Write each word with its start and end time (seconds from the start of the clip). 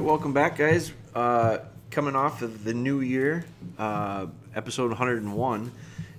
Right, 0.00 0.06
welcome 0.06 0.32
back, 0.32 0.56
guys. 0.56 0.94
Uh, 1.14 1.58
coming 1.90 2.16
off 2.16 2.40
of 2.40 2.64
the 2.64 2.72
new 2.72 3.00
year, 3.00 3.44
uh, 3.76 4.28
episode 4.54 4.88
101, 4.88 5.70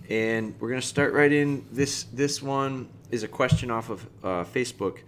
and 0.07 0.53
we're 0.59 0.69
gonna 0.69 0.83
start 0.83 1.13
right 1.13 1.31
in. 1.31 1.65
This 1.71 2.03
this 2.03 2.43
one 2.43 2.89
is 3.09 3.23
a 3.23 3.27
question 3.27 3.71
off 3.71 3.89
of 3.89 4.05
uh, 4.23 4.43
Facebook, 4.43 4.99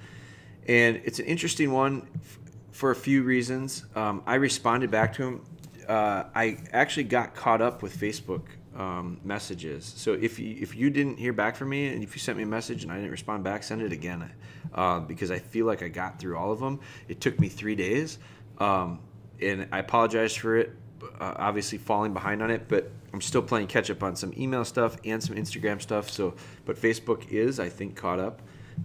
and 0.67 0.99
it's 1.05 1.19
an 1.19 1.25
interesting 1.25 1.71
one 1.71 2.07
f- 2.15 2.39
for 2.71 2.89
a 2.89 2.95
few 2.95 3.21
reasons. 3.21 3.85
Um, 3.93 4.23
I 4.25 4.35
responded 4.35 4.89
back 4.89 5.13
to 5.17 5.23
him. 5.23 5.45
Uh, 5.87 6.23
I 6.33 6.57
actually 6.71 7.03
got 7.03 7.35
caught 7.35 7.61
up 7.61 7.83
with 7.83 7.95
Facebook 7.95 8.41
um, 8.75 9.19
messages. 9.23 9.93
So 9.95 10.13
if 10.13 10.39
you 10.39 10.57
if 10.59 10.75
you 10.75 10.89
didn't 10.89 11.17
hear 11.17 11.33
back 11.33 11.55
from 11.55 11.69
me 11.69 11.87
and 11.87 12.03
if 12.03 12.15
you 12.15 12.19
sent 12.19 12.37
me 12.37 12.43
a 12.43 12.47
message 12.47 12.83
and 12.83 12.91
I 12.91 12.95
didn't 12.95 13.11
respond 13.11 13.43
back, 13.43 13.63
send 13.63 13.81
it 13.81 13.91
again 13.91 14.31
uh, 14.73 14.99
because 14.99 15.31
I 15.31 15.39
feel 15.39 15.65
like 15.65 15.83
I 15.83 15.87
got 15.87 16.19
through 16.19 16.37
all 16.37 16.51
of 16.51 16.59
them. 16.59 16.79
It 17.07 17.21
took 17.21 17.39
me 17.39 17.49
three 17.49 17.75
days, 17.75 18.17
um, 18.59 18.99
and 19.41 19.67
I 19.71 19.79
apologize 19.79 20.35
for 20.35 20.57
it. 20.57 20.71
Uh, 21.19 21.33
obviously, 21.37 21.77
falling 21.77 22.13
behind 22.13 22.41
on 22.41 22.49
it, 22.49 22.67
but 22.67 22.89
I'm 23.13 23.21
still 23.21 23.41
playing 23.41 23.67
catch 23.67 23.89
up 23.89 24.01
on 24.03 24.15
some 24.15 24.33
email 24.37 24.65
stuff 24.65 24.97
and 25.05 25.21
some 25.21 25.35
Instagram 25.35 25.81
stuff. 25.81 26.09
So, 26.09 26.33
but 26.65 26.75
Facebook 26.75 27.29
is, 27.29 27.59
I 27.59 27.69
think, 27.69 27.95
caught 27.95 28.19
up. 28.19 28.41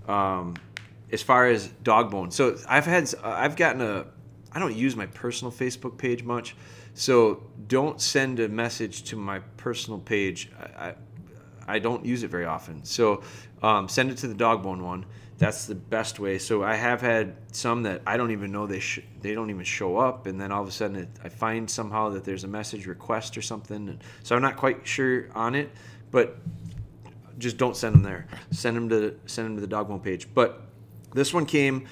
Um, 0.08 0.56
as 1.10 1.22
far 1.22 1.46
as 1.46 1.68
Dogbone, 1.82 2.32
so 2.32 2.56
I've 2.68 2.84
had 2.84 3.12
I've 3.22 3.56
gotten 3.56 3.80
a 3.80 4.06
I 4.52 4.58
don't 4.58 4.74
use 4.74 4.96
my 4.96 5.06
personal 5.06 5.52
Facebook 5.52 5.96
page 5.96 6.22
much, 6.24 6.56
so 6.94 7.44
don't 7.66 8.00
send 8.00 8.40
a 8.40 8.48
message 8.48 9.04
to 9.04 9.16
my 9.16 9.38
personal 9.56 9.98
page. 9.98 10.50
I, 10.58 10.88
I, 10.88 10.94
I 11.68 11.78
don't 11.78 12.04
use 12.04 12.22
it 12.22 12.30
very 12.30 12.46
often. 12.46 12.84
So 12.84 13.22
um, 13.62 13.88
send 13.88 14.10
it 14.10 14.18
to 14.18 14.28
the 14.28 14.34
Dogbone 14.34 14.82
one. 14.82 15.06
That's 15.36 15.66
the 15.66 15.76
best 15.76 16.18
way. 16.18 16.38
So 16.38 16.64
I 16.64 16.74
have 16.74 17.00
had 17.00 17.36
some 17.52 17.84
that 17.84 18.02
I 18.04 18.16
don't 18.16 18.32
even 18.32 18.50
know 18.50 18.66
they 18.66 18.80
sh- 18.80 19.04
they 19.20 19.34
don't 19.34 19.50
even 19.50 19.64
show 19.64 19.96
up, 19.96 20.26
and 20.26 20.40
then 20.40 20.50
all 20.50 20.62
of 20.62 20.68
a 20.68 20.72
sudden 20.72 20.96
it, 20.96 21.08
I 21.22 21.28
find 21.28 21.70
somehow 21.70 22.08
that 22.10 22.24
there's 22.24 22.42
a 22.42 22.48
message 22.48 22.86
request 22.86 23.36
or 23.36 23.42
something. 23.42 23.88
And 23.88 24.02
so 24.24 24.34
I'm 24.34 24.42
not 24.42 24.56
quite 24.56 24.84
sure 24.84 25.28
on 25.36 25.54
it, 25.54 25.70
but 26.10 26.38
just 27.38 27.56
don't 27.56 27.76
send 27.76 27.94
them 27.94 28.02
there. 28.02 28.26
Send 28.50 28.76
them 28.76 28.88
to 28.88 29.14
send 29.26 29.46
them 29.46 29.54
to 29.56 29.60
the 29.60 29.68
Dogbone 29.68 30.02
page. 30.02 30.26
But 30.34 30.60
this 31.14 31.32
one 31.32 31.46
came 31.46 31.86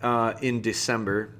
uh, 0.00 0.34
in 0.40 0.60
December. 0.60 1.34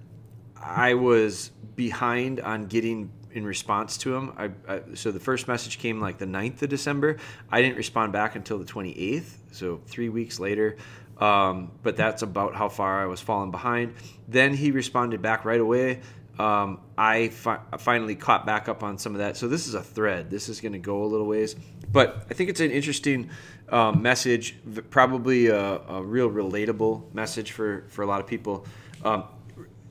I 0.61 0.95
was 0.95 1.51
behind 1.77 2.41
on 2.41 2.67
getting 2.67 3.13
in 3.35 3.45
response 3.45 3.99
to 3.99 4.15
him. 4.15 4.33
I, 4.37 4.51
I, 4.67 4.81
so 4.95 5.11
the 5.11 5.21
first 5.21 5.49
message 5.49 5.79
came 5.79 6.01
like 6.01 6.19
the 6.19 6.27
9th 6.27 6.63
of 6.63 6.69
December. 6.71 7.19
I 7.51 7.61
didn't 7.61 7.77
respond 7.77 8.13
back 8.13 8.37
until 8.37 8.59
the 8.59 8.65
28th, 8.65 9.31
so 9.51 9.81
three 9.87 10.09
weeks 10.09 10.41
later. 10.41 10.77
Um, 11.19 11.73
but 11.83 11.97
that's 11.97 12.23
about 12.23 12.55
how 12.55 12.69
far 12.69 13.03
I 13.03 13.07
was 13.07 13.21
falling 13.21 13.51
behind. 13.51 13.95
Then 14.27 14.55
he 14.55 14.71
responded 14.71 15.23
back 15.23 15.45
right 15.45 15.61
away. 15.61 16.01
Um, 16.39 16.81
I 16.99 17.29
fi- 17.29 17.61
finally 17.79 18.17
caught 18.17 18.45
back 18.45 18.69
up 18.69 18.83
on 18.83 18.99
some 18.99 19.13
of 19.13 19.19
that. 19.19 19.37
So 19.37 19.47
this 19.47 19.69
is 19.69 19.75
a 19.75 19.83
thread. 19.83 20.31
This 20.31 20.48
is 20.48 20.61
going 20.61 20.73
to 20.73 20.81
go 20.81 21.05
a 21.05 21.07
little 21.07 21.27
ways, 21.27 21.55
but 21.93 22.27
I 22.29 22.35
think 22.35 22.51
it's 22.51 22.61
an 22.61 22.73
interesting 22.73 23.31
um, 23.69 24.03
message. 24.03 24.57
Probably 24.91 25.47
a, 25.47 25.59
a, 25.59 26.03
real 26.03 26.29
relatable 26.29 27.15
message 27.15 27.53
for 27.53 27.85
for 27.89 28.03
a 28.03 28.07
lot 28.07 28.21
of 28.21 28.27
people. 28.27 28.67
Um, 29.05 29.25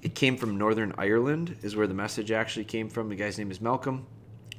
it 0.03 0.15
came 0.15 0.35
from 0.35 0.57
Northern 0.57 0.93
Ireland, 0.97 1.57
is 1.61 1.77
where 1.77 1.87
the 1.87 1.93
message 1.93 2.29
actually 2.29 2.65
came 2.65 2.89
from. 2.89 3.07
The 3.07 3.15
guy's 3.15 3.37
name 3.37 3.51
is 3.51 3.61
Malcolm. 3.61 4.05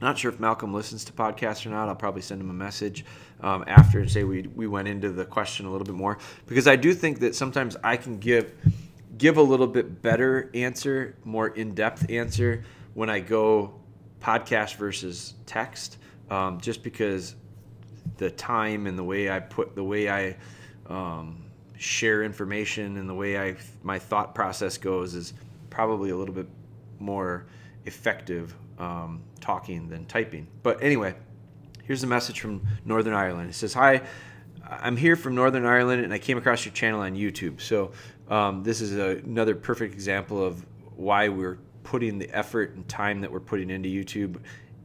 Not 0.00 0.18
sure 0.18 0.32
if 0.32 0.40
Malcolm 0.40 0.72
listens 0.72 1.04
to 1.04 1.12
podcasts 1.12 1.66
or 1.66 1.68
not. 1.68 1.88
I'll 1.88 1.94
probably 1.94 2.22
send 2.22 2.40
him 2.40 2.48
a 2.48 2.54
message 2.54 3.04
um, 3.40 3.62
after 3.66 4.00
and 4.00 4.10
say 4.10 4.24
we, 4.24 4.42
we 4.54 4.66
went 4.66 4.88
into 4.88 5.10
the 5.10 5.24
question 5.24 5.66
a 5.66 5.70
little 5.70 5.84
bit 5.84 5.94
more 5.94 6.18
because 6.46 6.66
I 6.66 6.76
do 6.76 6.94
think 6.94 7.20
that 7.20 7.34
sometimes 7.34 7.76
I 7.84 7.96
can 7.96 8.18
give 8.18 8.52
give 9.16 9.36
a 9.36 9.42
little 9.42 9.68
bit 9.68 10.02
better 10.02 10.50
answer, 10.54 11.16
more 11.24 11.48
in 11.48 11.74
depth 11.74 12.10
answer 12.10 12.64
when 12.94 13.08
I 13.08 13.20
go 13.20 13.74
podcast 14.20 14.76
versus 14.76 15.34
text, 15.46 15.98
um, 16.30 16.60
just 16.60 16.82
because 16.82 17.36
the 18.16 18.30
time 18.30 18.86
and 18.86 18.98
the 18.98 19.04
way 19.04 19.30
I 19.30 19.40
put 19.40 19.74
the 19.74 19.84
way 19.84 20.08
I 20.08 20.36
um, 20.86 21.44
share 21.76 22.22
information 22.22 22.96
and 22.96 23.08
the 23.08 23.14
way 23.14 23.38
I 23.38 23.56
my 23.82 23.98
thought 23.98 24.34
process 24.34 24.78
goes 24.78 25.14
is 25.14 25.34
probably 25.70 26.10
a 26.10 26.16
little 26.16 26.34
bit 26.34 26.46
more 26.98 27.46
effective 27.84 28.54
um, 28.78 29.22
talking 29.40 29.88
than 29.88 30.06
typing. 30.06 30.46
But 30.62 30.82
anyway, 30.82 31.14
here's 31.84 32.02
a 32.02 32.06
message 32.06 32.40
from 32.40 32.62
Northern 32.84 33.14
Ireland. 33.14 33.50
It 33.50 33.54
says, 33.54 33.74
"Hi, 33.74 34.02
I'm 34.68 34.96
here 34.96 35.16
from 35.16 35.34
Northern 35.34 35.66
Ireland, 35.66 36.04
and 36.04 36.12
I 36.12 36.18
came 36.18 36.38
across 36.38 36.64
your 36.64 36.74
channel 36.74 37.00
on 37.00 37.14
YouTube. 37.14 37.60
So 37.60 37.92
um, 38.28 38.62
this 38.62 38.80
is 38.80 38.96
a, 38.96 39.18
another 39.24 39.54
perfect 39.54 39.94
example 39.94 40.44
of 40.44 40.64
why 40.96 41.28
we're 41.28 41.58
putting 41.82 42.18
the 42.18 42.30
effort 42.30 42.74
and 42.74 42.88
time 42.88 43.20
that 43.20 43.30
we're 43.30 43.40
putting 43.40 43.70
into 43.70 43.88
YouTube." 43.88 44.40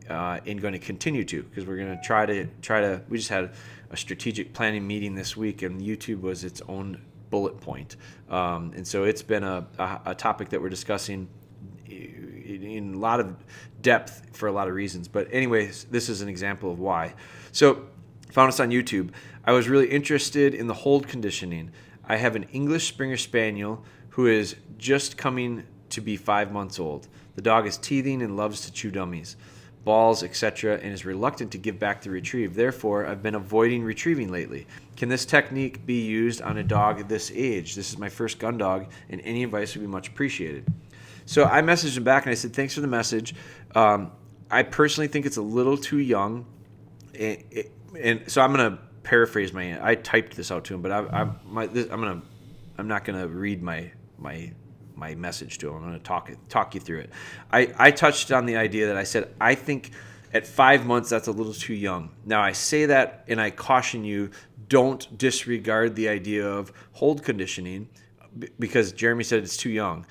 Uh, 0.09 0.39
and 0.47 0.59
going 0.59 0.73
to 0.73 0.79
continue 0.79 1.23
to 1.23 1.43
because 1.43 1.67
we're 1.67 1.77
going 1.77 1.95
to 1.95 2.01
try 2.03 2.25
to 2.25 2.47
try 2.61 2.81
to 2.81 3.01
we 3.09 3.17
just 3.17 3.29
had 3.29 3.51
a 3.91 3.97
strategic 3.97 4.53
planning 4.53 4.85
meeting 4.85 5.15
this 5.15 5.35
week, 5.37 5.61
and 5.61 5.81
YouTube 5.81 6.21
was 6.21 6.43
its 6.43 6.61
own 6.67 6.99
bullet 7.29 7.59
point. 7.59 7.95
Um, 8.29 8.73
and 8.75 8.87
so 8.87 9.03
it's 9.03 9.21
been 9.21 9.43
a, 9.43 9.67
a, 9.77 10.01
a, 10.07 10.15
topic 10.15 10.49
that 10.49 10.61
we're 10.61 10.69
discussing 10.69 11.27
in, 11.87 12.93
a 12.95 12.97
lot 12.97 13.19
of 13.19 13.35
depth 13.81 14.35
for 14.35 14.47
a 14.47 14.51
lot 14.51 14.67
of 14.67 14.73
reasons. 14.73 15.07
But, 15.07 15.27
anyways, 15.31 15.85
this 15.85 16.09
is 16.09 16.21
an 16.21 16.29
example 16.29 16.71
of 16.71 16.79
why. 16.79 17.13
So, 17.51 17.87
found 18.31 18.49
us 18.49 18.59
on 18.59 18.69
YouTube. 18.69 19.11
I 19.45 19.51
was 19.53 19.67
really 19.67 19.87
interested 19.87 20.53
in 20.53 20.67
the 20.67 20.73
hold 20.73 21.07
conditioning. 21.07 21.71
I 22.05 22.17
have 22.17 22.35
an 22.35 22.43
English 22.51 22.87
Springer 22.87 23.17
Spaniel 23.17 23.83
who 24.09 24.27
is 24.27 24.55
just 24.77 25.17
coming 25.17 25.63
to 25.89 26.01
be 26.01 26.17
five 26.17 26.51
months 26.51 26.79
old. 26.79 27.07
The 27.35 27.41
dog 27.41 27.65
is 27.65 27.77
teething 27.77 28.21
and 28.21 28.35
loves 28.35 28.61
to 28.61 28.71
chew 28.71 28.91
dummies 28.91 29.35
balls, 29.83 30.23
etc., 30.23 30.75
and 30.75 30.93
is 30.93 31.05
reluctant 31.05 31.51
to 31.51 31.57
give 31.57 31.79
back 31.79 32.01
the 32.01 32.09
retrieve. 32.09 32.55
Therefore, 32.55 33.05
I've 33.05 33.23
been 33.23 33.35
avoiding 33.35 33.83
retrieving 33.83 34.31
lately. 34.31 34.67
Can 34.97 35.09
this 35.09 35.25
technique 35.25 35.85
be 35.85 36.01
used 36.01 36.41
on 36.41 36.57
a 36.57 36.63
dog 36.63 37.07
this 37.07 37.31
age? 37.33 37.75
This 37.75 37.89
is 37.89 37.97
my 37.97 38.09
first 38.09 38.39
gun 38.39 38.57
dog, 38.57 38.87
and 39.09 39.21
any 39.21 39.43
advice 39.43 39.75
would 39.75 39.81
be 39.81 39.87
much 39.87 40.09
appreciated. 40.09 40.65
So 41.25 41.45
I 41.45 41.61
messaged 41.61 41.95
him 41.95 42.03
back 42.03 42.25
and 42.25 42.31
I 42.31 42.35
said, 42.35 42.53
Thanks 42.53 42.73
for 42.73 42.81
the 42.81 42.87
message. 42.87 43.35
Um, 43.75 44.11
I 44.49 44.63
personally 44.63 45.07
think 45.07 45.25
it's 45.25 45.37
a 45.37 45.41
little 45.41 45.77
too 45.77 45.99
young. 45.99 46.45
And, 47.13 48.23
so 48.27 48.41
I'm 48.41 48.53
going 48.53 48.71
to 48.71 48.79
paraphrase 49.03 49.53
my. 49.53 49.77
I 49.85 49.95
typed 49.95 50.35
this 50.35 50.51
out 50.51 50.65
to 50.65 50.73
him, 50.73 50.81
but 50.81 50.91
I, 50.91 50.99
I, 50.99 51.29
my, 51.45 51.67
this, 51.67 51.87
I'm 51.91 52.01
going 52.01 52.21
to. 52.21 52.27
I'm 52.77 52.87
not 52.87 53.03
going 53.03 53.19
to 53.19 53.27
read 53.27 53.61
my 53.61 53.91
my 54.17 54.53
my 54.99 55.15
message 55.15 55.57
to 55.59 55.69
him. 55.69 55.75
I'm 55.77 55.81
going 55.81 55.93
to 55.93 55.99
talk 55.99 56.31
talk 56.49 56.75
you 56.75 56.81
through 56.81 56.99
it. 56.99 57.09
I, 57.51 57.73
I 57.77 57.91
touched 57.91 58.31
on 58.31 58.45
the 58.45 58.57
idea 58.57 58.87
that 58.87 58.97
I 58.97 59.03
said 59.03 59.33
I 59.39 59.55
think 59.55 59.91
at 60.33 60.45
five 60.45 60.85
months 60.85 61.09
that's 61.09 61.27
a 61.27 61.31
little 61.31 61.53
too 61.53 61.73
young. 61.73 62.11
Now 62.25 62.41
I 62.41 62.51
say 62.51 62.85
that 62.87 63.23
and 63.27 63.41
I 63.41 63.49
caution 63.51 64.03
you: 64.03 64.31
don't 64.67 65.17
disregard 65.17 65.95
the 65.95 66.09
idea 66.09 66.47
of 66.47 66.71
hold 66.91 67.23
conditioning 67.23 67.89
because 68.59 68.91
Jeremy 68.91 69.23
said 69.23 69.43
it's 69.43 69.57
too 69.57 69.71
young 69.71 70.05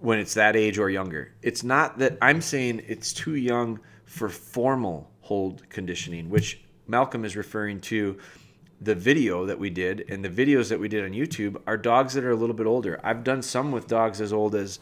when 0.00 0.18
it's 0.18 0.34
that 0.34 0.54
age 0.54 0.78
or 0.78 0.90
younger. 0.90 1.32
It's 1.40 1.62
not 1.62 1.98
that 1.98 2.18
I'm 2.20 2.42
saying 2.42 2.82
it's 2.86 3.12
too 3.12 3.36
young 3.36 3.80
for 4.04 4.28
formal 4.28 5.10
hold 5.20 5.68
conditioning, 5.70 6.28
which 6.28 6.62
Malcolm 6.86 7.24
is 7.24 7.36
referring 7.36 7.80
to 7.80 8.18
the 8.84 8.94
video 8.94 9.46
that 9.46 9.58
we 9.58 9.70
did 9.70 10.04
and 10.08 10.24
the 10.24 10.28
videos 10.28 10.68
that 10.68 10.78
we 10.78 10.88
did 10.88 11.04
on 11.04 11.10
YouTube 11.10 11.60
are 11.66 11.76
dogs 11.76 12.14
that 12.14 12.24
are 12.24 12.30
a 12.30 12.36
little 12.36 12.54
bit 12.54 12.66
older. 12.66 13.00
I've 13.02 13.24
done 13.24 13.42
some 13.42 13.72
with 13.72 13.86
dogs 13.86 14.20
as 14.20 14.32
old 14.32 14.54
as 14.54 14.78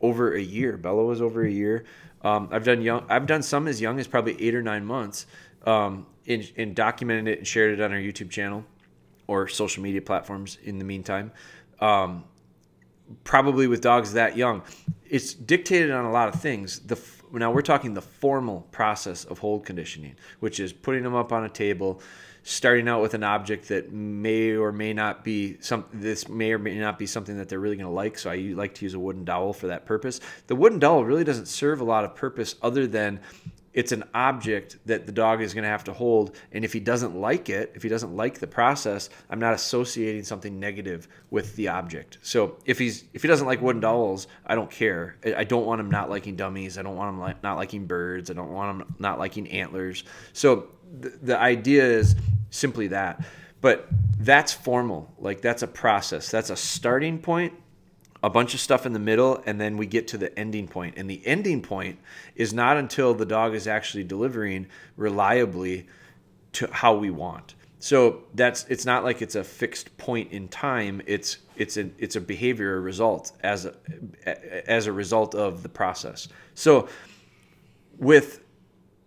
over 0.00 0.34
a 0.34 0.40
year. 0.40 0.76
Bella 0.76 1.04
was 1.04 1.20
over 1.22 1.44
a 1.44 1.50
year. 1.50 1.84
Um, 2.22 2.48
I've 2.52 2.64
done 2.64 2.82
young. 2.82 3.06
I've 3.08 3.26
done 3.26 3.42
some 3.42 3.66
as 3.68 3.80
young 3.80 3.98
as 3.98 4.06
probably 4.06 4.40
eight 4.40 4.54
or 4.54 4.62
nine 4.62 4.84
months. 4.84 5.26
Um, 5.64 6.06
and, 6.28 6.50
and 6.56 6.74
documented 6.74 7.28
it 7.28 7.38
and 7.38 7.46
shared 7.46 7.78
it 7.78 7.82
on 7.82 7.92
our 7.92 7.98
YouTube 7.98 8.30
channel 8.30 8.64
or 9.26 9.48
social 9.48 9.82
media 9.82 10.02
platforms. 10.02 10.58
In 10.62 10.78
the 10.78 10.84
meantime, 10.84 11.32
um, 11.80 12.24
probably 13.24 13.66
with 13.66 13.80
dogs 13.80 14.12
that 14.14 14.36
young, 14.36 14.62
it's 15.08 15.34
dictated 15.34 15.90
on 15.90 16.04
a 16.04 16.10
lot 16.10 16.28
of 16.28 16.40
things. 16.40 16.80
The 16.80 16.98
now 17.32 17.50
we're 17.50 17.62
talking 17.62 17.94
the 17.94 18.02
formal 18.02 18.62
process 18.70 19.24
of 19.24 19.40
hold 19.40 19.66
conditioning, 19.66 20.14
which 20.40 20.60
is 20.60 20.72
putting 20.72 21.02
them 21.02 21.14
up 21.14 21.32
on 21.32 21.44
a 21.44 21.48
table 21.48 22.00
starting 22.48 22.86
out 22.86 23.02
with 23.02 23.12
an 23.12 23.24
object 23.24 23.66
that 23.66 23.92
may 23.92 24.52
or 24.52 24.70
may 24.70 24.92
not 24.92 25.24
be 25.24 25.56
some 25.60 25.84
this 25.92 26.28
may 26.28 26.52
or 26.52 26.60
may 26.60 26.78
not 26.78 26.96
be 26.96 27.04
something 27.04 27.38
that 27.38 27.48
they're 27.48 27.58
really 27.58 27.74
going 27.74 27.88
to 27.88 27.92
like 27.92 28.16
so 28.16 28.30
i 28.30 28.36
like 28.36 28.72
to 28.72 28.84
use 28.84 28.94
a 28.94 28.98
wooden 29.00 29.24
dowel 29.24 29.52
for 29.52 29.66
that 29.66 29.84
purpose. 29.84 30.20
The 30.46 30.54
wooden 30.54 30.78
dowel 30.78 31.04
really 31.04 31.24
doesn't 31.24 31.46
serve 31.46 31.80
a 31.80 31.84
lot 31.84 32.04
of 32.04 32.14
purpose 32.14 32.54
other 32.62 32.86
than 32.86 33.18
it's 33.74 33.90
an 33.90 34.04
object 34.14 34.78
that 34.86 35.06
the 35.06 35.12
dog 35.12 35.42
is 35.42 35.54
going 35.54 35.64
to 35.64 35.68
have 35.68 35.82
to 35.84 35.92
hold 35.92 36.36
and 36.52 36.64
if 36.64 36.72
he 36.72 36.78
doesn't 36.78 37.16
like 37.16 37.50
it 37.50 37.72
if 37.74 37.82
he 37.82 37.88
doesn't 37.88 38.14
like 38.14 38.38
the 38.38 38.46
process 38.46 39.10
i'm 39.28 39.40
not 39.40 39.52
associating 39.52 40.22
something 40.22 40.60
negative 40.60 41.08
with 41.30 41.56
the 41.56 41.66
object. 41.66 42.18
So 42.22 42.58
if 42.64 42.78
he's 42.78 43.04
if 43.12 43.22
he 43.22 43.28
doesn't 43.28 43.46
like 43.46 43.60
wooden 43.60 43.80
dowels 43.80 44.28
i 44.46 44.54
don't 44.54 44.70
care. 44.70 45.16
I 45.36 45.42
don't 45.42 45.66
want 45.66 45.80
him 45.80 45.90
not 45.90 46.10
liking 46.10 46.36
dummies. 46.36 46.78
I 46.78 46.82
don't 46.82 46.94
want 46.94 47.18
him 47.18 47.34
not 47.42 47.56
liking 47.56 47.86
birds. 47.86 48.30
I 48.30 48.34
don't 48.34 48.52
want 48.52 48.82
him 48.82 48.94
not 49.00 49.18
liking 49.18 49.50
antlers. 49.50 50.04
So 50.32 50.68
the, 51.00 51.38
idea 51.38 51.84
is 51.84 52.14
simply 52.50 52.88
that. 52.88 53.24
But 53.60 53.88
that's 54.18 54.52
formal. 54.52 55.12
Like 55.18 55.40
that's 55.40 55.62
a 55.62 55.66
process. 55.66 56.30
That's 56.30 56.50
a 56.50 56.56
starting 56.56 57.18
point 57.18 57.52
a 58.22 58.30
bunch 58.30 58.54
of 58.54 58.60
stuff 58.60 58.86
in 58.86 58.92
the 58.92 58.98
middle, 58.98 59.40
and 59.46 59.60
then 59.60 59.76
we 59.76 59.86
get 59.86 60.08
to 60.08 60.18
the 60.18 60.36
ending 60.36 60.66
point. 60.66 60.94
And 60.96 61.08
the 61.08 61.24
ending 61.24 61.62
point 61.62 61.98
is 62.34 62.52
not 62.52 62.76
until 62.76 63.14
the 63.14 63.24
dog 63.24 63.54
is 63.54 63.68
actually 63.68 64.02
delivering 64.02 64.66
reliably 64.96 65.86
to 66.52 66.68
how 66.72 66.96
we 66.96 67.10
want. 67.10 67.54
So 67.78 68.24
that's 68.34 68.64
it's 68.64 68.84
not 68.84 69.04
like 69.04 69.22
it's 69.22 69.36
a 69.36 69.44
fixed 69.44 69.96
point 69.98 70.32
in 70.32 70.48
time. 70.48 71.02
It's 71.06 71.38
it's 71.56 71.76
a 71.76 71.90
it's 71.98 72.16
a 72.16 72.20
behavior 72.20 72.80
result 72.80 73.32
as 73.42 73.66
a 73.66 73.74
as 74.68 74.86
a 74.86 74.92
result 74.92 75.34
of 75.34 75.62
the 75.62 75.68
process. 75.68 76.26
So 76.54 76.88
with 77.98 78.40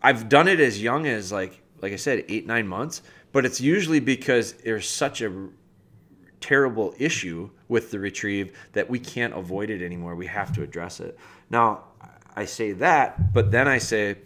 I've 0.01 0.29
done 0.29 0.47
it 0.47 0.61
as 0.61 0.81
young 0.81 1.07
as 1.07 1.31
like 1.31 1.61
like 1.81 1.93
I 1.93 1.97
said 1.97 2.25
eight 2.27 2.45
nine 2.45 2.67
months, 2.67 3.01
but 3.31 3.45
it's 3.45 3.61
usually 3.61 3.99
because 3.99 4.53
there's 4.53 4.87
such 4.87 5.21
a 5.21 5.49
terrible 6.39 6.93
issue 6.97 7.49
with 7.67 7.91
the 7.91 7.99
retrieve 7.99 8.57
that 8.73 8.89
we 8.89 8.99
can't 8.99 9.33
avoid 9.33 9.69
it 9.69 9.81
anymore. 9.81 10.15
We 10.15 10.27
have 10.27 10.53
to 10.53 10.63
address 10.63 10.99
it. 10.99 11.17
Now 11.49 11.83
I 12.35 12.45
say 12.45 12.71
that, 12.73 13.33
but 13.33 13.51
then 13.51 13.67
I 13.67 13.77
say 13.77 14.17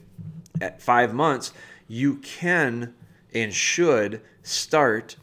at 0.61 0.81
five 0.81 1.13
months 1.13 1.53
you 1.87 2.17
can 2.17 2.93
and 3.33 3.53
should 3.53 4.21
start 4.43 5.17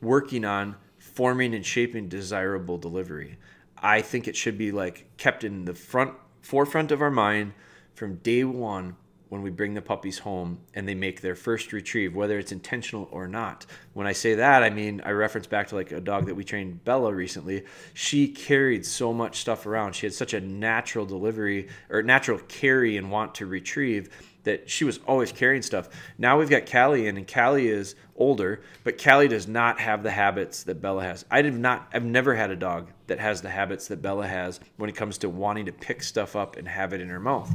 working 0.00 0.44
on 0.44 0.76
forming 0.98 1.54
and 1.54 1.64
shaping 1.64 2.08
desirable 2.08 2.78
delivery. 2.78 3.38
I 3.76 4.02
think 4.02 4.28
it 4.28 4.36
should 4.36 4.58
be 4.58 4.72
like 4.72 5.16
kept 5.16 5.44
in 5.44 5.64
the 5.64 5.74
front 5.74 6.14
forefront 6.42 6.90
of 6.90 7.02
our 7.02 7.10
mind 7.10 7.52
from 7.94 8.16
day 8.16 8.44
one 8.44 8.96
when 9.30 9.42
we 9.42 9.50
bring 9.50 9.74
the 9.74 9.80
puppies 9.80 10.18
home 10.18 10.58
and 10.74 10.86
they 10.86 10.94
make 10.94 11.20
their 11.20 11.36
first 11.36 11.72
retrieve, 11.72 12.14
whether 12.14 12.38
it's 12.38 12.52
intentional 12.52 13.08
or 13.12 13.26
not. 13.26 13.64
When 13.94 14.06
I 14.06 14.12
say 14.12 14.34
that, 14.34 14.62
I 14.62 14.70
mean 14.70 15.00
I 15.04 15.12
reference 15.12 15.46
back 15.46 15.68
to 15.68 15.76
like 15.76 15.92
a 15.92 16.00
dog 16.00 16.26
that 16.26 16.34
we 16.34 16.44
trained, 16.44 16.84
Bella, 16.84 17.14
recently. 17.14 17.64
She 17.94 18.28
carried 18.28 18.84
so 18.84 19.12
much 19.12 19.38
stuff 19.38 19.66
around. 19.66 19.94
She 19.94 20.04
had 20.04 20.14
such 20.14 20.34
a 20.34 20.40
natural 20.40 21.06
delivery 21.06 21.68
or 21.88 22.02
natural 22.02 22.40
carry 22.48 22.96
and 22.96 23.10
want 23.10 23.36
to 23.36 23.46
retrieve 23.46 24.10
that 24.44 24.68
she 24.68 24.84
was 24.84 24.98
always 25.06 25.30
carrying 25.30 25.62
stuff. 25.62 25.88
Now 26.18 26.38
we've 26.38 26.50
got 26.50 26.70
Callie 26.70 27.06
in, 27.06 27.16
and 27.16 27.32
Callie 27.32 27.68
is 27.68 27.94
older, 28.16 28.62
but 28.84 29.02
Callie 29.02 29.28
does 29.28 29.46
not 29.46 29.78
have 29.78 30.02
the 30.02 30.10
habits 30.10 30.64
that 30.64 30.80
Bella 30.80 31.04
has. 31.04 31.24
I 31.30 31.42
did 31.42 31.54
not. 31.54 31.88
I've 31.92 32.04
never 32.04 32.34
had 32.34 32.50
a 32.50 32.56
dog 32.56 32.90
that 33.06 33.20
has 33.20 33.42
the 33.42 33.50
habits 33.50 33.88
that 33.88 34.02
Bella 34.02 34.26
has 34.26 34.58
when 34.76 34.90
it 34.90 34.96
comes 34.96 35.18
to 35.18 35.28
wanting 35.28 35.66
to 35.66 35.72
pick 35.72 36.02
stuff 36.02 36.36
up 36.36 36.56
and 36.56 36.66
have 36.66 36.92
it 36.92 37.00
in 37.00 37.08
her 37.08 37.20
mouth. 37.20 37.50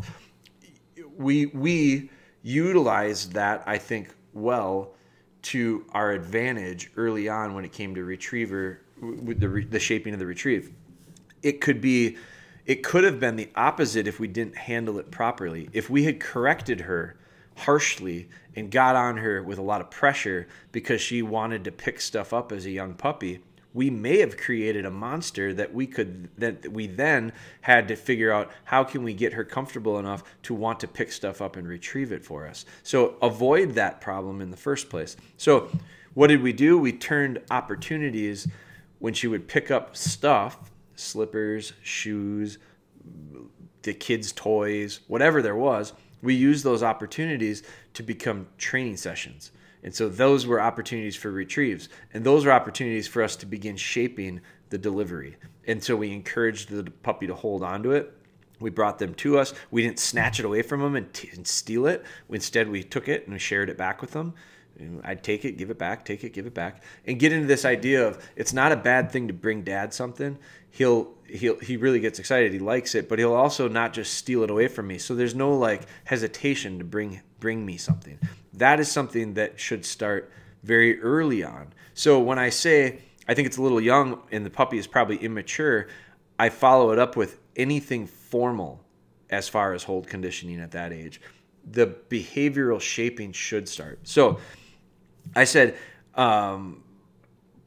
We 1.17 1.47
we 1.47 2.09
utilized 2.43 3.33
that 3.33 3.63
I 3.65 3.77
think 3.77 4.13
well 4.33 4.93
to 5.43 5.85
our 5.91 6.11
advantage 6.11 6.91
early 6.97 7.29
on 7.29 7.53
when 7.53 7.65
it 7.65 7.71
came 7.71 7.95
to 7.95 8.03
retriever 8.03 8.81
with 9.01 9.39
the 9.39 9.65
the 9.69 9.79
shaping 9.79 10.13
of 10.13 10.19
the 10.19 10.25
retrieve. 10.25 10.71
It 11.43 11.61
could 11.61 11.81
be 11.81 12.17
it 12.65 12.83
could 12.83 13.03
have 13.03 13.19
been 13.19 13.35
the 13.35 13.49
opposite 13.55 14.07
if 14.07 14.19
we 14.19 14.27
didn't 14.27 14.57
handle 14.57 14.97
it 14.97 15.11
properly. 15.11 15.69
If 15.71 15.89
we 15.89 16.03
had 16.03 16.19
corrected 16.19 16.81
her 16.81 17.15
harshly 17.57 18.27
and 18.55 18.71
got 18.71 18.95
on 18.95 19.17
her 19.17 19.41
with 19.43 19.57
a 19.57 19.61
lot 19.61 19.81
of 19.81 19.91
pressure 19.91 20.47
because 20.71 21.01
she 21.01 21.21
wanted 21.21 21.63
to 21.65 21.71
pick 21.71 22.01
stuff 22.01 22.33
up 22.33 22.51
as 22.51 22.65
a 22.65 22.71
young 22.71 22.95
puppy, 22.95 23.41
we 23.75 23.89
may 23.89 24.19
have 24.19 24.37
created 24.37 24.85
a 24.85 24.89
monster 24.89 25.53
that 25.53 25.73
we 25.73 25.85
could 25.85 26.29
that 26.37 26.71
we 26.71 26.87
then 26.87 27.33
had 27.61 27.89
to 27.89 27.95
figure 27.95 28.31
out 28.31 28.49
how 28.63 28.85
can 28.85 29.03
we 29.03 29.13
get 29.13 29.33
her 29.33 29.43
comfortable 29.43 29.99
enough 29.99 30.23
to 30.43 30.53
want 30.55 30.79
to 30.79 30.87
pick 30.87 31.11
stuff 31.11 31.41
up 31.41 31.57
and 31.57 31.67
retrieve 31.67 32.13
it 32.13 32.23
for 32.23 32.47
us. 32.47 32.65
So 32.83 33.15
avoid 33.21 33.73
that 33.73 33.99
problem 33.99 34.39
in 34.39 34.49
the 34.49 34.57
first 34.57 34.89
place. 34.89 35.17
So 35.35 35.69
what 36.13 36.27
did 36.27 36.41
we 36.41 36.53
do? 36.53 36.79
We 36.79 36.93
turned 36.93 37.41
opportunities 37.51 38.47
when 38.99 39.13
she 39.13 39.27
would 39.27 39.47
pick 39.47 39.69
up 39.69 39.97
stuff 39.97 40.71
slippers, 40.95 41.73
shoes, 41.83 42.57
the 43.81 43.93
kids' 43.93 44.31
toys, 44.31 45.01
whatever 45.07 45.41
there 45.41 45.55
was, 45.55 45.91
we 46.21 46.33
used 46.33 46.63
those 46.63 46.81
opportunities 46.81 47.61
to 47.93 48.03
become 48.03 48.47
training 48.57 48.95
sessions. 48.95 49.51
And 49.85 49.93
so 49.93 50.09
those 50.09 50.47
were 50.47 50.59
opportunities 50.59 51.15
for 51.15 51.29
retrieves. 51.29 51.89
And 52.11 52.25
those 52.25 52.43
were 52.43 52.51
opportunities 52.51 53.07
for 53.07 53.21
us 53.21 53.35
to 53.37 53.45
begin 53.45 53.77
shaping 53.77 54.41
the 54.71 54.79
delivery. 54.79 55.37
And 55.67 55.81
so 55.81 55.95
we 55.95 56.11
encouraged 56.11 56.69
the 56.69 56.89
puppy 57.03 57.27
to 57.27 57.35
hold 57.35 57.61
on 57.61 57.83
to 57.83 57.91
it. 57.91 58.11
We 58.59 58.71
brought 58.71 58.97
them 58.97 59.13
to 59.13 59.37
us. 59.37 59.53
We 59.69 59.83
didn't 59.83 59.99
snatch 59.99 60.39
it 60.39 60.45
away 60.45 60.63
from 60.63 60.81
them 60.81 60.95
and, 60.95 61.13
t- 61.13 61.29
and 61.33 61.45
steal 61.45 61.85
it. 61.85 62.03
Instead, 62.31 62.67
we 62.67 62.81
took 62.81 63.07
it 63.07 63.25
and 63.25 63.33
we 63.33 63.39
shared 63.39 63.69
it 63.69 63.77
back 63.77 64.01
with 64.01 64.09
them. 64.11 64.33
I'd 65.03 65.23
take 65.23 65.45
it, 65.45 65.55
give 65.55 65.69
it 65.69 65.77
back, 65.77 66.03
take 66.03 66.23
it, 66.23 66.33
give 66.33 66.47
it 66.47 66.55
back, 66.55 66.81
and 67.05 67.19
get 67.19 67.31
into 67.31 67.47
this 67.47 67.63
idea 67.63 68.07
of 68.07 68.27
it's 68.35 68.53
not 68.53 68.71
a 68.71 68.75
bad 68.75 69.11
thing 69.11 69.27
to 69.27 69.33
bring 69.33 69.61
dad 69.61 69.93
something. 69.93 70.37
He'll 70.75 71.13
he'll 71.25 71.57
he 71.59 71.77
really 71.77 72.01
gets 72.01 72.19
excited, 72.19 72.51
he 72.51 72.59
likes 72.59 72.95
it, 72.95 73.07
but 73.07 73.17
he'll 73.17 73.33
also 73.33 73.69
not 73.69 73.93
just 73.93 74.15
steal 74.15 74.43
it 74.43 74.49
away 74.49 74.67
from 74.67 74.87
me. 74.87 74.97
So 74.97 75.15
there's 75.15 75.33
no 75.33 75.57
like 75.57 75.83
hesitation 76.03 76.79
to 76.79 76.83
bring 76.83 77.21
bring 77.39 77.65
me 77.65 77.77
something. 77.77 78.19
That 78.51 78.81
is 78.81 78.91
something 78.91 79.35
that 79.35 79.57
should 79.57 79.85
start 79.85 80.29
very 80.63 80.99
early 80.99 81.45
on. 81.45 81.73
So 81.93 82.19
when 82.19 82.37
I 82.37 82.49
say 82.49 82.99
I 83.25 83.33
think 83.33 83.45
it's 83.45 83.55
a 83.55 83.61
little 83.61 83.79
young 83.79 84.21
and 84.33 84.45
the 84.45 84.49
puppy 84.49 84.77
is 84.77 84.85
probably 84.85 85.15
immature, 85.15 85.87
I 86.37 86.49
follow 86.49 86.91
it 86.91 86.99
up 86.99 87.15
with 87.15 87.39
anything 87.55 88.05
formal 88.05 88.83
as 89.29 89.47
far 89.47 89.71
as 89.71 89.83
hold 89.83 90.07
conditioning 90.07 90.59
at 90.59 90.71
that 90.71 90.91
age. 90.91 91.21
The 91.65 91.87
behavioral 91.87 92.81
shaping 92.81 93.31
should 93.31 93.69
start. 93.69 93.99
So 94.03 94.39
I 95.37 95.45
said, 95.45 95.77
um, 96.15 96.83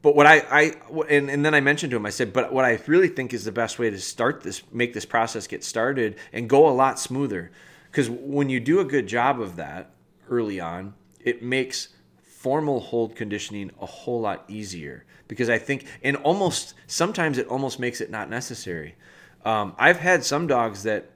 but 0.01 0.15
what 0.15 0.25
I, 0.25 0.37
I 0.49 0.73
and, 1.09 1.29
and 1.29 1.45
then 1.45 1.53
I 1.53 1.59
mentioned 1.59 1.91
to 1.91 1.97
him, 1.97 2.05
I 2.05 2.09
said, 2.09 2.31
but 2.31 2.53
what 2.53 2.63
I 2.63 2.79
really 2.87 3.09
think 3.09 3.33
is 3.33 3.43
the 3.43 3.51
best 3.51 3.79
way 3.79 3.89
to 3.89 3.99
start 3.99 4.41
this, 4.41 4.63
make 4.71 4.93
this 4.93 5.05
process 5.05 5.45
get 5.45 5.63
started 5.63 6.15
and 6.31 6.49
go 6.49 6.69
a 6.69 6.71
lot 6.71 6.99
smoother. 6.99 7.51
Because 7.91 8.09
when 8.09 8.49
you 8.49 8.59
do 8.59 8.79
a 8.79 8.85
good 8.85 9.07
job 9.07 9.41
of 9.41 9.57
that 9.57 9.91
early 10.29 10.59
on, 10.59 10.93
it 11.19 11.43
makes 11.43 11.89
formal 12.21 12.79
hold 12.79 13.15
conditioning 13.15 13.71
a 13.81 13.85
whole 13.85 14.21
lot 14.21 14.45
easier. 14.47 15.03
Because 15.27 15.49
I 15.49 15.57
think, 15.57 15.85
and 16.01 16.15
almost 16.17 16.75
sometimes 16.87 17.37
it 17.37 17.47
almost 17.47 17.79
makes 17.79 17.99
it 17.99 18.09
not 18.09 18.29
necessary. 18.29 18.95
Um, 19.43 19.75
I've 19.77 19.99
had 19.99 20.23
some 20.23 20.47
dogs 20.47 20.83
that 20.83 21.11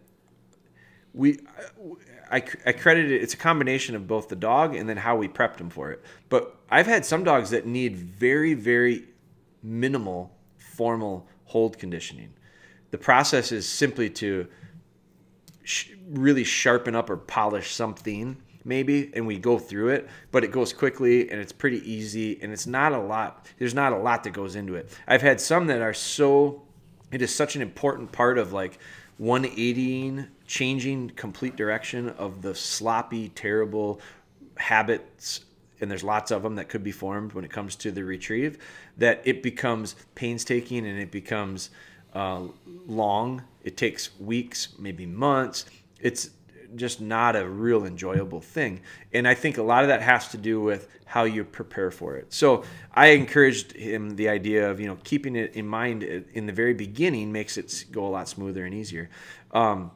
we 1.13 1.39
I, 2.31 2.43
I 2.65 2.71
credit 2.71 3.11
it. 3.11 3.21
It's 3.21 3.35
a 3.35 3.37
combination 3.37 3.95
of 3.95 4.07
both 4.07 4.27
the 4.27 4.35
dog 4.35 4.75
and 4.75 4.89
then 4.89 4.97
how 4.97 5.15
we 5.15 5.27
prepped 5.27 5.59
him 5.59 5.69
for 5.69 5.91
it. 5.91 6.03
But 6.29 6.55
I've 6.69 6.87
had 6.87 7.05
some 7.05 7.23
dogs 7.23 7.51
that 7.51 7.67
need 7.67 7.95
very, 7.95 8.55
very 8.55 9.05
minimal 9.61 10.35
formal 10.57 11.27
hold 11.45 11.77
conditioning. 11.77 12.33
The 12.89 12.97
process 12.97 13.51
is 13.51 13.67
simply 13.67 14.09
to 14.11 14.47
sh- 15.63 15.91
really 16.09 16.43
sharpen 16.43 16.95
up 16.95 17.09
or 17.09 17.17
polish 17.17 17.73
something, 17.73 18.37
maybe, 18.65 19.11
and 19.13 19.27
we 19.27 19.37
go 19.37 19.59
through 19.59 19.89
it. 19.89 20.09
But 20.31 20.43
it 20.43 20.51
goes 20.51 20.73
quickly 20.73 21.29
and 21.29 21.39
it's 21.39 21.51
pretty 21.51 21.87
easy, 21.89 22.41
and 22.41 22.51
it's 22.51 22.65
not 22.65 22.93
a 22.93 22.99
lot. 22.99 23.47
There's 23.59 23.75
not 23.75 23.93
a 23.93 23.97
lot 23.97 24.23
that 24.23 24.31
goes 24.31 24.55
into 24.55 24.73
it. 24.73 24.89
I've 25.07 25.21
had 25.21 25.39
some 25.39 25.67
that 25.67 25.81
are 25.81 25.93
so. 25.93 26.63
It 27.11 27.21
is 27.21 27.33
such 27.33 27.55
an 27.55 27.61
important 27.61 28.11
part 28.11 28.39
of 28.39 28.53
like 28.53 28.79
180 29.23 30.25
changing 30.45 31.09
complete 31.11 31.55
direction 31.55 32.09
of 32.09 32.41
the 32.41 32.53
sloppy, 32.53 33.29
terrible 33.29 34.01
habits, 34.57 35.45
and 35.79 35.89
there's 35.89 36.03
lots 36.03 36.29
of 36.29 36.43
them 36.43 36.55
that 36.55 36.67
could 36.67 36.83
be 36.83 36.91
formed 36.91 37.31
when 37.31 37.45
it 37.45 37.49
comes 37.49 37.77
to 37.77 37.89
the 37.89 38.03
retrieve, 38.03 38.57
that 38.97 39.21
it 39.23 39.41
becomes 39.41 39.95
painstaking 40.13 40.85
and 40.85 40.99
it 40.99 41.09
becomes 41.09 41.69
uh, 42.13 42.41
long. 42.85 43.41
It 43.63 43.77
takes 43.77 44.09
weeks, 44.19 44.73
maybe 44.77 45.05
months. 45.05 45.67
It's 46.01 46.31
just 46.75 47.01
not 47.01 47.35
a 47.35 47.47
real 47.47 47.85
enjoyable 47.85 48.41
thing. 48.41 48.81
And 49.13 49.27
I 49.27 49.33
think 49.33 49.57
a 49.57 49.63
lot 49.63 49.83
of 49.83 49.89
that 49.89 50.01
has 50.01 50.29
to 50.29 50.37
do 50.37 50.61
with 50.61 50.87
how 51.05 51.23
you 51.23 51.43
prepare 51.43 51.91
for 51.91 52.17
it. 52.17 52.33
So 52.33 52.63
I 52.93 53.07
encouraged 53.07 53.73
him 53.73 54.15
the 54.15 54.29
idea 54.29 54.69
of, 54.69 54.79
you 54.79 54.87
know, 54.87 54.97
keeping 55.03 55.35
it 55.35 55.55
in 55.55 55.67
mind 55.67 56.03
in 56.03 56.45
the 56.45 56.53
very 56.53 56.73
beginning 56.73 57.31
makes 57.31 57.57
it 57.57 57.85
go 57.91 58.05
a 58.05 58.09
lot 58.09 58.27
smoother 58.27 58.65
and 58.65 58.73
easier. 58.73 59.09
Um, 59.51 59.91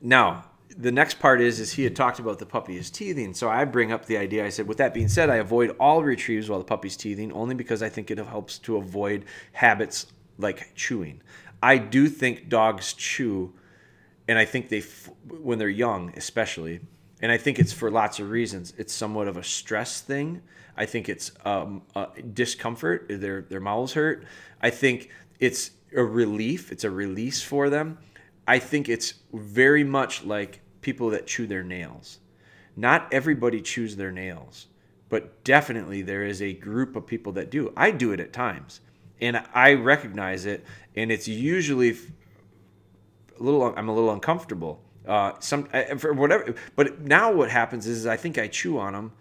now, 0.00 0.44
the 0.78 0.92
next 0.92 1.18
part 1.18 1.40
is 1.40 1.58
is 1.58 1.72
he 1.72 1.84
had 1.84 1.96
talked 1.96 2.18
about 2.18 2.38
the 2.38 2.46
puppy 2.46 2.76
is 2.76 2.90
teething 2.90 3.32
so 3.32 3.48
i 3.48 3.64
bring 3.64 3.92
up 3.92 4.04
the 4.06 4.16
idea 4.16 4.44
i 4.44 4.48
said 4.48 4.66
with 4.66 4.76
that 4.76 4.92
being 4.92 5.08
said 5.08 5.30
i 5.30 5.36
avoid 5.36 5.74
all 5.80 6.02
retrieves 6.02 6.48
while 6.48 6.58
the 6.58 6.64
puppy's 6.64 6.96
teething 6.96 7.32
only 7.32 7.54
because 7.54 7.82
i 7.82 7.88
think 7.88 8.10
it 8.10 8.18
helps 8.18 8.58
to 8.58 8.76
avoid 8.76 9.24
habits 9.52 10.06
like 10.38 10.70
chewing 10.74 11.20
i 11.62 11.78
do 11.78 12.08
think 12.08 12.48
dogs 12.48 12.92
chew 12.92 13.52
and 14.28 14.38
I 14.38 14.44
think 14.44 14.68
they, 14.68 14.82
when 15.28 15.58
they're 15.58 15.68
young, 15.68 16.12
especially, 16.16 16.80
and 17.20 17.32
I 17.32 17.38
think 17.38 17.58
it's 17.58 17.72
for 17.72 17.90
lots 17.90 18.20
of 18.20 18.30
reasons. 18.30 18.74
It's 18.76 18.92
somewhat 18.92 19.28
of 19.28 19.36
a 19.36 19.42
stress 19.42 20.00
thing. 20.00 20.42
I 20.76 20.86
think 20.86 21.08
it's 21.08 21.32
um, 21.44 21.82
discomfort. 22.34 23.06
Their 23.08 23.42
their 23.42 23.60
mouths 23.60 23.94
hurt. 23.94 24.24
I 24.60 24.70
think 24.70 25.10
it's 25.40 25.70
a 25.96 26.04
relief. 26.04 26.70
It's 26.72 26.84
a 26.84 26.90
release 26.90 27.42
for 27.42 27.70
them. 27.70 27.98
I 28.46 28.58
think 28.58 28.88
it's 28.88 29.14
very 29.32 29.84
much 29.84 30.24
like 30.24 30.60
people 30.82 31.10
that 31.10 31.26
chew 31.26 31.46
their 31.46 31.64
nails. 31.64 32.18
Not 32.76 33.08
everybody 33.12 33.62
chews 33.62 33.96
their 33.96 34.12
nails, 34.12 34.66
but 35.08 35.42
definitely 35.44 36.02
there 36.02 36.24
is 36.24 36.42
a 36.42 36.52
group 36.52 36.96
of 36.96 37.06
people 37.06 37.32
that 37.32 37.50
do. 37.50 37.72
I 37.76 37.90
do 37.90 38.12
it 38.12 38.20
at 38.20 38.32
times. 38.32 38.80
and 39.20 39.42
I 39.54 39.72
recognize 39.74 40.46
it, 40.46 40.64
and 40.94 41.10
it's 41.10 41.26
usually 41.28 41.96
a 43.38 43.42
little. 43.42 43.74
I'm 43.76 43.88
a 43.88 43.94
little 43.94 44.12
uncomfortable. 44.12 44.82
Uh, 45.06 45.32
some 45.38 45.68
for 45.98 46.12
whatever, 46.12 46.54
but 46.74 47.00
now 47.00 47.32
what 47.32 47.48
happens 47.48 47.86
is 47.86 48.06
I 48.06 48.16
think 48.16 48.38
I 48.38 48.48
chew 48.48 48.78
on 48.78 48.92
them, 48.92 49.12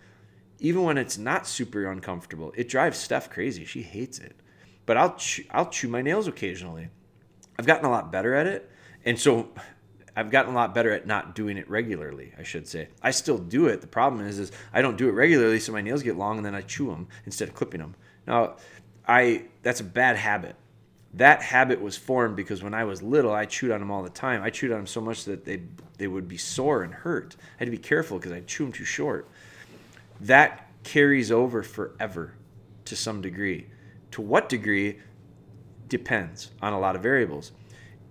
even 0.60 0.84
when 0.84 0.98
it's 0.98 1.18
not 1.18 1.46
super 1.46 1.86
uncomfortable. 1.86 2.52
It 2.56 2.70
drives 2.70 2.98
Steph 2.98 3.30
crazy. 3.30 3.66
She 3.66 3.84
hates 3.84 4.18
it, 4.18 4.36
but 4.88 4.98
I'll 4.98 5.16
chew, 5.16 5.44
I'll 5.52 5.70
chew 5.70 5.88
my 5.88 6.02
nails 6.02 6.28
occasionally. 6.28 6.90
I've 7.60 7.68
gotten 7.68 7.86
a 7.86 7.92
lot 7.92 8.12
better 8.12 8.34
at 8.34 8.48
it, 8.48 8.70
and 9.06 9.20
so 9.20 9.50
I've 10.16 10.32
gotten 10.32 10.54
a 10.54 10.56
lot 10.56 10.74
better 10.74 10.92
at 10.92 11.06
not 11.06 11.36
doing 11.36 11.56
it 11.58 11.70
regularly. 11.70 12.34
I 12.36 12.42
should 12.42 12.68
say 12.68 12.88
I 13.04 13.12
still 13.12 13.38
do 13.38 13.68
it. 13.68 13.82
The 13.82 13.88
problem 13.88 14.26
is, 14.26 14.40
is 14.40 14.52
I 14.74 14.82
don't 14.82 14.98
do 14.98 15.08
it 15.08 15.12
regularly, 15.12 15.60
so 15.60 15.72
my 15.72 15.82
nails 15.82 16.02
get 16.02 16.18
long, 16.18 16.38
and 16.38 16.46
then 16.46 16.56
I 16.56 16.62
chew 16.62 16.88
them 16.88 17.08
instead 17.26 17.48
of 17.48 17.54
clipping 17.54 17.82
them. 17.82 17.96
Now, 18.26 18.56
I 19.08 19.46
that's 19.62 19.82
a 19.82 19.84
bad 19.86 20.16
habit 20.16 20.56
that 21.18 21.42
habit 21.42 21.82
was 21.82 21.96
formed 21.96 22.36
because 22.36 22.62
when 22.62 22.74
I 22.74 22.84
was 22.84 23.02
little, 23.02 23.32
I 23.32 23.46
chewed 23.46 23.72
on 23.72 23.80
them 23.80 23.90
all 23.90 24.04
the 24.04 24.10
time. 24.10 24.44
I 24.44 24.50
chewed 24.50 24.72
on 24.72 24.80
them 24.80 24.88
so 24.88 25.02
much 25.02 25.26
that 25.26 25.46
they 25.46 25.62
they 25.98 26.08
would 26.08 26.28
be 26.28 26.38
sore 26.38 26.84
and 26.84 26.94
hurt. 26.94 27.36
I 27.40 27.60
had 27.60 27.66
to 27.66 27.72
be 27.72 27.78
careful 27.78 28.18
because 28.18 28.34
I'd 28.34 28.48
chew 28.48 28.66
them 28.66 28.74
too 28.74 28.86
short. 28.86 29.30
That 30.20 30.70
carries 30.84 31.32
over 31.32 31.64
forever 31.64 32.34
to 32.86 32.96
some 32.96 33.22
degree. 33.22 33.68
To 34.12 34.22
what 34.22 34.50
degree 34.50 35.00
depends 35.88 36.52
on 36.62 36.74
a 36.74 36.80
lot 36.80 36.96
of 36.96 37.04
variables. 37.04 37.54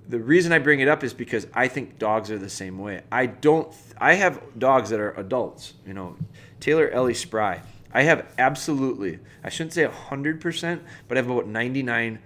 The 0.09 0.19
reason 0.19 0.53
I 0.53 0.59
bring 0.59 0.81
it 0.81 0.89
up 0.89 1.03
is 1.05 1.13
because 1.13 1.47
I 1.55 1.69
think 1.69 1.99
dogs 1.99 2.31
are 2.31 2.39
the 2.39 2.51
same 2.51 2.79
way. 2.79 3.03
I 3.13 3.27
don't 3.27 3.75
I 3.99 4.15
have 4.15 4.41
dogs 4.59 4.91
that 4.91 5.01
are 5.01 5.13
adults, 5.13 5.75
you 5.87 5.93
know, 5.93 6.17
Taylor 6.61 6.89
Ellie 6.89 7.15
Spry. 7.15 7.61
I 7.93 8.03
have 8.03 8.27
absolutely, 8.39 9.21
I 9.45 9.51
shouldn't 9.51 9.73
say 9.73 9.87
100%, 9.87 10.81
but 11.07 11.17
I 11.17 11.21
have 11.21 11.31
about 11.31 11.47
99 11.47 12.19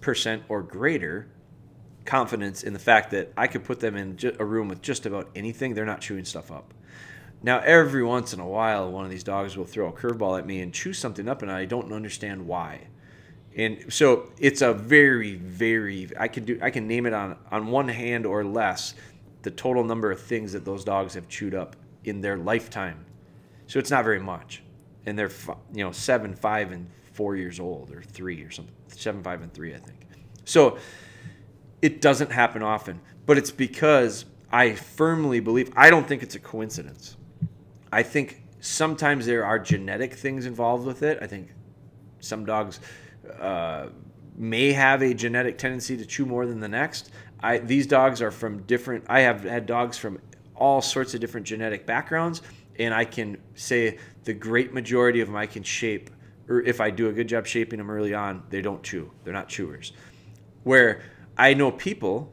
percent 0.00 0.42
or 0.48 0.62
greater 0.62 1.28
confidence 2.04 2.62
in 2.62 2.72
the 2.72 2.78
fact 2.78 3.10
that 3.10 3.32
I 3.36 3.46
could 3.46 3.64
put 3.64 3.80
them 3.80 3.96
in 3.96 4.18
a 4.38 4.44
room 4.44 4.68
with 4.68 4.82
just 4.82 5.06
about 5.06 5.28
anything. 5.34 5.74
They're 5.74 5.84
not 5.84 6.00
chewing 6.00 6.24
stuff 6.24 6.50
up. 6.50 6.72
Now, 7.42 7.60
every 7.60 8.02
once 8.02 8.34
in 8.34 8.40
a 8.40 8.46
while, 8.46 8.90
one 8.90 9.04
of 9.04 9.10
these 9.10 9.24
dogs 9.24 9.56
will 9.56 9.64
throw 9.64 9.88
a 9.88 9.92
curveball 9.92 10.38
at 10.38 10.46
me 10.46 10.60
and 10.60 10.74
chew 10.74 10.92
something 10.92 11.28
up, 11.28 11.40
and 11.42 11.50
I 11.50 11.64
don't 11.64 11.92
understand 11.92 12.46
why. 12.46 12.88
And 13.56 13.92
so 13.92 14.30
it's 14.38 14.62
a 14.62 14.72
very, 14.72 15.36
very 15.36 16.08
I 16.18 16.28
can 16.28 16.44
do 16.44 16.58
I 16.62 16.70
can 16.70 16.86
name 16.86 17.06
it 17.06 17.12
on 17.12 17.36
on 17.50 17.66
one 17.68 17.88
hand 17.88 18.24
or 18.24 18.44
less 18.44 18.94
the 19.42 19.50
total 19.50 19.82
number 19.82 20.10
of 20.12 20.20
things 20.20 20.52
that 20.52 20.64
those 20.64 20.84
dogs 20.84 21.14
have 21.14 21.28
chewed 21.28 21.54
up 21.54 21.76
in 22.04 22.20
their 22.20 22.36
lifetime. 22.36 23.04
So 23.66 23.78
it's 23.78 23.90
not 23.90 24.04
very 24.04 24.20
much, 24.20 24.62
and 25.06 25.18
they're 25.18 25.30
you 25.72 25.84
know 25.84 25.92
seven, 25.92 26.34
five, 26.34 26.70
and 26.70 26.88
four 27.20 27.36
years 27.36 27.60
old 27.60 27.90
or 27.90 28.00
three 28.00 28.42
or 28.42 28.50
something 28.50 28.74
seven, 28.88 29.22
five, 29.22 29.42
and 29.42 29.52
three, 29.52 29.74
I 29.74 29.78
think. 29.78 30.06
So 30.46 30.78
it 31.82 32.00
doesn't 32.00 32.32
happen 32.32 32.62
often, 32.62 32.98
but 33.26 33.36
it's 33.36 33.50
because 33.50 34.24
I 34.50 34.72
firmly 34.72 35.40
believe, 35.40 35.70
I 35.76 35.90
don't 35.90 36.08
think 36.08 36.22
it's 36.22 36.34
a 36.34 36.38
coincidence. 36.38 37.18
I 37.92 38.04
think 38.04 38.42
sometimes 38.60 39.26
there 39.26 39.44
are 39.44 39.58
genetic 39.58 40.14
things 40.14 40.46
involved 40.46 40.86
with 40.86 41.02
it. 41.02 41.18
I 41.20 41.26
think 41.26 41.50
some 42.20 42.46
dogs 42.46 42.80
uh, 43.38 43.88
may 44.34 44.72
have 44.72 45.02
a 45.02 45.12
genetic 45.12 45.58
tendency 45.58 45.98
to 45.98 46.06
chew 46.06 46.24
more 46.24 46.46
than 46.46 46.58
the 46.58 46.68
next. 46.68 47.10
I, 47.40 47.58
these 47.58 47.86
dogs 47.86 48.22
are 48.22 48.30
from 48.30 48.62
different, 48.62 49.04
I 49.10 49.20
have 49.20 49.44
had 49.44 49.66
dogs 49.66 49.98
from 49.98 50.20
all 50.56 50.80
sorts 50.80 51.12
of 51.12 51.20
different 51.20 51.46
genetic 51.46 51.84
backgrounds, 51.84 52.40
and 52.78 52.94
I 52.94 53.04
can 53.04 53.36
say 53.56 53.98
the 54.24 54.32
great 54.32 54.72
majority 54.72 55.20
of 55.20 55.28
them 55.28 55.36
I 55.36 55.44
can 55.44 55.62
shape 55.62 56.08
or 56.50 56.60
if 56.60 56.80
I 56.80 56.90
do 56.90 57.08
a 57.08 57.12
good 57.12 57.28
job 57.28 57.46
shaping 57.46 57.78
them 57.78 57.90
early 57.90 58.12
on, 58.12 58.42
they 58.50 58.60
don't 58.60 58.82
chew. 58.82 59.10
They're 59.24 59.32
not 59.32 59.48
chewers. 59.48 59.92
Where 60.64 61.00
I 61.38 61.54
know 61.54 61.70
people 61.70 62.30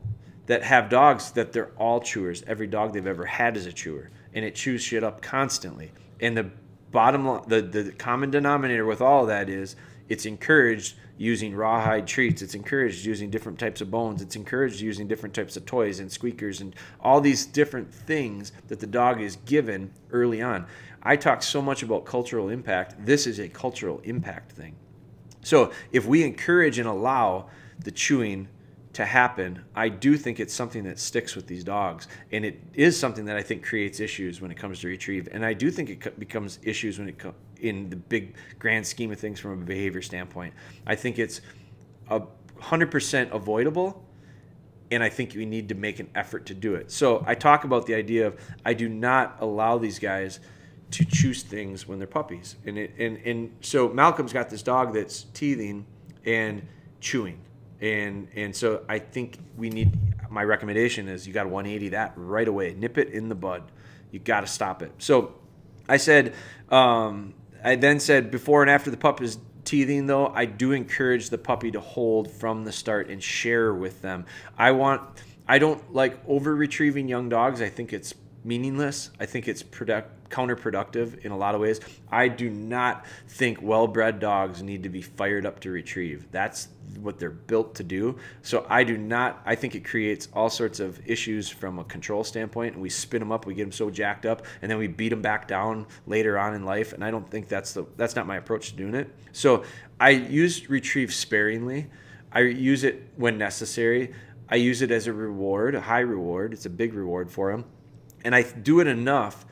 that 0.47 0.63
have 0.63 0.89
dogs 0.89 1.31
that 1.31 1.53
they're 1.53 1.71
all 1.77 2.01
chewers. 2.01 2.43
Every 2.47 2.67
dog 2.67 2.93
they've 2.93 3.05
ever 3.05 3.25
had 3.25 3.55
is 3.55 3.65
a 3.65 3.71
chewer, 3.71 4.09
and 4.33 4.43
it 4.43 4.55
chews 4.55 4.81
shit 4.81 5.03
up 5.03 5.21
constantly. 5.21 5.91
And 6.19 6.35
the 6.35 6.49
bottom 6.91 7.41
the, 7.47 7.61
the 7.61 7.91
common 7.91 8.31
denominator 8.31 8.85
with 8.85 9.01
all 9.01 9.21
of 9.21 9.27
that 9.27 9.49
is 9.49 9.75
it's 10.09 10.25
encouraged 10.25 10.95
using 11.17 11.55
rawhide 11.55 12.07
treats. 12.07 12.41
It's 12.41 12.55
encouraged 12.55 13.05
using 13.05 13.29
different 13.29 13.59
types 13.59 13.81
of 13.81 13.89
bones. 13.89 14.21
It's 14.21 14.35
encouraged 14.35 14.79
using 14.79 15.07
different 15.07 15.35
types 15.35 15.57
of 15.57 15.65
toys 15.65 15.99
and 15.99 16.11
squeakers 16.11 16.61
and 16.61 16.75
all 17.01 17.19
these 17.21 17.45
different 17.45 17.93
things 17.93 18.51
that 18.67 18.79
the 18.79 18.87
dog 18.87 19.21
is 19.21 19.37
given 19.37 19.91
early 20.11 20.41
on. 20.41 20.65
I 21.01 21.15
talk 21.15 21.41
so 21.41 21.61
much 21.61 21.83
about 21.83 22.05
cultural 22.05 22.49
impact. 22.49 23.05
This 23.05 23.27
is 23.27 23.39
a 23.39 23.47
cultural 23.47 23.99
impact 24.03 24.51
thing. 24.51 24.75
So 25.43 25.71
if 25.91 26.05
we 26.05 26.23
encourage 26.23 26.77
and 26.77 26.87
allow 26.87 27.49
the 27.79 27.91
chewing 27.91 28.49
to 28.93 29.05
happen, 29.05 29.63
I 29.75 29.89
do 29.89 30.17
think 30.17 30.39
it's 30.39 30.53
something 30.53 30.83
that 30.83 30.99
sticks 30.99 31.35
with 31.35 31.47
these 31.47 31.63
dogs. 31.63 32.07
And 32.31 32.43
it 32.43 32.59
is 32.73 32.99
something 32.99 33.25
that 33.25 33.37
I 33.37 33.43
think 33.43 33.63
creates 33.63 33.99
issues 33.99 34.41
when 34.41 34.51
it 34.51 34.57
comes 34.57 34.79
to 34.81 34.87
retrieve. 34.87 35.29
And 35.31 35.45
I 35.45 35.53
do 35.53 35.71
think 35.71 35.89
it 35.89 36.19
becomes 36.19 36.59
issues 36.63 36.99
when 36.99 37.07
it 37.07 37.17
comes 37.17 37.35
in 37.61 37.89
the 37.89 37.95
big 37.95 38.35
grand 38.59 38.85
scheme 38.85 39.11
of 39.11 39.19
things 39.19 39.39
from 39.39 39.61
a 39.61 39.65
behavior 39.65 40.01
standpoint. 40.01 40.53
I 40.85 40.95
think 40.95 41.19
it's 41.19 41.41
a 42.09 42.21
100% 42.61 43.31
avoidable 43.31 44.03
and 44.91 45.03
I 45.03 45.09
think 45.09 45.33
we 45.35 45.45
need 45.45 45.69
to 45.69 45.75
make 45.75 45.99
an 45.99 46.09
effort 46.15 46.45
to 46.47 46.53
do 46.53 46.75
it. 46.75 46.91
So 46.91 47.23
I 47.27 47.35
talk 47.35 47.63
about 47.63 47.85
the 47.85 47.95
idea 47.95 48.27
of 48.27 48.39
I 48.65 48.73
do 48.73 48.87
not 48.87 49.37
allow 49.41 49.77
these 49.77 49.99
guys 49.99 50.39
to 50.91 51.05
choose 51.05 51.43
things 51.43 51.87
when 51.87 51.99
they're 51.99 52.07
puppies. 52.07 52.55
And 52.65 52.77
it, 52.77 52.93
and 52.97 53.17
and 53.17 53.55
so 53.61 53.89
Malcolm's 53.89 54.33
got 54.33 54.49
this 54.49 54.63
dog 54.63 54.93
that's 54.93 55.23
teething 55.33 55.85
and 56.25 56.65
chewing. 57.01 57.39
And 57.81 58.27
and 58.35 58.55
so 58.55 58.83
I 58.87 58.99
think 58.99 59.37
we 59.57 59.69
need 59.69 59.97
my 60.29 60.43
recommendation 60.43 61.07
is 61.07 61.27
you 61.27 61.33
got 61.33 61.43
to 61.43 61.49
180 61.49 61.89
that 61.89 62.13
right 62.15 62.47
away. 62.47 62.73
Nip 62.73 62.97
it 62.97 63.09
in 63.09 63.29
the 63.29 63.35
bud. 63.35 63.63
You 64.11 64.19
got 64.19 64.41
to 64.41 64.47
stop 64.47 64.81
it. 64.81 64.91
So 64.99 65.35
I 65.89 65.97
said 65.97 66.33
um, 66.69 67.33
I 67.63 67.75
then 67.75 67.99
said 67.99 68.31
before 68.31 68.61
and 68.61 68.71
after 68.71 68.91
the 68.91 68.97
pup 68.97 69.21
is 69.21 69.37
teething 69.63 70.07
though, 70.07 70.27
I 70.27 70.45
do 70.45 70.71
encourage 70.71 71.29
the 71.29 71.37
puppy 71.37 71.71
to 71.71 71.79
hold 71.79 72.31
from 72.31 72.63
the 72.63 72.71
start 72.71 73.09
and 73.09 73.21
share 73.21 73.73
with 73.73 74.01
them. 74.01 74.25
I 74.57 74.71
want 74.71 75.01
I 75.47 75.59
don't 75.59 75.93
like 75.93 76.19
over 76.27 76.55
retrieving 76.55 77.07
young 77.07 77.29
dogs. 77.29 77.61
I 77.61 77.69
think 77.69 77.93
it's 77.93 78.13
meaningless. 78.47 79.11
I 79.19 79.25
think 79.25 79.47
it's 79.49 79.61
product, 79.61 80.29
counterproductive 80.29 81.19
in 81.19 81.31
a 81.31 81.37
lot 81.37 81.53
of 81.53 81.59
ways. 81.59 81.81
I 82.09 82.29
do 82.29 82.49
not 82.49 83.05
think 83.27 83.61
well 83.61 83.87
bred 83.87 84.19
dogs 84.19 84.63
need 84.63 84.83
to 84.83 84.89
be 84.89 85.01
fired 85.01 85.45
up 85.45 85.59
to 85.61 85.69
retrieve. 85.69 86.31
That's 86.31 86.69
what 87.01 87.19
they're 87.19 87.29
built 87.29 87.75
to 87.75 87.83
do. 87.83 88.17
So 88.41 88.65
I 88.69 88.85
do 88.85 88.97
not, 88.97 89.41
I 89.45 89.55
think 89.55 89.75
it 89.75 89.83
creates 89.83 90.29
all 90.33 90.49
sorts 90.49 90.79
of 90.79 90.99
issues 91.05 91.49
from 91.49 91.77
a 91.77 91.83
control 91.83 92.23
standpoint. 92.23 92.73
And 92.73 92.81
we 92.81 92.89
spin 92.89 93.19
them 93.19 93.33
up, 93.33 93.45
we 93.45 93.53
get 93.53 93.63
them 93.63 93.71
so 93.73 93.89
jacked 93.89 94.25
up, 94.25 94.45
and 94.61 94.71
then 94.71 94.77
we 94.77 94.87
beat 94.87 95.09
them 95.09 95.21
back 95.21 95.47
down 95.47 95.85
later 96.07 96.39
on 96.39 96.55
in 96.55 96.63
life. 96.63 96.93
And 96.93 97.03
I 97.03 97.11
don't 97.11 97.29
think 97.29 97.49
that's 97.49 97.73
the, 97.73 97.85
that's 97.97 98.15
not 98.15 98.25
my 98.25 98.37
approach 98.37 98.69
to 98.69 98.75
doing 98.77 98.95
it. 98.95 99.13
So 99.33 99.65
I 99.99 100.11
use 100.11 100.69
retrieve 100.69 101.13
sparingly. 101.13 101.87
I 102.31 102.41
use 102.41 102.85
it 102.85 103.09
when 103.17 103.37
necessary. 103.37 104.13
I 104.49 104.55
use 104.55 104.81
it 104.81 104.91
as 104.91 105.07
a 105.07 105.13
reward, 105.13 105.75
a 105.75 105.81
high 105.81 105.99
reward. 105.99 106.53
It's 106.53 106.65
a 106.65 106.69
big 106.69 106.93
reward 106.93 107.29
for 107.29 107.51
them 107.51 107.65
and 108.27 108.35
I 108.35 108.41
do 108.41 108.81
it 108.81 108.87
enough 108.87 109.45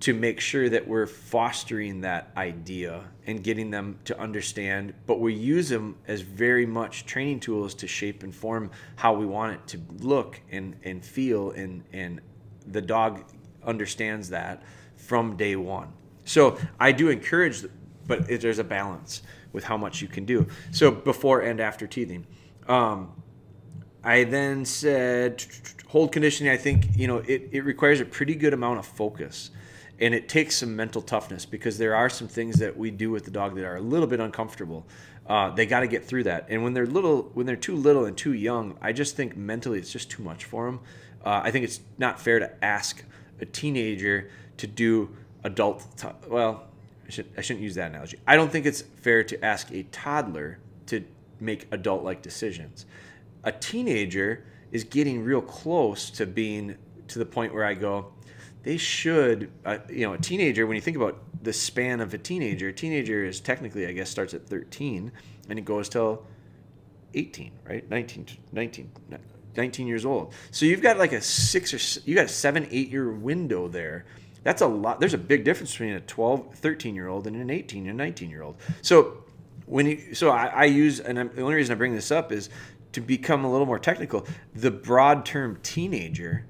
to 0.00 0.12
make 0.12 0.38
sure 0.38 0.68
that 0.68 0.86
we're 0.86 1.06
fostering 1.06 2.02
that 2.02 2.30
idea 2.36 3.04
and 3.26 3.42
getting 3.42 3.70
them 3.70 3.98
to 4.04 4.20
understand, 4.20 4.92
but 5.06 5.18
we 5.18 5.32
use 5.32 5.70
them 5.70 5.96
as 6.06 6.20
very 6.20 6.66
much 6.66 7.06
training 7.06 7.40
tools 7.40 7.72
to 7.76 7.86
shape 7.86 8.22
and 8.22 8.34
form 8.34 8.70
how 8.96 9.14
we 9.14 9.24
want 9.24 9.54
it 9.54 9.66
to 9.68 9.80
look 10.04 10.42
and, 10.52 10.76
and 10.84 11.02
feel 11.02 11.52
and, 11.52 11.82
and 11.94 12.20
the 12.66 12.82
dog 12.82 13.24
understands 13.64 14.28
that 14.28 14.62
from 14.96 15.34
day 15.34 15.56
one. 15.56 15.90
So 16.26 16.58
I 16.78 16.92
do 16.92 17.08
encourage, 17.08 17.64
but 18.06 18.28
there's 18.28 18.58
a 18.58 18.64
balance 18.64 19.22
with 19.54 19.64
how 19.64 19.78
much 19.78 20.02
you 20.02 20.08
can 20.08 20.26
do. 20.26 20.46
So 20.70 20.90
before 20.90 21.40
and 21.40 21.60
after 21.60 21.86
teething. 21.86 22.26
Um, 22.68 23.22
I 24.02 24.24
then 24.24 24.64
said 24.64 25.44
hold 25.88 26.12
conditioning. 26.12 26.52
I 26.52 26.56
think 26.56 26.96
you 26.96 27.06
know 27.06 27.18
it, 27.18 27.48
it 27.52 27.64
requires 27.64 28.00
a 28.00 28.04
pretty 28.04 28.34
good 28.34 28.54
amount 28.54 28.78
of 28.78 28.86
focus, 28.86 29.50
and 29.98 30.14
it 30.14 30.28
takes 30.28 30.56
some 30.56 30.76
mental 30.76 31.02
toughness 31.02 31.44
because 31.44 31.78
there 31.78 31.94
are 31.94 32.08
some 32.08 32.28
things 32.28 32.58
that 32.58 32.76
we 32.76 32.90
do 32.90 33.10
with 33.10 33.24
the 33.24 33.30
dog 33.30 33.54
that 33.56 33.64
are 33.64 33.76
a 33.76 33.80
little 33.80 34.06
bit 34.06 34.20
uncomfortable. 34.20 34.86
Uh, 35.26 35.50
they 35.50 35.66
got 35.66 35.80
to 35.80 35.86
get 35.86 36.04
through 36.04 36.24
that, 36.24 36.46
and 36.48 36.62
when 36.62 36.72
they're 36.72 36.86
little, 36.86 37.30
when 37.34 37.44
they're 37.44 37.56
too 37.56 37.76
little 37.76 38.04
and 38.04 38.16
too 38.16 38.32
young, 38.32 38.76
I 38.80 38.92
just 38.92 39.16
think 39.16 39.36
mentally 39.36 39.78
it's 39.78 39.92
just 39.92 40.10
too 40.10 40.22
much 40.22 40.44
for 40.44 40.66
them. 40.66 40.80
Uh, 41.24 41.40
I 41.44 41.50
think 41.50 41.64
it's 41.64 41.80
not 41.98 42.20
fair 42.20 42.38
to 42.38 42.64
ask 42.64 43.04
a 43.40 43.44
teenager 43.44 44.30
to 44.56 44.66
do 44.66 45.10
adult. 45.44 45.84
Well, 46.28 46.64
I, 47.06 47.10
should, 47.10 47.26
I 47.36 47.40
shouldn't 47.40 47.62
use 47.62 47.74
that 47.74 47.90
analogy. 47.90 48.18
I 48.26 48.36
don't 48.36 48.50
think 48.50 48.64
it's 48.64 48.82
fair 48.82 49.22
to 49.24 49.44
ask 49.44 49.70
a 49.70 49.82
toddler 49.84 50.58
to 50.86 51.04
make 51.40 51.66
adult-like 51.70 52.22
decisions 52.22 52.86
a 53.44 53.52
teenager 53.52 54.44
is 54.72 54.84
getting 54.84 55.24
real 55.24 55.40
close 55.40 56.10
to 56.10 56.26
being 56.26 56.76
to 57.08 57.18
the 57.18 57.26
point 57.26 57.54
where 57.54 57.64
I 57.64 57.74
go, 57.74 58.12
they 58.62 58.76
should, 58.76 59.50
uh, 59.64 59.78
you 59.88 60.06
know, 60.06 60.12
a 60.12 60.18
teenager, 60.18 60.66
when 60.66 60.74
you 60.74 60.82
think 60.82 60.96
about 60.96 61.18
the 61.42 61.52
span 61.52 62.00
of 62.00 62.12
a 62.12 62.18
teenager, 62.18 62.68
a 62.68 62.72
teenager 62.72 63.24
is 63.24 63.40
technically, 63.40 63.86
I 63.86 63.92
guess, 63.92 64.10
starts 64.10 64.34
at 64.34 64.46
13. 64.46 65.12
and 65.48 65.58
it 65.58 65.64
goes 65.64 65.88
till 65.88 66.26
18, 67.14 67.52
right? 67.64 67.88
19, 67.88 68.26
19, 68.52 68.90
19 69.56 69.86
years 69.86 70.04
old. 70.04 70.34
So 70.50 70.66
you've 70.66 70.82
got 70.82 70.98
like 70.98 71.12
a 71.12 71.20
six 71.20 71.72
or 71.72 72.00
you 72.08 72.14
got 72.14 72.26
a 72.26 72.28
seven, 72.28 72.68
eight 72.70 72.90
year 72.90 73.10
window 73.10 73.68
there. 73.68 74.04
That's 74.42 74.62
a 74.62 74.66
lot. 74.66 75.00
There's 75.00 75.14
a 75.14 75.18
big 75.18 75.44
difference 75.44 75.72
between 75.72 75.94
a 75.94 76.00
12, 76.00 76.54
13 76.54 76.94
year 76.94 77.08
old 77.08 77.26
and 77.26 77.36
an 77.36 77.50
18 77.50 77.88
and 77.88 77.96
19 77.96 78.30
year 78.30 78.42
old. 78.42 78.56
So 78.82 79.24
when 79.66 79.86
you, 79.86 80.14
so 80.14 80.30
I, 80.30 80.46
I 80.46 80.64
use, 80.64 81.00
and 81.00 81.18
I'm, 81.18 81.30
the 81.34 81.42
only 81.42 81.54
reason 81.54 81.72
I 81.72 81.76
bring 81.76 81.94
this 81.94 82.10
up 82.10 82.32
is 82.32 82.50
to 82.98 83.06
become 83.06 83.44
a 83.44 83.50
little 83.50 83.66
more 83.66 83.78
technical. 83.78 84.26
The 84.54 84.70
broad 84.70 85.24
term 85.24 85.58
teenager, 85.62 86.44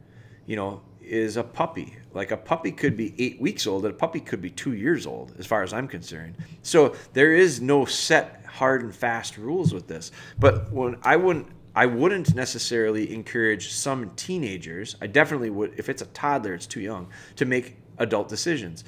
you 0.47 0.57
know, 0.57 0.83
is 1.02 1.37
a 1.37 1.43
puppy. 1.43 1.97
Like 2.12 2.31
a 2.31 2.37
puppy 2.37 2.73
could 2.73 2.97
be 2.97 3.14
eight 3.19 3.40
weeks 3.40 3.67
old, 3.67 3.85
and 3.85 3.95
a 3.95 3.97
puppy 3.97 4.21
could 4.21 4.40
be 4.40 4.50
two 4.50 4.73
years 4.73 5.07
old, 5.07 5.35
as 5.38 5.47
far 5.47 5.62
as 5.62 5.73
I'm 5.73 5.88
concerned. 5.88 6.37
So 6.62 6.95
there 7.12 7.33
is 7.33 7.61
no 7.61 7.85
set 7.85 8.45
hard 8.47 8.83
and 8.83 8.95
fast 8.95 9.38
rules 9.38 9.73
with 9.73 9.87
this. 9.87 10.11
But 10.38 10.73
when 10.73 10.99
I 11.02 11.17
wouldn't 11.17 11.49
I 11.75 11.87
wouldn't 11.87 12.35
necessarily 12.35 13.14
encourage 13.14 13.73
some 13.73 14.11
teenagers, 14.17 14.97
I 15.00 15.07
definitely 15.07 15.50
would 15.50 15.75
if 15.78 15.88
it's 15.88 16.02
a 16.02 16.07
toddler, 16.07 16.55
it's 16.55 16.67
too 16.67 16.81
young, 16.81 17.09
to 17.37 17.45
make 17.45 17.76
adult 17.99 18.28
decisions. 18.28 18.85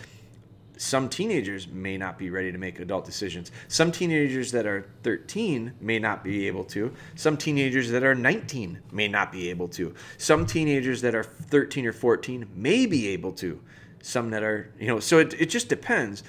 Some 0.80 1.10
teenagers 1.10 1.68
may 1.68 1.98
not 1.98 2.16
be 2.16 2.30
ready 2.30 2.50
to 2.50 2.56
make 2.56 2.80
adult 2.80 3.04
decisions. 3.04 3.52
Some 3.68 3.92
teenagers 3.92 4.50
that 4.52 4.64
are 4.64 4.86
13 5.02 5.74
may 5.78 5.98
not 5.98 6.24
be 6.24 6.46
able 6.46 6.64
to. 6.64 6.90
Some 7.16 7.36
teenagers 7.36 7.90
that 7.90 8.02
are 8.02 8.14
19 8.14 8.80
may 8.90 9.06
not 9.06 9.30
be 9.30 9.50
able 9.50 9.68
to. 9.68 9.94
Some 10.16 10.46
teenagers 10.46 11.02
that 11.02 11.14
are 11.14 11.22
13 11.22 11.84
or 11.84 11.92
14 11.92 12.48
may 12.56 12.86
be 12.86 13.08
able 13.08 13.32
to. 13.32 13.60
Some 14.00 14.30
that 14.30 14.42
are, 14.42 14.72
you 14.80 14.86
know, 14.86 15.00
so 15.00 15.18
it, 15.18 15.38
it 15.38 15.50
just 15.50 15.68
depends. 15.68 16.22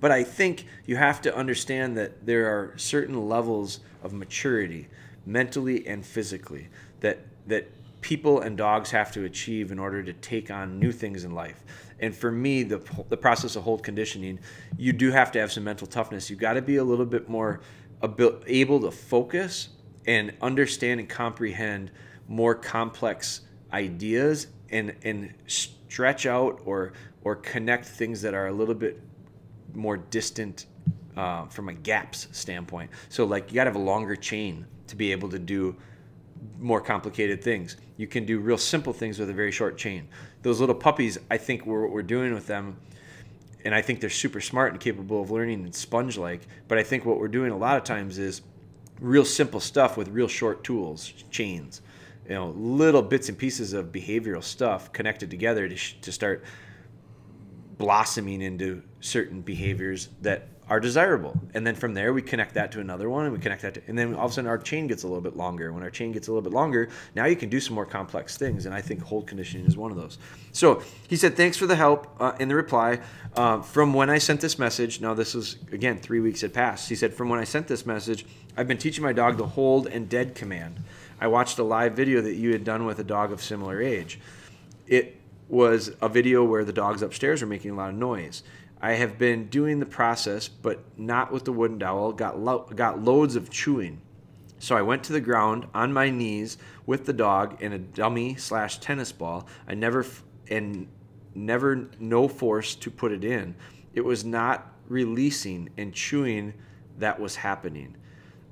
But 0.00 0.10
I 0.10 0.24
think 0.24 0.66
you 0.84 0.96
have 0.96 1.22
to 1.22 1.36
understand 1.36 1.96
that 1.98 2.26
there 2.26 2.46
are 2.46 2.76
certain 2.76 3.28
levels 3.28 3.78
of 4.02 4.12
maturity, 4.12 4.88
mentally 5.24 5.86
and 5.86 6.04
physically, 6.04 6.66
that 6.98 7.20
that 7.46 7.68
people 8.00 8.40
and 8.40 8.56
dogs 8.56 8.90
have 8.90 9.12
to 9.12 9.24
achieve 9.24 9.72
in 9.72 9.78
order 9.78 10.02
to 10.02 10.12
take 10.12 10.50
on 10.50 10.78
new 10.78 10.92
things 10.92 11.24
in 11.24 11.32
life. 11.32 11.64
And 12.00 12.14
for 12.14 12.30
me, 12.30 12.62
the 12.62 12.80
the 13.08 13.16
process 13.16 13.56
of 13.56 13.62
hold 13.64 13.82
conditioning, 13.82 14.38
you 14.76 14.92
do 14.92 15.10
have 15.10 15.32
to 15.32 15.40
have 15.40 15.52
some 15.52 15.64
mental 15.64 15.86
toughness. 15.86 16.30
You've 16.30 16.38
got 16.38 16.54
to 16.54 16.62
be 16.62 16.76
a 16.76 16.84
little 16.84 17.06
bit 17.06 17.28
more 17.28 17.60
able 18.46 18.80
to 18.80 18.90
focus 18.90 19.70
and 20.06 20.32
understand 20.40 21.00
and 21.00 21.08
comprehend 21.08 21.90
more 22.28 22.54
complex 22.54 23.42
ideas 23.72 24.48
and 24.70 24.94
and 25.02 25.34
stretch 25.46 26.26
out 26.26 26.60
or 26.64 26.92
or 27.22 27.36
connect 27.36 27.84
things 27.84 28.22
that 28.22 28.34
are 28.34 28.46
a 28.46 28.52
little 28.52 28.74
bit 28.74 29.00
more 29.74 29.96
distant 29.96 30.66
uh, 31.16 31.46
from 31.46 31.68
a 31.68 31.74
gaps 31.74 32.28
standpoint. 32.32 32.90
So 33.08 33.24
like 33.24 33.50
you 33.50 33.56
got 33.56 33.64
to 33.64 33.70
have 33.70 33.76
a 33.76 33.84
longer 33.84 34.16
chain 34.16 34.66
to 34.86 34.96
be 34.96 35.12
able 35.12 35.28
to 35.30 35.38
do 35.38 35.76
more 36.58 36.80
complicated 36.80 37.42
things. 37.42 37.76
You 37.96 38.06
can 38.06 38.24
do 38.24 38.38
real 38.38 38.58
simple 38.58 38.92
things 38.92 39.18
with 39.18 39.30
a 39.30 39.32
very 39.32 39.50
short 39.50 39.78
chain. 39.78 40.08
Those 40.42 40.60
little 40.60 40.74
puppies, 40.74 41.18
I 41.30 41.36
think 41.36 41.66
we're, 41.66 41.82
what 41.82 41.90
we're 41.90 42.02
doing 42.02 42.34
with 42.34 42.46
them, 42.46 42.76
and 43.64 43.74
I 43.74 43.82
think 43.82 44.00
they're 44.00 44.10
super 44.10 44.40
smart 44.40 44.72
and 44.72 44.80
capable 44.80 45.20
of 45.20 45.30
learning 45.30 45.64
and 45.64 45.74
sponge 45.74 46.16
like. 46.16 46.46
But 46.68 46.78
I 46.78 46.82
think 46.82 47.04
what 47.04 47.18
we're 47.18 47.28
doing 47.28 47.50
a 47.50 47.56
lot 47.56 47.76
of 47.76 47.84
times 47.84 48.18
is 48.18 48.42
real 49.00 49.24
simple 49.24 49.60
stuff 49.60 49.96
with 49.96 50.08
real 50.08 50.28
short 50.28 50.64
tools, 50.64 51.12
chains, 51.30 51.82
you 52.28 52.34
know, 52.34 52.50
little 52.50 53.02
bits 53.02 53.28
and 53.28 53.38
pieces 53.38 53.72
of 53.72 53.86
behavioral 53.86 54.42
stuff 54.42 54.92
connected 54.92 55.30
together 55.30 55.68
to, 55.68 55.76
sh- 55.76 55.96
to 56.02 56.12
start 56.12 56.44
blossoming 57.78 58.42
into 58.42 58.82
certain 59.00 59.40
behaviors 59.40 60.08
that 60.20 60.48
are 60.68 60.80
desirable. 60.80 61.40
And 61.54 61.66
then 61.66 61.74
from 61.74 61.94
there, 61.94 62.12
we 62.12 62.22
connect 62.22 62.54
that 62.54 62.72
to 62.72 62.80
another 62.80 63.08
one 63.08 63.24
and 63.24 63.32
we 63.32 63.40
connect 63.40 63.62
that 63.62 63.74
to, 63.74 63.82
and 63.86 63.98
then 63.98 64.14
all 64.14 64.26
of 64.26 64.32
a 64.32 64.34
sudden 64.34 64.48
our 64.48 64.58
chain 64.58 64.86
gets 64.86 65.02
a 65.02 65.06
little 65.06 65.22
bit 65.22 65.36
longer. 65.36 65.72
When 65.72 65.82
our 65.82 65.90
chain 65.90 66.12
gets 66.12 66.28
a 66.28 66.32
little 66.32 66.42
bit 66.42 66.52
longer, 66.52 66.90
now 67.14 67.24
you 67.24 67.36
can 67.36 67.48
do 67.48 67.60
some 67.60 67.74
more 67.74 67.86
complex 67.86 68.36
things. 68.36 68.66
And 68.66 68.74
I 68.74 68.80
think 68.80 69.02
hold 69.02 69.26
conditioning 69.26 69.66
is 69.66 69.76
one 69.76 69.90
of 69.90 69.96
those. 69.96 70.18
So 70.52 70.82
he 71.08 71.16
said, 71.16 71.36
thanks 71.36 71.56
for 71.56 71.66
the 71.66 71.76
help 71.76 72.08
uh, 72.20 72.32
in 72.38 72.48
the 72.48 72.54
reply. 72.54 73.00
Uh, 73.34 73.62
from 73.62 73.94
when 73.94 74.10
I 74.10 74.18
sent 74.18 74.40
this 74.40 74.58
message, 74.58 75.00
now 75.00 75.14
this 75.14 75.34
was, 75.34 75.56
again, 75.72 75.98
three 75.98 76.20
weeks 76.20 76.42
had 76.42 76.52
passed. 76.52 76.88
He 76.88 76.96
said, 76.96 77.14
from 77.14 77.28
when 77.28 77.38
I 77.38 77.44
sent 77.44 77.66
this 77.68 77.86
message, 77.86 78.26
I've 78.56 78.68
been 78.68 78.78
teaching 78.78 79.04
my 79.04 79.12
dog 79.12 79.36
the 79.36 79.46
hold 79.46 79.86
and 79.86 80.08
dead 80.08 80.34
command. 80.34 80.82
I 81.20 81.28
watched 81.28 81.58
a 81.58 81.64
live 81.64 81.94
video 81.94 82.20
that 82.20 82.34
you 82.34 82.52
had 82.52 82.64
done 82.64 82.84
with 82.84 82.98
a 82.98 83.04
dog 83.04 83.32
of 83.32 83.42
similar 83.42 83.80
age. 83.80 84.20
It 84.86 85.16
was 85.48 85.92
a 86.02 86.08
video 86.08 86.44
where 86.44 86.64
the 86.64 86.72
dogs 86.72 87.02
upstairs 87.02 87.40
were 87.40 87.48
making 87.48 87.70
a 87.70 87.74
lot 87.74 87.88
of 87.88 87.96
noise. 87.96 88.42
I 88.80 88.92
have 88.92 89.18
been 89.18 89.48
doing 89.48 89.80
the 89.80 89.86
process, 89.86 90.48
but 90.48 90.84
not 90.96 91.32
with 91.32 91.44
the 91.44 91.52
wooden 91.52 91.78
dowel. 91.78 92.12
Got 92.12 92.38
lo- 92.38 92.66
got 92.74 93.02
loads 93.02 93.34
of 93.34 93.50
chewing, 93.50 94.00
so 94.58 94.76
I 94.76 94.82
went 94.82 95.02
to 95.04 95.12
the 95.12 95.20
ground 95.20 95.66
on 95.74 95.92
my 95.92 96.10
knees 96.10 96.58
with 96.86 97.04
the 97.04 97.12
dog 97.12 97.62
and 97.62 97.74
a 97.74 97.78
dummy 97.78 98.36
slash 98.36 98.78
tennis 98.78 99.10
ball. 99.10 99.46
I 99.66 99.74
never 99.74 100.00
f- 100.00 100.22
and 100.48 100.86
never 101.34 101.88
no 101.98 102.28
force 102.28 102.74
to 102.76 102.90
put 102.90 103.12
it 103.12 103.24
in. 103.24 103.54
It 103.94 104.02
was 104.02 104.24
not 104.24 104.72
releasing 104.88 105.70
and 105.76 105.92
chewing 105.92 106.54
that 106.98 107.18
was 107.18 107.36
happening. 107.36 107.96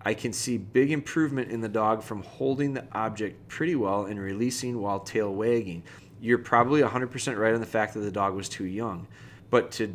I 0.05 0.15
can 0.15 0.33
see 0.33 0.57
big 0.57 0.93
improvement 0.93 1.51
in 1.51 1.61
the 1.61 1.69
dog 1.69 2.03
from 2.03 2.23
holding 2.23 2.75
the 2.75 2.85
object 2.93 3.49
pretty 3.49 3.75
well 3.75 4.05
and 4.05 4.21
releasing 4.21 4.81
while 4.81 5.01
tail 5.01 5.35
wagging. 5.35 5.83
You're 6.21 6.39
probably 6.39 6.81
100% 6.81 7.37
right 7.37 7.55
on 7.55 7.61
the 7.61 7.67
fact 7.67 7.95
that 7.95 8.01
the 8.01 8.13
dog 8.13 8.35
was 8.35 8.49
too 8.49 8.67
young. 8.67 9.09
But 9.51 9.73
to 9.73 9.95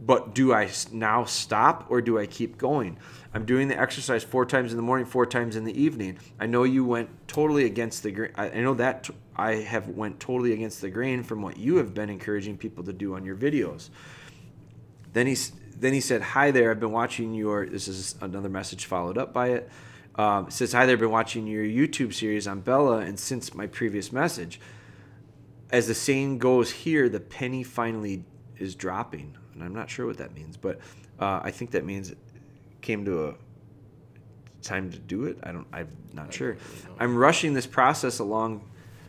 but 0.00 0.34
do 0.34 0.52
I 0.52 0.70
now 0.92 1.24
stop 1.24 1.86
or 1.88 2.00
do 2.00 2.18
I 2.18 2.26
keep 2.26 2.56
going? 2.56 2.98
I'm 3.34 3.44
doing 3.44 3.68
the 3.68 3.78
exercise 3.78 4.24
four 4.24 4.46
times 4.46 4.72
in 4.72 4.76
the 4.76 4.82
morning, 4.82 5.06
four 5.06 5.26
times 5.26 5.56
in 5.56 5.64
the 5.64 5.80
evening. 5.80 6.18
I 6.38 6.46
know 6.46 6.62
you 6.62 6.84
went 6.84 7.10
totally 7.28 7.64
against 7.64 8.02
the 8.02 8.10
grain. 8.10 8.32
I 8.36 8.60
know 8.60 8.74
that 8.74 9.10
I 9.36 9.56
have 9.56 9.88
went 9.88 10.20
totally 10.20 10.52
against 10.52 10.80
the 10.80 10.90
grain 10.90 11.22
from 11.22 11.42
what 11.42 11.56
you 11.56 11.76
have 11.76 11.94
been 11.94 12.10
encouraging 12.10 12.58
people 12.58 12.84
to 12.84 12.92
do 12.92 13.14
on 13.14 13.24
your 13.24 13.36
videos. 13.36 13.90
Then 15.12 15.26
he 15.26 15.36
then 15.76 15.92
he 15.92 16.00
said, 16.00 16.22
"Hi 16.22 16.50
there. 16.50 16.70
I've 16.70 16.80
been 16.80 16.92
watching 16.92 17.34
your. 17.34 17.66
This 17.66 17.88
is 17.88 18.14
another 18.20 18.48
message 18.48 18.86
followed 18.86 19.18
up 19.18 19.32
by 19.32 19.48
it. 19.48 19.70
Um, 20.14 20.50
says, 20.50 20.72
"Hi 20.72 20.86
there. 20.86 20.94
I've 20.94 21.00
been 21.00 21.10
watching 21.10 21.46
your 21.46 21.64
YouTube 21.64 22.14
series 22.14 22.46
on 22.46 22.60
Bella, 22.60 22.98
and 22.98 23.18
since 23.18 23.54
my 23.54 23.66
previous 23.66 24.12
message, 24.12 24.60
as 25.70 25.86
the 25.86 25.94
saying 25.94 26.38
goes 26.38 26.70
here, 26.70 27.08
the 27.08 27.20
penny 27.20 27.62
finally 27.62 28.24
is 28.58 28.74
dropping." 28.74 29.36
And 29.58 29.66
I'm 29.66 29.74
not 29.74 29.90
sure 29.90 30.06
what 30.06 30.18
that 30.18 30.34
means, 30.34 30.56
but 30.56 30.78
uh, 31.18 31.40
I 31.42 31.50
think 31.50 31.72
that 31.72 31.84
means 31.84 32.10
it 32.10 32.18
came 32.80 33.04
to 33.06 33.28
a 33.28 33.34
time 34.62 34.90
to 34.90 34.98
do 34.98 35.24
it. 35.24 35.38
I 35.42 35.50
don't. 35.50 35.66
I'm 35.72 35.88
not 36.12 36.32
sure. 36.32 36.56
I'm 37.00 37.16
rushing 37.16 37.54
this 37.54 37.66
process 37.66 38.20
along 38.20 38.62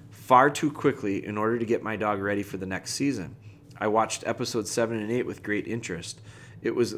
far 0.09 0.49
too 0.49 0.71
quickly 0.71 1.23
in 1.23 1.37
order 1.37 1.59
to 1.59 1.65
get 1.65 1.83
my 1.83 1.95
dog 1.95 2.19
ready 2.19 2.41
for 2.43 2.57
the 2.57 2.65
next 2.65 2.93
season. 2.93 3.35
I 3.77 3.87
watched 3.87 4.25
episodes 4.25 4.71
seven 4.71 4.99
and 4.99 5.11
eight 5.11 5.25
with 5.25 5.43
great 5.43 5.67
interest. 5.67 6.19
It 6.63 6.73
was 6.75 6.95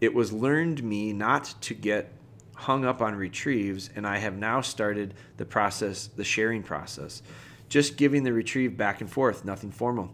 it 0.00 0.14
was 0.14 0.32
learned 0.32 0.82
me 0.82 1.12
not 1.12 1.54
to 1.62 1.74
get 1.74 2.12
hung 2.54 2.86
up 2.86 3.02
on 3.02 3.14
retrieves, 3.14 3.90
and 3.94 4.06
I 4.06 4.18
have 4.18 4.36
now 4.38 4.62
started 4.62 5.12
the 5.36 5.44
process, 5.44 6.06
the 6.06 6.24
sharing 6.24 6.62
process, 6.62 7.22
just 7.68 7.98
giving 7.98 8.22
the 8.22 8.32
retrieve 8.32 8.76
back 8.78 9.02
and 9.02 9.10
forth, 9.10 9.44
nothing 9.44 9.70
formal. 9.70 10.10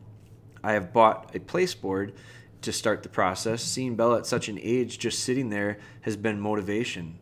I 0.64 0.72
have 0.72 0.92
bought 0.92 1.34
a 1.34 1.40
place 1.40 1.74
board 1.74 2.12
to 2.62 2.72
start 2.72 3.02
the 3.02 3.08
process. 3.08 3.62
Seeing 3.62 3.96
Bella 3.96 4.18
at 4.18 4.26
such 4.26 4.48
an 4.48 4.58
age 4.60 4.98
just 4.98 5.20
sitting 5.20 5.50
there 5.50 5.78
has 6.02 6.16
been 6.16 6.40
motivation. 6.40 7.18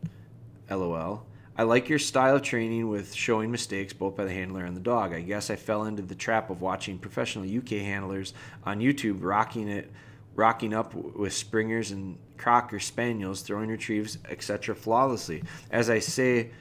LOL. 0.69 1.25
I 1.57 1.63
like 1.63 1.89
your 1.89 1.99
style 1.99 2.37
of 2.37 2.41
training 2.41 2.87
with 2.87 3.13
showing 3.13 3.51
mistakes 3.51 3.93
both 3.93 4.15
by 4.15 4.23
the 4.23 4.31
handler 4.31 4.65
and 4.65 4.75
the 4.75 4.81
dog. 4.81 5.13
I 5.13 5.21
guess 5.21 5.49
I 5.49 5.57
fell 5.57 5.83
into 5.83 6.01
the 6.01 6.15
trap 6.15 6.49
of 6.49 6.61
watching 6.61 6.97
professional 6.97 7.45
UK 7.45 7.81
handlers 7.81 8.33
on 8.63 8.79
YouTube 8.79 9.17
rocking 9.21 9.67
it, 9.67 9.91
rocking 10.33 10.73
up 10.73 10.93
with 10.93 11.33
Springers 11.33 11.91
and 11.91 12.17
cocker 12.37 12.79
Spaniels, 12.79 13.41
throwing 13.41 13.69
retrieves, 13.69 14.17
etc. 14.29 14.73
flawlessly. 14.73 15.43
As 15.69 15.89
I 15.89 15.99
say, 15.99 16.51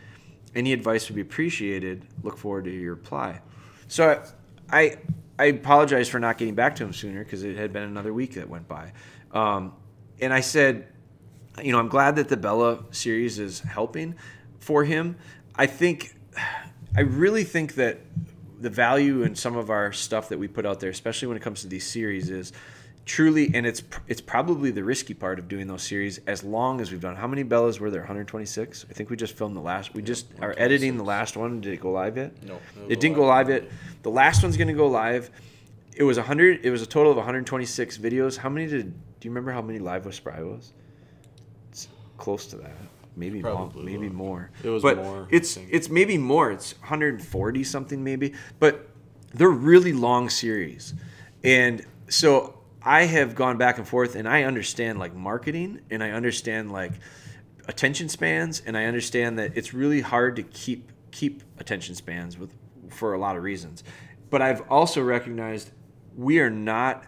any 0.54 0.72
advice 0.72 1.08
would 1.08 1.14
be 1.14 1.22
appreciated. 1.22 2.04
Look 2.22 2.36
forward 2.36 2.64
to 2.64 2.70
your 2.70 2.94
reply. 2.94 3.40
So 3.86 4.10
I 4.10 4.18
I 4.72 4.98
apologize 5.46 6.08
for 6.08 6.18
not 6.18 6.38
getting 6.38 6.54
back 6.54 6.76
to 6.76 6.84
him 6.84 6.92
sooner 6.92 7.24
because 7.24 7.44
it 7.44 7.56
had 7.56 7.72
been 7.72 7.82
another 7.82 8.12
week 8.12 8.34
that 8.34 8.48
went 8.48 8.68
by. 8.68 8.92
Um, 9.32 9.74
and 10.20 10.32
I 10.32 10.40
said, 10.40 10.88
you 11.62 11.72
know, 11.72 11.78
I'm 11.78 11.88
glad 11.88 12.16
that 12.16 12.28
the 12.28 12.36
Bella 12.36 12.84
series 12.90 13.38
is 13.38 13.60
helping 13.60 14.14
for 14.58 14.84
him. 14.84 15.16
I 15.54 15.66
think, 15.66 16.16
I 16.96 17.00
really 17.00 17.44
think 17.44 17.74
that 17.74 18.00
the 18.60 18.70
value 18.70 19.22
in 19.22 19.34
some 19.34 19.56
of 19.56 19.70
our 19.70 19.92
stuff 19.92 20.28
that 20.28 20.38
we 20.38 20.46
put 20.46 20.66
out 20.66 20.80
there, 20.80 20.90
especially 20.90 21.28
when 21.28 21.36
it 21.36 21.42
comes 21.42 21.62
to 21.62 21.66
these 21.66 21.86
series, 21.86 22.30
is 22.30 22.52
truly, 23.10 23.50
and 23.54 23.66
it's 23.66 23.82
it's 24.06 24.20
probably 24.20 24.70
the 24.70 24.84
risky 24.84 25.14
part 25.14 25.40
of 25.40 25.48
doing 25.48 25.66
those 25.66 25.82
series. 25.82 26.20
As 26.28 26.44
long 26.44 26.80
as 26.80 26.92
we've 26.92 27.00
done, 27.00 27.16
how 27.16 27.26
many 27.26 27.42
Bellas 27.42 27.80
were 27.80 27.90
there? 27.90 28.02
126. 28.02 28.86
I 28.88 28.92
think 28.92 29.10
we 29.10 29.16
just 29.16 29.36
filmed 29.36 29.56
the 29.56 29.60
last. 29.60 29.94
We 29.94 30.02
just 30.02 30.26
are 30.40 30.54
editing 30.56 30.96
the 30.96 31.02
last 31.02 31.36
one. 31.36 31.60
Did 31.60 31.72
it 31.72 31.80
go 31.80 31.90
live 31.90 32.16
yet? 32.16 32.40
No, 32.44 32.60
it 32.88 33.00
didn't 33.00 33.16
go 33.16 33.26
live 33.26 33.50
yet. 33.50 33.64
The 34.02 34.10
last 34.10 34.44
one's 34.44 34.56
going 34.56 34.68
to 34.68 34.74
go 34.74 34.86
live. 34.86 35.28
It 35.96 36.04
was 36.04 36.18
100. 36.18 36.64
It 36.64 36.70
was 36.70 36.82
a 36.82 36.86
total 36.86 37.10
of 37.10 37.16
126 37.16 37.98
videos. 37.98 38.36
How 38.36 38.48
many 38.48 38.68
did? 38.68 38.92
Do 39.18 39.26
you 39.26 39.32
remember 39.32 39.50
how 39.50 39.60
many 39.60 39.80
live 39.80 40.06
with 40.06 40.14
Spry 40.14 40.40
was? 40.42 40.72
It's 41.70 41.88
close 42.16 42.46
to 42.46 42.56
that. 42.58 42.76
maybe 43.16 43.42
Probably 43.42 43.84
maybe 43.84 44.08
low. 44.08 44.14
more. 44.14 44.50
It 44.62 44.68
was 44.68 44.84
but 44.84 44.98
more, 44.98 45.26
It's 45.32 45.56
it's 45.68 45.88
maybe 45.88 46.16
more. 46.16 46.52
It's 46.52 46.78
140 46.78 47.64
something 47.64 48.04
maybe, 48.04 48.34
but 48.60 48.88
they're 49.34 49.48
really 49.50 49.92
long 49.92 50.30
series, 50.30 50.94
and 51.42 51.84
so 52.08 52.59
I 52.82 53.04
have 53.04 53.34
gone 53.34 53.58
back 53.58 53.78
and 53.78 53.86
forth, 53.86 54.14
and 54.14 54.28
I 54.28 54.44
understand 54.44 54.98
like 54.98 55.14
marketing, 55.14 55.80
and 55.90 56.02
I 56.02 56.10
understand 56.10 56.72
like 56.72 56.92
attention 57.68 58.08
spans, 58.08 58.62
and 58.64 58.76
I 58.76 58.84
understand 58.84 59.38
that 59.38 59.56
it's 59.56 59.74
really 59.74 60.00
hard 60.00 60.36
to 60.36 60.42
keep 60.42 60.90
keep 61.10 61.42
attention 61.58 61.94
spans 61.94 62.38
with 62.38 62.54
for 62.88 63.14
a 63.14 63.18
lot 63.18 63.36
of 63.36 63.42
reasons. 63.42 63.84
But 64.30 64.42
I've 64.42 64.62
also 64.70 65.02
recognized 65.02 65.70
we 66.16 66.40
are 66.40 66.50
not 66.50 67.04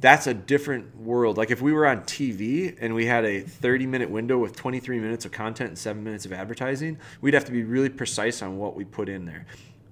that's 0.00 0.26
a 0.26 0.34
different 0.34 0.96
world. 0.96 1.36
Like 1.36 1.50
if 1.50 1.62
we 1.62 1.72
were 1.72 1.86
on 1.86 2.00
TV 2.02 2.76
and 2.80 2.94
we 2.94 3.06
had 3.06 3.24
a 3.24 3.40
30 3.40 3.86
minute 3.86 4.10
window 4.10 4.38
with 4.38 4.56
23 4.56 4.98
minutes 4.98 5.24
of 5.24 5.32
content 5.32 5.68
and 5.68 5.78
7 5.78 6.02
minutes 6.02 6.24
of 6.24 6.32
advertising, 6.32 6.98
we'd 7.20 7.34
have 7.34 7.44
to 7.44 7.52
be 7.52 7.62
really 7.62 7.88
precise 7.88 8.42
on 8.42 8.58
what 8.58 8.74
we 8.74 8.84
put 8.84 9.08
in 9.08 9.24
there. 9.24 9.46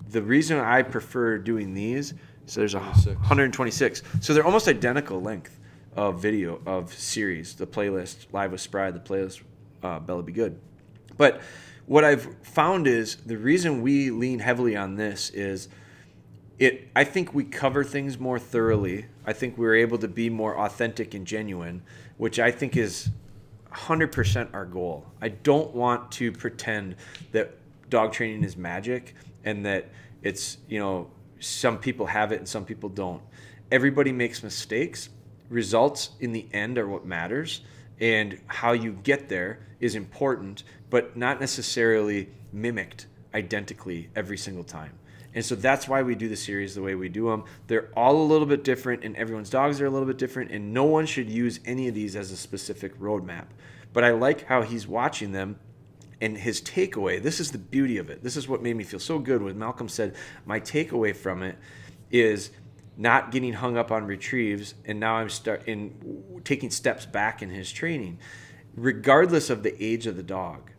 The 0.08 0.22
reason 0.22 0.58
I 0.58 0.82
prefer 0.82 1.38
doing 1.38 1.74
these 1.74 2.14
so 2.50 2.58
there's 2.58 2.74
a 2.74 2.80
126. 2.80 4.02
So 4.20 4.34
they're 4.34 4.44
almost 4.44 4.66
identical 4.66 5.22
length 5.22 5.56
of 5.94 6.20
video 6.20 6.60
of 6.66 6.92
series, 6.92 7.54
the 7.54 7.64
playlist 7.64 8.26
Live 8.32 8.50
with 8.50 8.60
Spry, 8.60 8.90
the 8.90 8.98
playlist 8.98 9.42
uh, 9.84 10.00
Bella 10.00 10.24
Be 10.24 10.32
Good. 10.32 10.58
But 11.16 11.42
what 11.86 12.02
I've 12.02 12.34
found 12.42 12.88
is 12.88 13.16
the 13.24 13.38
reason 13.38 13.82
we 13.82 14.10
lean 14.10 14.40
heavily 14.40 14.74
on 14.76 14.96
this 14.96 15.30
is 15.30 15.68
it 16.58 16.88
I 16.96 17.04
think 17.04 17.32
we 17.32 17.44
cover 17.44 17.84
things 17.84 18.18
more 18.18 18.40
thoroughly. 18.40 19.06
I 19.24 19.32
think 19.32 19.56
we're 19.56 19.76
able 19.76 19.98
to 19.98 20.08
be 20.08 20.28
more 20.28 20.58
authentic 20.58 21.14
and 21.14 21.24
genuine, 21.24 21.84
which 22.16 22.40
I 22.40 22.50
think 22.50 22.76
is 22.76 23.10
100% 23.72 24.52
our 24.54 24.64
goal. 24.66 25.06
I 25.22 25.28
don't 25.28 25.72
want 25.72 26.10
to 26.12 26.32
pretend 26.32 26.96
that 27.30 27.54
dog 27.88 28.12
training 28.12 28.42
is 28.42 28.56
magic 28.56 29.14
and 29.44 29.64
that 29.66 29.88
it's, 30.22 30.58
you 30.68 30.80
know, 30.80 31.10
some 31.40 31.78
people 31.78 32.06
have 32.06 32.32
it 32.32 32.38
and 32.38 32.48
some 32.48 32.64
people 32.64 32.88
don't. 32.88 33.22
Everybody 33.72 34.12
makes 34.12 34.42
mistakes. 34.42 35.08
Results 35.48 36.10
in 36.20 36.32
the 36.32 36.46
end 36.52 36.78
are 36.78 36.86
what 36.86 37.04
matters 37.04 37.62
and 38.00 38.40
how 38.46 38.72
you 38.72 38.92
get 38.92 39.28
there 39.28 39.60
is 39.80 39.94
important, 39.94 40.64
but 40.88 41.16
not 41.16 41.40
necessarily 41.40 42.28
mimicked 42.52 43.06
identically 43.34 44.08
every 44.16 44.38
single 44.38 44.64
time. 44.64 44.92
And 45.34 45.44
so 45.44 45.54
that's 45.54 45.86
why 45.86 46.02
we 46.02 46.16
do 46.16 46.28
the 46.28 46.36
series 46.36 46.74
the 46.74 46.82
way 46.82 46.94
we 46.96 47.08
do 47.08 47.30
them. 47.30 47.44
They're 47.68 47.90
all 47.96 48.20
a 48.20 48.26
little 48.26 48.46
bit 48.46 48.64
different, 48.64 49.04
and 49.04 49.16
everyone's 49.16 49.50
dogs 49.50 49.80
are 49.80 49.86
a 49.86 49.90
little 49.90 50.08
bit 50.08 50.18
different, 50.18 50.50
and 50.50 50.74
no 50.74 50.84
one 50.84 51.06
should 51.06 51.30
use 51.30 51.60
any 51.64 51.86
of 51.86 51.94
these 51.94 52.16
as 52.16 52.32
a 52.32 52.36
specific 52.36 52.98
roadmap. 52.98 53.46
But 53.92 54.02
I 54.02 54.10
like 54.10 54.46
how 54.46 54.62
he's 54.62 54.88
watching 54.88 55.30
them 55.32 55.58
and 56.20 56.36
his 56.36 56.60
takeaway 56.60 57.22
this 57.22 57.40
is 57.40 57.50
the 57.50 57.58
beauty 57.58 57.98
of 57.98 58.10
it. 58.10 58.22
This 58.22 58.36
is 58.36 58.48
what 58.48 58.62
made 58.62 58.76
me 58.76 58.84
feel 58.84 59.00
so 59.00 59.18
good 59.18 59.42
when 59.42 59.58
Malcolm 59.58 59.88
said, 59.88 60.14
My 60.46 60.60
takeaway 60.60 61.14
from 61.14 61.42
it 61.42 61.56
is 62.10 62.50
not 62.96 63.30
getting 63.30 63.54
hung 63.54 63.76
up 63.76 63.90
on 63.90 64.04
retrieves, 64.04 64.74
and 64.84 65.00
now 65.00 65.14
I'm 65.14 65.30
start 65.30 65.66
in 65.66 66.42
taking 66.44 66.70
steps 66.70 67.06
back 67.06 67.42
in 67.42 67.48
his 67.50 67.72
training, 67.72 68.18
regardless 68.74 69.48
of 69.48 69.62
the 69.62 69.82
age 69.82 70.06
of 70.06 70.16
the 70.16 70.22
dog 70.22 70.70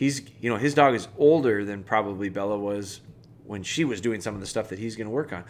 he's 0.00 0.22
you 0.40 0.48
know 0.48 0.56
his 0.56 0.72
dog 0.72 0.94
is 0.94 1.08
older 1.18 1.62
than 1.62 1.84
probably 1.84 2.30
Bella 2.30 2.58
was 2.58 3.02
when 3.44 3.62
she 3.62 3.84
was 3.84 4.00
doing 4.00 4.20
some 4.20 4.34
of 4.34 4.40
the 4.40 4.46
stuff 4.46 4.70
that 4.70 4.78
he's 4.78 4.96
going 4.96 5.06
to 5.06 5.12
work 5.12 5.32
on. 5.32 5.44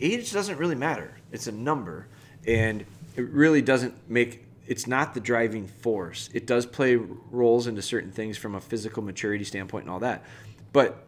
Age 0.00 0.32
doesn't 0.32 0.58
really 0.58 0.74
matter. 0.74 1.16
It's 1.32 1.46
a 1.46 1.52
number 1.52 2.06
and 2.46 2.84
it 3.16 3.26
really 3.30 3.62
doesn't 3.62 3.94
make 4.10 4.45
it's 4.66 4.86
not 4.86 5.14
the 5.14 5.20
driving 5.20 5.66
force. 5.66 6.28
It 6.34 6.46
does 6.46 6.66
play 6.66 6.96
roles 6.96 7.66
into 7.66 7.82
certain 7.82 8.10
things 8.10 8.36
from 8.36 8.54
a 8.54 8.60
physical 8.60 9.02
maturity 9.02 9.44
standpoint 9.44 9.84
and 9.84 9.90
all 9.92 10.00
that. 10.00 10.24
But 10.72 11.06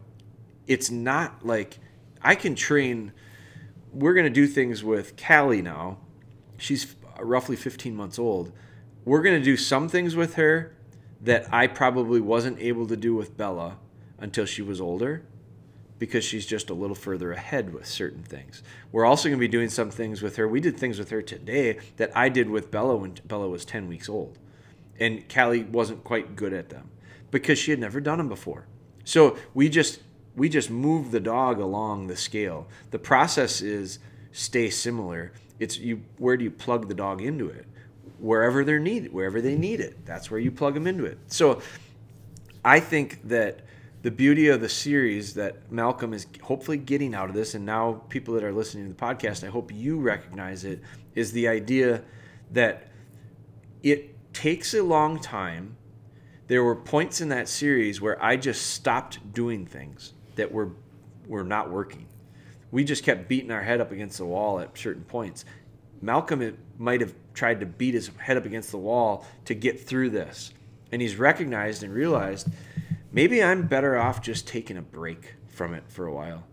it's 0.67 0.91
not 0.91 1.45
like 1.45 1.79
I 2.23 2.35
can 2.35 2.55
train 2.55 3.13
we're 3.93 4.13
going 4.13 4.25
to 4.25 4.31
do 4.31 4.47
things 4.47 4.85
with 4.85 5.15
Callie 5.17 5.63
now. 5.63 5.99
She's 6.59 6.95
roughly 7.19 7.57
15 7.57 7.97
months 7.97 8.19
old. 8.19 8.53
We're 9.05 9.23
going 9.23 9.39
to 9.39 9.45
do 9.45 9.57
some 9.57 9.89
things 9.89 10.15
with 10.15 10.35
her 10.35 10.77
that 11.23 11.53
I 11.53 11.67
probably 11.67 12.21
wasn't 12.21 12.61
able 12.61 12.87
to 12.89 12.97
do 12.97 13.15
with 13.15 13.37
Bella 13.37 13.79
until 14.19 14.45
she 14.45 14.63
was 14.63 14.81
older 14.81 15.25
because 15.99 16.25
she's 16.25 16.47
just 16.47 16.71
a 16.71 16.75
little 16.75 16.95
further 16.95 17.33
ahead 17.33 17.73
with 17.73 17.87
certain 17.87 18.23
things. 18.23 18.63
We're 18.93 19.05
also 19.05 19.29
going 19.29 19.39
to 19.39 19.41
be 19.41 19.49
doing 19.49 19.69
some 19.69 19.91
things 19.91 20.23
with 20.23 20.37
her. 20.37 20.47
We 20.47 20.61
did 20.61 20.77
things 20.77 20.99
with 20.99 21.11
her 21.11 21.23
today 21.23 21.79
that 21.97 22.17
I 22.17 22.29
did 22.29 22.49
with 22.49 22.71
Bella 22.71 22.97
when 22.97 23.19
Bella 23.27 23.49
was 23.49 23.65
10 23.65 23.89
weeks 23.89 24.09
old. 24.09 24.39
And 25.01 25.29
Callie 25.33 25.65
wasn't 25.65 26.05
quite 26.05 26.37
good 26.37 26.53
at 26.53 26.71
them 26.71 26.91
because 27.31 27.59
she 27.59 27.71
had 27.71 27.81
never 27.81 28.01
done 28.01 28.19
them 28.19 28.29
before. 28.29 28.67
So 29.05 29.37
we 29.55 29.69
just 29.69 30.01
we 30.37 30.49
just 30.49 30.71
move 30.71 31.11
the 31.11 31.21
dog 31.21 31.59
along 31.59 32.07
the 32.07 32.17
scale. 32.17 32.69
The 32.91 32.99
process 32.99 33.61
is 33.61 33.99
stay 34.33 34.71
similar. 34.71 35.33
It's 35.59 35.79
you 35.79 36.03
where 36.19 36.37
do 36.37 36.45
you 36.45 36.51
plug 36.51 36.89
the 36.89 36.95
dog 36.95 37.23
into 37.23 37.49
it? 37.49 37.67
Wherever 38.19 38.65
they're 38.65 38.79
needed, 38.79 39.13
wherever 39.13 39.41
they 39.41 39.57
need 39.57 39.81
it. 39.81 40.05
That's 40.05 40.31
where 40.31 40.41
you 40.41 40.51
plug 40.51 40.75
them 40.75 40.87
into 40.87 41.05
it. 41.05 41.19
So 41.29 41.63
I 42.65 42.81
think 42.81 43.21
that 43.29 43.61
the 44.09 44.15
beauty 44.15 44.49
of 44.49 44.63
the 44.63 44.69
series 44.71 45.35
that 45.35 45.71
Malcolm 45.71 46.15
is 46.15 46.27
hopefully 46.43 46.79
getting 46.79 47.15
out 47.15 47.29
of 47.29 47.35
this, 47.35 47.53
and 47.53 47.67
now 47.67 48.01
people 48.09 48.33
that 48.33 48.43
are 48.43 48.55
listening 48.55 48.85
to 48.85 48.89
the 48.89 48.99
podcast, 48.99 49.47
I 49.47 49.51
hope 49.51 49.71
you 49.71 50.01
recognize 50.01 50.65
it, 50.65 50.81
is 51.15 51.33
the 51.33 51.47
idea 51.47 52.03
that 52.53 52.89
it 53.83 54.17
takes 54.33 54.73
a 54.73 54.83
long 54.83 55.21
time. 55.21 55.77
There 56.47 56.65
were 56.65 56.75
points 56.75 57.21
in 57.21 57.29
that 57.29 57.51
series 57.51 58.01
where 58.01 58.17
I 58.25 58.39
just 58.39 58.69
stopped 58.71 59.35
doing 59.35 59.67
things 59.67 60.15
that 60.37 60.53
were 60.53 60.71
were 61.27 61.45
not 61.45 61.71
working. 61.71 62.07
We 62.71 62.85
just 62.85 63.05
kept 63.05 63.29
beating 63.29 63.51
our 63.51 63.63
head 63.63 63.79
up 63.79 63.93
against 63.93 64.17
the 64.17 64.25
wall 64.25 64.59
at 64.59 64.79
certain 64.79 65.05
points. 65.05 65.45
Malcolm 66.01 66.57
might 66.79 67.03
have 67.03 67.13
tried 67.35 67.61
to 67.61 67.67
beat 67.67 67.93
his 67.93 68.11
head 68.17 68.39
up 68.39 68.47
against 68.47 68.71
the 68.71 68.79
wall 68.79 69.27
to 69.45 69.55
get 69.55 69.87
through 69.87 70.09
this. 70.09 70.55
And 70.93 71.03
he's 71.03 71.17
recognized 71.17 71.83
and 71.83 71.93
realized 71.93 72.49
maybe 73.13 73.43
I'm 73.43 73.67
better 73.67 73.97
off 73.97 74.23
just 74.23 74.47
taking 74.47 74.77
a 74.77 74.83
break 74.83 75.35
from 75.49 75.75
it 75.75 75.85
for 75.89 76.07
a 76.07 76.13
while. 76.13 76.45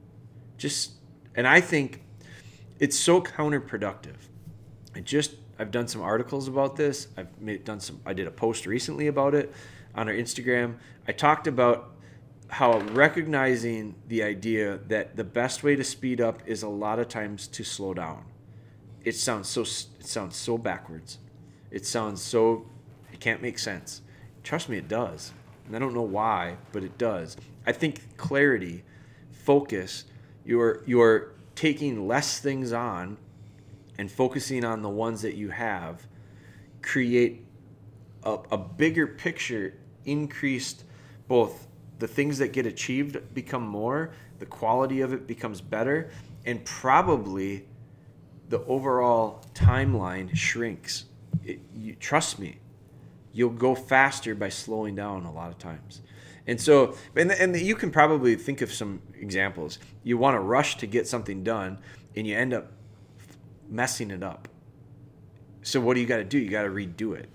Just 0.58 0.94
and 1.36 1.48
I 1.48 1.62
think 1.62 2.04
it's 2.80 2.98
so 2.98 3.22
counterproductive. 3.22 4.16
I 4.96 5.02
just 5.02 5.36
I've 5.58 5.72
done 5.72 5.88
some 5.88 6.02
articles 6.02 6.48
about 6.48 6.76
this. 6.76 7.08
I've 7.18 7.40
made, 7.40 7.64
done 7.64 7.80
some 7.80 8.02
I 8.06 8.14
did 8.14 8.28
a 8.28 8.32
post 8.32 8.66
recently 8.66 9.08
about 9.08 9.36
it 9.36 9.54
on 9.94 10.08
our 10.08 10.14
Instagram. 10.14 10.76
I 11.08 11.12
talked 11.12 11.48
about 11.48 11.92
how 12.48 12.80
recognizing 12.80 13.96
the 14.08 14.24
idea 14.24 14.80
that 14.88 15.16
the 15.16 15.24
best 15.24 15.64
way 15.64 15.76
to 15.76 15.84
speed 15.84 16.22
up 16.22 16.42
is 16.46 16.64
a 16.64 16.68
lot 16.68 17.00
of 17.00 17.08
times 17.08 17.48
to 17.48 17.64
slow 17.64 17.94
down. 17.94 18.24
It 19.04 19.16
sounds 19.16 19.50
so 19.50 19.62
it 19.62 20.06
sounds 20.06 20.36
so 20.36 20.58
backwards. 20.58 21.20
It 21.72 21.86
sounds 21.86 22.22
so 22.22 22.66
it 23.12 23.20
can't 23.20 23.42
make 23.42 23.60
sense. 23.60 24.02
Trust 24.44 24.70
me, 24.70 24.78
it 24.78 24.88
does. 24.88 25.32
And 25.66 25.76
I 25.76 25.80
don't 25.80 25.94
know 25.94 26.02
why, 26.02 26.58
but 26.72 26.84
it 26.84 26.98
does. 26.98 27.38
I 27.66 27.72
think 27.72 28.18
clarity, 28.18 28.84
focus, 29.32 30.06
you're 30.46 30.84
you're 30.86 31.34
taking 31.56 32.08
less 32.08 32.40
things 32.40 32.72
on 32.72 33.18
and 33.98 34.12
focusing 34.12 34.64
on 34.64 34.82
the 34.82 34.90
ones 34.90 35.22
that 35.22 35.36
you 35.36 35.50
have 35.50 36.06
create 36.82 37.46
a, 38.24 38.38
a 38.52 38.58
bigger 38.58 39.08
picture 39.08 39.74
increased 40.06 40.84
both 41.28 41.68
the 41.98 42.08
things 42.08 42.38
that 42.38 42.52
get 42.54 42.66
achieved 42.66 43.18
become 43.34 43.66
more 43.66 44.12
the 44.40 44.46
quality 44.46 45.02
of 45.02 45.14
it 45.14 45.26
becomes 45.26 45.62
better 45.62 46.12
and 46.46 46.64
probably 46.66 47.66
the 48.50 48.64
overall 48.66 49.44
timeline 49.56 50.36
shrinks 50.36 51.06
it, 51.44 51.60
you, 51.74 51.96
trust 51.96 52.38
me 52.38 52.60
you'll 53.36 53.50
go 53.50 53.76
faster 53.76 54.34
by 54.34 54.48
slowing 54.48 54.96
down 54.96 55.26
a 55.26 55.32
lot 55.32 55.50
of 55.50 55.58
times. 55.60 56.02
And 56.48 56.60
so 56.60 56.96
and, 57.16 57.32
and 57.32 57.56
you 57.60 57.76
can 57.76 57.92
probably 57.92 58.36
think 58.36 58.62
of 58.62 58.72
some 58.72 59.02
examples. 59.20 59.78
You 60.04 60.18
want 60.18 60.36
to 60.36 60.40
rush 60.40 60.78
to 60.78 60.88
get 60.88 61.08
something 61.08 61.44
done 61.44 61.80
and 62.16 62.26
you 62.26 62.36
end 62.36 62.54
up 62.54 62.72
messing 63.70 64.10
it 64.10 64.24
up. 64.24 64.48
So 65.64 65.82
what 65.82 65.96
do 65.96 66.00
you 66.00 66.08
got 66.08 66.18
to 66.18 66.24
do? 66.24 66.38
You 66.38 66.50
got 66.50 66.64
to 66.64 66.70
redo 66.70 67.16
it. 67.16 67.28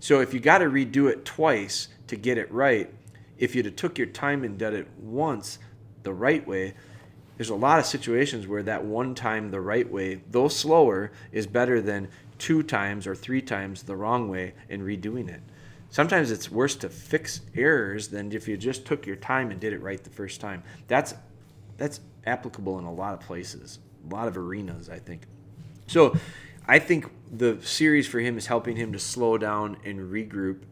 So 0.00 0.20
if 0.20 0.32
you 0.32 0.40
got 0.40 0.58
to 0.58 0.66
redo 0.66 1.10
it 1.10 1.24
twice 1.24 1.88
to 2.06 2.16
get 2.16 2.38
it 2.38 2.50
right 2.50 2.92
if 3.36 3.54
you'd 3.54 3.66
have 3.66 3.76
took 3.76 3.98
your 3.98 4.06
time 4.06 4.44
and 4.44 4.56
done 4.56 4.74
it 4.74 4.88
once 4.98 5.58
the 6.02 6.12
right 6.12 6.46
way 6.46 6.74
there's 7.36 7.50
a 7.50 7.54
lot 7.54 7.78
of 7.78 7.86
situations 7.86 8.46
where 8.46 8.62
that 8.62 8.84
one 8.84 9.14
time 9.14 9.50
the 9.50 9.60
right 9.60 9.90
way 9.90 10.20
though 10.30 10.48
slower 10.48 11.10
is 11.32 11.46
better 11.46 11.80
than 11.80 12.08
two 12.42 12.62
times 12.62 13.06
or 13.06 13.14
three 13.14 13.40
times 13.40 13.84
the 13.84 13.96
wrong 13.96 14.28
way 14.28 14.52
and 14.68 14.82
redoing 14.82 15.28
it 15.28 15.40
sometimes 15.90 16.30
it's 16.30 16.50
worse 16.50 16.74
to 16.74 16.88
fix 16.88 17.40
errors 17.54 18.08
than 18.08 18.32
if 18.32 18.48
you 18.48 18.56
just 18.56 18.84
took 18.84 19.06
your 19.06 19.16
time 19.16 19.50
and 19.50 19.60
did 19.60 19.72
it 19.72 19.80
right 19.80 20.02
the 20.02 20.10
first 20.10 20.40
time 20.40 20.62
that's 20.88 21.14
that's 21.76 22.00
applicable 22.26 22.78
in 22.78 22.84
a 22.84 22.92
lot 22.92 23.14
of 23.14 23.20
places 23.20 23.78
a 24.10 24.14
lot 24.14 24.26
of 24.26 24.36
arenas 24.36 24.90
i 24.90 24.98
think 24.98 25.22
so 25.86 26.16
I 26.66 26.78
think 26.78 27.10
the 27.30 27.58
series 27.62 28.06
for 28.06 28.20
him 28.20 28.38
is 28.38 28.46
helping 28.46 28.76
him 28.76 28.92
to 28.92 28.98
slow 28.98 29.36
down 29.38 29.76
and 29.84 29.98
regroup 29.98 30.62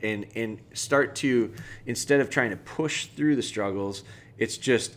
and 0.00 0.26
and 0.34 0.60
start 0.72 1.16
to 1.16 1.52
instead 1.84 2.20
of 2.20 2.30
trying 2.30 2.50
to 2.50 2.56
push 2.56 3.06
through 3.06 3.36
the 3.36 3.42
struggles, 3.42 4.04
it's 4.38 4.56
just 4.56 4.96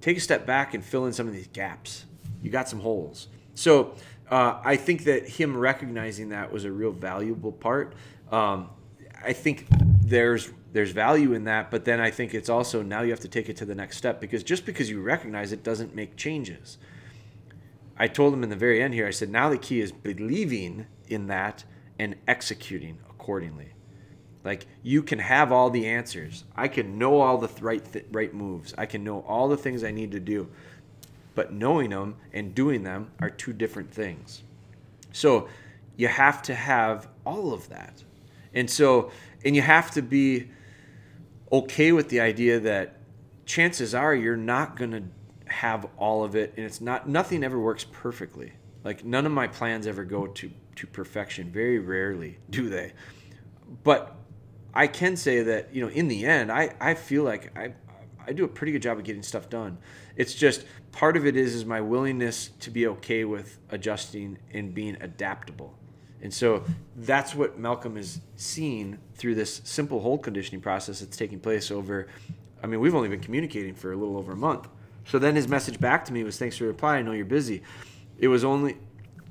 take 0.00 0.16
a 0.16 0.20
step 0.20 0.44
back 0.44 0.74
and 0.74 0.84
fill 0.84 1.06
in 1.06 1.12
some 1.12 1.26
of 1.26 1.32
these 1.32 1.48
gaps. 1.48 2.04
You 2.42 2.50
got 2.50 2.68
some 2.68 2.80
holes. 2.80 3.28
So 3.54 3.94
uh, 4.30 4.60
I 4.64 4.76
think 4.76 5.04
that 5.04 5.28
him 5.28 5.56
recognizing 5.56 6.28
that 6.30 6.52
was 6.52 6.64
a 6.64 6.70
real 6.70 6.92
valuable 6.92 7.52
part. 7.52 7.94
Um, 8.30 8.70
I 9.22 9.32
think 9.32 9.66
there's 9.70 10.50
there's 10.72 10.92
value 10.92 11.32
in 11.32 11.44
that, 11.44 11.70
but 11.70 11.84
then 11.84 12.00
I 12.00 12.10
think 12.10 12.32
it's 12.32 12.48
also 12.48 12.80
now 12.80 13.02
you 13.02 13.10
have 13.10 13.20
to 13.20 13.28
take 13.28 13.48
it 13.48 13.56
to 13.56 13.64
the 13.64 13.74
next 13.74 13.96
step 13.96 14.20
because 14.20 14.44
just 14.44 14.64
because 14.64 14.88
you 14.88 15.02
recognize 15.02 15.50
it 15.50 15.64
doesn't 15.64 15.94
make 15.94 16.16
changes. 16.16 16.78
I 17.96 18.06
told 18.06 18.32
him 18.32 18.42
in 18.42 18.50
the 18.50 18.56
very 18.56 18.80
end 18.80 18.94
here, 18.94 19.06
I 19.06 19.10
said, 19.10 19.28
now 19.28 19.50
the 19.50 19.58
key 19.58 19.80
is 19.80 19.92
believing 19.92 20.86
in 21.08 21.26
that 21.26 21.64
and 21.98 22.14
executing 22.26 22.98
accordingly. 23.10 23.74
Like 24.44 24.66
you 24.82 25.02
can 25.02 25.18
have 25.18 25.52
all 25.52 25.70
the 25.70 25.86
answers. 25.86 26.44
I 26.56 26.68
can 26.68 26.98
know 26.98 27.20
all 27.20 27.36
the 27.36 27.48
th- 27.48 27.60
right 27.60 27.92
th- 27.92 28.06
right 28.10 28.32
moves. 28.32 28.72
I 28.78 28.86
can 28.86 29.04
know 29.04 29.20
all 29.20 29.48
the 29.48 29.56
things 29.56 29.84
I 29.84 29.90
need 29.90 30.12
to 30.12 30.20
do. 30.20 30.48
But 31.34 31.52
knowing 31.52 31.90
them 31.90 32.16
and 32.32 32.54
doing 32.54 32.82
them 32.82 33.10
are 33.20 33.30
two 33.30 33.52
different 33.52 33.92
things. 33.92 34.42
So 35.12 35.48
you 35.96 36.08
have 36.08 36.42
to 36.42 36.54
have 36.54 37.08
all 37.24 37.52
of 37.52 37.68
that. 37.68 38.02
And 38.54 38.70
so 38.70 39.10
and 39.44 39.54
you 39.54 39.62
have 39.62 39.90
to 39.92 40.02
be 40.02 40.48
okay 41.52 41.92
with 41.92 42.08
the 42.08 42.20
idea 42.20 42.60
that 42.60 42.96
chances 43.46 43.94
are 43.94 44.14
you're 44.14 44.36
not 44.36 44.76
going 44.76 44.90
to 44.92 45.02
have 45.52 45.86
all 45.96 46.22
of 46.22 46.36
it 46.36 46.54
and 46.56 46.64
it's 46.64 46.80
not 46.80 47.08
nothing 47.08 47.42
ever 47.42 47.58
works 47.58 47.84
perfectly. 47.84 48.52
Like 48.84 49.04
none 49.04 49.26
of 49.26 49.32
my 49.32 49.46
plans 49.46 49.86
ever 49.86 50.04
go 50.04 50.26
to 50.26 50.50
to 50.76 50.86
perfection. 50.86 51.50
Very 51.50 51.78
rarely 51.78 52.38
do 52.48 52.68
they. 52.68 52.92
But 53.82 54.16
I 54.72 54.86
can 54.86 55.16
say 55.16 55.42
that, 55.42 55.74
you 55.74 55.82
know, 55.82 55.88
in 55.88 56.08
the 56.08 56.24
end, 56.24 56.50
I, 56.50 56.74
I 56.80 56.94
feel 56.94 57.22
like 57.22 57.56
I 57.56 57.74
I 58.26 58.32
do 58.32 58.44
a 58.44 58.48
pretty 58.48 58.72
good 58.72 58.82
job 58.82 58.98
of 58.98 59.04
getting 59.04 59.22
stuff 59.22 59.48
done. 59.48 59.78
It's 60.14 60.34
just 60.34 60.64
part 60.92 61.16
of 61.16 61.26
it 61.26 61.36
is 61.36 61.54
is 61.54 61.64
my 61.64 61.80
willingness 61.80 62.50
to 62.60 62.70
be 62.70 62.86
okay 62.86 63.24
with 63.24 63.58
adjusting 63.70 64.38
and 64.52 64.74
being 64.74 64.96
adaptable. 65.00 65.74
And 66.22 66.32
so 66.32 66.64
that's 66.96 67.34
what 67.34 67.58
Malcolm 67.58 67.96
is 67.96 68.20
seeing 68.36 68.98
through 69.14 69.36
this 69.36 69.62
simple 69.64 70.00
hold 70.00 70.22
conditioning 70.22 70.60
process 70.60 71.00
that's 71.00 71.16
taking 71.16 71.40
place 71.40 71.70
over 71.70 72.08
I 72.62 72.66
mean, 72.66 72.80
we've 72.80 72.94
only 72.94 73.08
been 73.08 73.20
communicating 73.20 73.74
for 73.74 73.92
a 73.92 73.96
little 73.96 74.16
over 74.16 74.32
a 74.32 74.36
month. 74.36 74.68
So 75.06 75.18
then 75.18 75.34
his 75.34 75.48
message 75.48 75.80
back 75.80 76.04
to 76.06 76.12
me 76.12 76.24
was 76.24 76.38
thanks 76.38 76.56
for 76.56 76.64
the 76.64 76.68
reply. 76.68 76.96
I 76.96 77.02
know 77.02 77.12
you're 77.12 77.24
busy. 77.24 77.62
It 78.18 78.28
was 78.28 78.44
only 78.44 78.76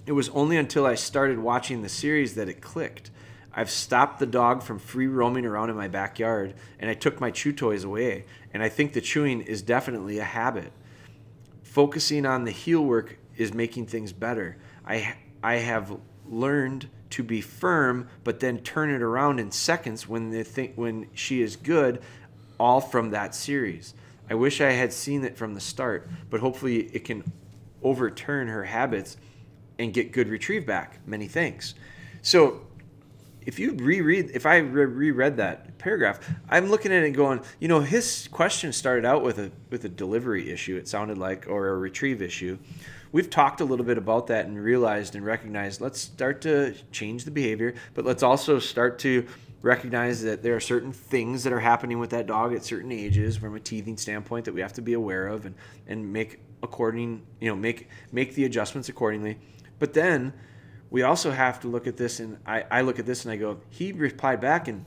it 0.05 0.13
was 0.13 0.29
only 0.29 0.57
until 0.57 0.87
I 0.87 0.95
started 0.95 1.37
watching 1.37 1.83
the 1.83 1.89
series 1.89 2.33
that 2.35 2.49
it 2.49 2.61
clicked. 2.61 3.11
I've 3.53 3.69
stopped 3.69 4.19
the 4.19 4.25
dog 4.25 4.63
from 4.63 4.79
free 4.79 5.07
roaming 5.07 5.45
around 5.45 5.69
in 5.69 5.75
my 5.75 5.87
backyard 5.87 6.55
and 6.79 6.89
I 6.89 6.95
took 6.95 7.21
my 7.21 7.29
chew 7.29 7.53
toys 7.53 7.83
away. 7.83 8.25
And 8.51 8.63
I 8.63 8.69
think 8.69 8.93
the 8.93 9.01
chewing 9.01 9.41
is 9.41 9.61
definitely 9.61 10.17
a 10.17 10.23
habit. 10.23 10.71
Focusing 11.69 12.25
on 12.25 12.45
the 12.45 12.51
heel 12.51 12.83
work 12.83 13.19
is 13.37 13.53
making 13.53 13.85
things 13.85 14.11
better. 14.11 14.57
I 14.83 15.13
I 15.43 15.57
have 15.57 15.95
learned 16.27 16.89
to 17.11 17.21
be 17.21 17.41
firm, 17.41 18.09
but 18.23 18.39
then 18.39 18.57
turn 18.57 18.89
it 18.89 19.03
around 19.03 19.39
in 19.39 19.51
seconds 19.51 20.07
when 20.07 20.31
the 20.31 20.43
thing, 20.43 20.73
when 20.75 21.07
she 21.13 21.43
is 21.43 21.55
good, 21.55 22.01
all 22.59 22.81
from 22.81 23.11
that 23.11 23.35
series. 23.35 23.93
I 24.27 24.33
wish 24.33 24.61
I 24.61 24.71
had 24.71 24.91
seen 24.91 25.23
it 25.23 25.37
from 25.37 25.53
the 25.53 25.61
start, 25.61 26.09
but 26.31 26.39
hopefully 26.39 26.89
it 26.91 27.05
can 27.05 27.23
overturn 27.83 28.47
her 28.47 28.63
habits 28.63 29.17
and 29.77 29.93
get 29.93 30.11
good 30.11 30.27
retrieve 30.27 30.65
back. 30.65 30.99
Many 31.05 31.27
thanks. 31.27 31.75
So 32.23 32.61
if 33.45 33.59
you 33.59 33.73
reread, 33.73 34.31
if 34.33 34.45
I 34.45 34.57
reread 34.57 35.37
that 35.37 35.77
paragraph, 35.77 36.19
I'm 36.49 36.69
looking 36.69 36.91
at 36.91 37.03
it 37.03 37.11
going, 37.11 37.41
you 37.59 37.67
know, 37.67 37.79
his 37.79 38.27
question 38.31 38.73
started 38.73 39.05
out 39.05 39.23
with 39.23 39.39
a 39.39 39.51
with 39.69 39.85
a 39.85 39.89
delivery 39.89 40.51
issue. 40.51 40.77
It 40.77 40.87
sounded 40.87 41.17
like, 41.17 41.47
or 41.47 41.69
a 41.69 41.77
retrieve 41.77 42.21
issue. 42.21 42.57
We've 43.11 43.29
talked 43.29 43.59
a 43.61 43.65
little 43.65 43.85
bit 43.85 43.97
about 43.97 44.27
that 44.27 44.45
and 44.45 44.61
realized 44.61 45.15
and 45.15 45.25
recognized. 45.25 45.81
Let's 45.81 45.99
start 45.99 46.41
to 46.41 46.75
change 46.91 47.25
the 47.25 47.31
behavior, 47.31 47.73
but 47.95 48.05
let's 48.05 48.21
also 48.21 48.59
start 48.59 48.99
to 48.99 49.25
recognize 49.61 50.21
that 50.23 50.43
there 50.43 50.55
are 50.55 50.59
certain 50.59 50.93
things 50.93 51.43
that 51.43 51.51
are 51.51 51.59
happening 51.59 51.99
with 51.99 52.11
that 52.11 52.27
dog 52.27 52.53
at 52.53 52.63
certain 52.63 52.91
ages 52.91 53.35
from 53.37 53.55
a 53.55 53.59
teething 53.59 53.97
standpoint 53.97 54.45
that 54.45 54.53
we 54.53 54.61
have 54.61 54.73
to 54.73 54.81
be 54.81 54.93
aware 54.93 55.27
of 55.27 55.45
and 55.45 55.55
and 55.87 56.13
make 56.13 56.39
according, 56.61 57.25
you 57.39 57.49
know, 57.49 57.55
make 57.55 57.87
make 58.11 58.35
the 58.35 58.45
adjustments 58.45 58.89
accordingly. 58.89 59.37
But 59.79 59.93
then 59.93 60.33
we 60.91 61.03
also 61.03 61.31
have 61.31 61.59
to 61.61 61.67
look 61.67 61.87
at 61.87 61.97
this, 61.97 62.19
and 62.19 62.37
I, 62.45 62.65
I 62.71 62.81
look 62.81 62.99
at 62.99 63.05
this 63.05 63.25
and 63.25 63.31
I 63.31 63.37
go, 63.37 63.59
he 63.69 63.91
replied 63.91 64.41
back 64.41 64.67
and 64.67 64.85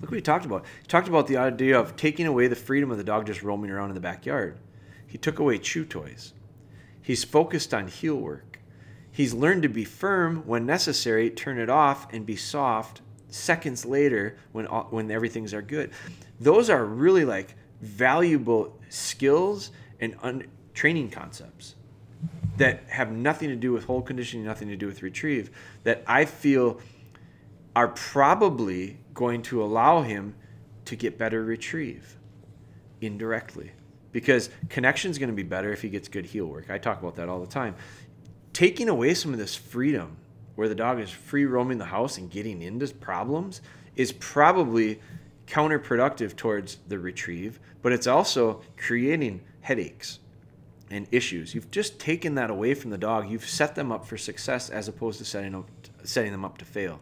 look 0.00 0.10
what 0.10 0.16
he 0.16 0.20
talked 0.20 0.44
about. 0.44 0.64
He 0.80 0.88
talked 0.88 1.08
about 1.08 1.28
the 1.28 1.36
idea 1.36 1.78
of 1.78 1.96
taking 1.96 2.26
away 2.26 2.48
the 2.48 2.56
freedom 2.56 2.90
of 2.90 2.98
the 2.98 3.04
dog 3.04 3.26
just 3.26 3.42
roaming 3.42 3.70
around 3.70 3.90
in 3.90 3.94
the 3.94 4.00
backyard. 4.00 4.58
He 5.06 5.18
took 5.18 5.38
away 5.38 5.58
chew 5.58 5.84
toys. 5.84 6.32
He's 7.00 7.24
focused 7.24 7.72
on 7.72 7.88
heel 7.88 8.16
work. 8.16 8.58
He's 9.10 9.34
learned 9.34 9.62
to 9.62 9.68
be 9.68 9.84
firm 9.84 10.42
when 10.46 10.64
necessary, 10.64 11.28
turn 11.30 11.58
it 11.58 11.68
off, 11.68 12.12
and 12.12 12.24
be 12.24 12.36
soft 12.36 13.02
seconds 13.28 13.84
later 13.84 14.36
when 14.52 14.66
when 14.66 15.10
everything's 15.10 15.52
are 15.52 15.62
good. 15.62 15.90
Those 16.40 16.70
are 16.70 16.84
really 16.84 17.24
like 17.24 17.54
valuable 17.80 18.78
skills 18.88 19.70
and 20.00 20.16
un- 20.22 20.46
training 20.74 21.10
concepts 21.10 21.74
that 22.62 22.84
have 22.86 23.10
nothing 23.10 23.48
to 23.48 23.56
do 23.56 23.72
with 23.72 23.86
hold 23.86 24.06
conditioning, 24.06 24.46
nothing 24.46 24.68
to 24.68 24.76
do 24.76 24.86
with 24.86 25.02
retrieve, 25.02 25.50
that 25.82 26.04
I 26.06 26.24
feel 26.24 26.78
are 27.74 27.88
probably 27.88 28.98
going 29.14 29.42
to 29.42 29.64
allow 29.64 30.02
him 30.02 30.36
to 30.84 30.94
get 30.94 31.18
better 31.18 31.42
retrieve 31.42 32.16
indirectly. 33.00 33.72
Because 34.12 34.48
connection 34.68 35.10
is 35.10 35.18
going 35.18 35.28
to 35.28 35.34
be 35.34 35.42
better 35.42 35.72
if 35.72 35.82
he 35.82 35.88
gets 35.88 36.06
good 36.06 36.24
heel 36.24 36.46
work. 36.46 36.70
I 36.70 36.78
talk 36.78 37.00
about 37.00 37.16
that 37.16 37.28
all 37.28 37.40
the 37.40 37.48
time. 37.48 37.74
Taking 38.52 38.88
away 38.88 39.14
some 39.14 39.32
of 39.32 39.40
this 39.40 39.56
freedom 39.56 40.16
where 40.54 40.68
the 40.68 40.76
dog 40.76 41.00
is 41.00 41.10
free 41.10 41.46
roaming 41.46 41.78
the 41.78 41.86
house 41.86 42.16
and 42.16 42.30
getting 42.30 42.62
into 42.62 42.86
problems 42.94 43.60
is 43.96 44.12
probably 44.12 45.00
counterproductive 45.48 46.36
towards 46.36 46.76
the 46.86 47.00
retrieve, 47.00 47.58
but 47.82 47.90
it's 47.92 48.06
also 48.06 48.62
creating 48.76 49.40
headaches 49.62 50.20
and 50.92 51.08
issues. 51.10 51.54
You've 51.54 51.70
just 51.70 51.98
taken 51.98 52.34
that 52.34 52.50
away 52.50 52.74
from 52.74 52.90
the 52.90 52.98
dog. 52.98 53.30
You've 53.30 53.48
set 53.48 53.74
them 53.74 53.90
up 53.90 54.06
for 54.06 54.18
success 54.18 54.68
as 54.68 54.88
opposed 54.88 55.18
to 55.18 55.24
setting 55.24 55.54
up, 55.54 55.68
setting 56.04 56.30
them 56.30 56.44
up 56.44 56.58
to 56.58 56.64
fail. 56.64 57.00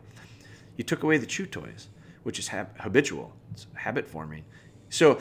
You 0.76 0.85
took 0.85 1.03
away 1.03 1.18
the 1.18 1.26
chew 1.26 1.44
toys, 1.44 1.88
which 2.22 2.38
is 2.38 2.48
hab- 2.48 2.79
habitual. 2.79 3.33
It's 3.50 3.66
habit 3.74 4.09
forming. 4.09 4.44
So 4.88 5.18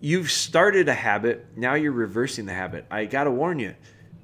you've 0.00 0.30
started 0.30 0.88
a 0.88 0.94
habit. 0.94 1.46
Now 1.56 1.74
you're 1.74 1.92
reversing 1.92 2.44
the 2.44 2.52
habit. 2.52 2.84
I 2.90 3.06
got 3.06 3.24
to 3.24 3.30
warn 3.30 3.58
you, 3.58 3.74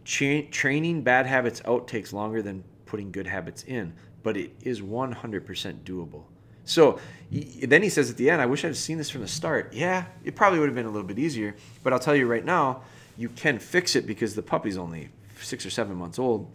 training 0.04 1.02
bad 1.02 1.26
habits 1.26 1.62
out 1.64 1.88
takes 1.88 2.12
longer 2.12 2.42
than 2.42 2.64
putting 2.84 3.10
good 3.10 3.26
habits 3.26 3.64
in, 3.64 3.94
but 4.22 4.36
it 4.36 4.52
is 4.60 4.82
100% 4.82 5.82
doable. 5.84 6.24
So 6.64 6.98
then 7.30 7.82
he 7.82 7.88
says 7.88 8.10
at 8.10 8.16
the 8.16 8.28
end, 8.28 8.42
I 8.42 8.46
wish 8.46 8.64
I'd 8.64 8.76
seen 8.76 8.98
this 8.98 9.08
from 9.08 9.22
the 9.22 9.28
start. 9.28 9.72
Yeah, 9.72 10.04
it 10.24 10.34
probably 10.36 10.58
would 10.58 10.68
have 10.68 10.74
been 10.74 10.86
a 10.86 10.90
little 10.90 11.06
bit 11.06 11.18
easier, 11.18 11.54
but 11.82 11.92
I'll 11.92 11.98
tell 11.98 12.16
you 12.16 12.26
right 12.26 12.44
now, 12.44 12.82
you 13.16 13.28
can 13.28 13.58
fix 13.58 13.96
it 13.96 14.06
because 14.06 14.34
the 14.34 14.42
puppy's 14.42 14.76
only 14.76 15.10
six 15.40 15.64
or 15.64 15.70
seven 15.70 15.96
months 15.96 16.18
old. 16.18 16.50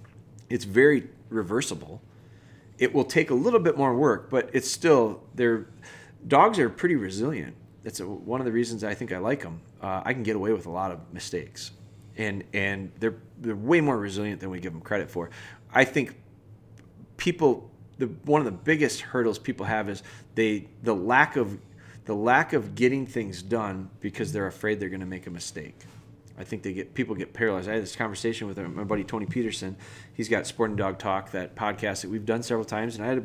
It's 0.50 0.66
very 0.66 1.08
reversible. 1.30 2.02
It 2.78 2.94
will 2.94 3.04
take 3.04 3.30
a 3.30 3.34
little 3.34 3.60
bit 3.60 3.78
more 3.78 3.96
work, 3.96 4.30
but 4.30 4.50
it's 4.54 4.70
still 4.70 5.24
they're 5.36 5.68
dogs 6.28 6.60
are 6.60 6.70
pretty 6.70 6.96
resilient. 6.96 7.56
That's 7.84 8.00
one 8.00 8.42
of 8.42 8.46
the 8.46 8.52
reasons 8.52 8.84
I 8.84 8.94
think 8.94 9.12
I 9.12 9.18
like 9.18 9.42
them. 9.42 9.62
Uh, 9.82 10.02
I 10.06 10.14
can 10.14 10.24
get 10.24 10.36
away 10.36 10.52
with 10.54 10.66
a 10.66 10.70
lot 10.70 10.92
of 10.92 11.00
mistakes, 11.14 11.72
and 12.18 12.44
and 12.54 12.92
they're 13.00 13.16
they're 13.40 13.56
way 13.56 13.82
more 13.82 13.98
resilient 13.98 14.40
than 14.40 14.50
we 14.50 14.60
give 14.60 14.74
them 14.74 14.82
credit 14.82 15.10
for. 15.10 15.30
I 15.74 15.86
think 15.86 16.16
people 17.18 17.70
the 17.98 18.08
one 18.26 18.42
of 18.42 18.46
the 18.46 18.52
biggest 18.52 19.02
hurdles 19.02 19.40
people 19.40 19.66
have 19.66 19.90
is 19.90 20.04
they 20.36 20.68
the 20.84 20.96
lack 20.96 21.36
of 21.36 21.58
the 22.06 22.16
lack 22.16 22.54
of 22.54 22.74
getting 22.76 23.06
things 23.06 23.44
done 23.44 23.90
because 24.00 24.34
they're 24.34 24.48
afraid 24.48 24.80
they're 24.80 24.90
going 24.90 25.02
to 25.02 25.06
make 25.06 25.28
a 25.28 25.32
mistake. 25.32 25.76
I 26.42 26.44
think 26.44 26.64
they 26.64 26.74
get 26.74 26.96
people 26.96 27.14
get 27.14 27.34
paralyzed. 27.34 27.70
I 27.70 27.74
had 27.74 27.84
this 27.84 27.96
conversation 27.96 28.48
with 28.48 28.58
my 28.58 28.84
buddy 28.84 29.04
Tony 29.04 29.28
Peterson. 29.28 29.78
He's 30.16 30.28
got 30.28 30.48
Sporting 30.48 30.76
Dog 30.76 30.98
Talk, 30.98 31.30
that 31.32 31.56
podcast 31.56 32.02
that 32.02 32.10
we've 32.10 32.26
done 32.26 32.42
several 32.42 32.66
times, 32.66 32.96
and 32.96 33.06
I 33.06 33.10
had 33.10 33.18
a, 33.20 33.24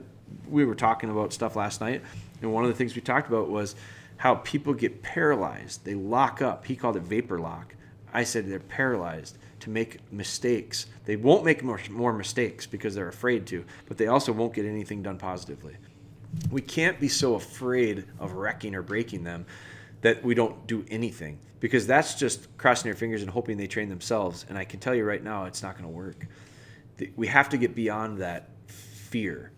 we 0.50 0.66
were 0.66 0.74
talking 0.74 1.08
about 1.08 1.32
stuff 1.32 1.56
last 1.56 1.80
night, 1.80 2.02
and 2.42 2.52
one 2.52 2.64
of 2.64 2.68
the 2.68 2.76
things 2.76 2.94
we 2.94 3.00
talked 3.00 3.26
about 3.26 3.48
was 3.48 3.74
how 4.18 4.34
people 4.34 4.74
get 4.74 5.02
paralyzed. 5.02 5.86
They 5.86 5.94
lock 5.94 6.42
up. 6.42 6.66
He 6.66 6.76
called 6.76 6.96
it 6.96 7.04
vapor 7.04 7.38
lock. 7.38 7.74
I 8.12 8.22
said 8.22 8.46
they're 8.46 8.60
paralyzed 8.60 9.38
to 9.60 9.70
make 9.70 10.12
mistakes. 10.12 10.84
They 11.06 11.16
won't 11.16 11.42
make 11.42 11.64
more, 11.64 11.80
more 11.90 12.12
mistakes 12.12 12.66
because 12.66 12.94
they're 12.94 13.08
afraid 13.08 13.46
to, 13.46 13.64
but 13.86 13.96
they 13.96 14.08
also 14.08 14.30
won't 14.30 14.52
get 14.52 14.66
anything 14.66 15.02
done 15.02 15.16
positively. 15.16 15.76
We 16.50 16.60
can't 16.60 17.00
be 17.00 17.08
so 17.08 17.34
afraid 17.34 18.04
of 18.18 18.32
wrecking 18.32 18.74
or 18.74 18.82
breaking 18.82 19.24
them 19.24 19.46
that 20.02 20.22
we 20.22 20.34
don't 20.34 20.66
do 20.66 20.84
anything 20.90 21.38
because 21.60 21.86
that's 21.86 22.14
just 22.14 22.56
crossing 22.58 22.88
your 22.88 22.96
fingers 22.96 23.22
and 23.22 23.30
hoping 23.30 23.56
they 23.56 23.66
train 23.66 23.88
themselves. 23.88 24.44
And 24.48 24.58
I 24.58 24.64
can 24.64 24.80
tell 24.80 24.94
you 24.94 25.04
right 25.04 25.22
now, 25.22 25.44
it's 25.44 25.62
not 25.62 25.72
going 25.72 25.84
to 25.84 25.96
work. 25.96 26.26
We 27.14 27.26
have 27.28 27.48
to 27.50 27.56
get 27.56 27.74
beyond 27.74 28.18
that 28.18 28.50
fear. 28.66 29.52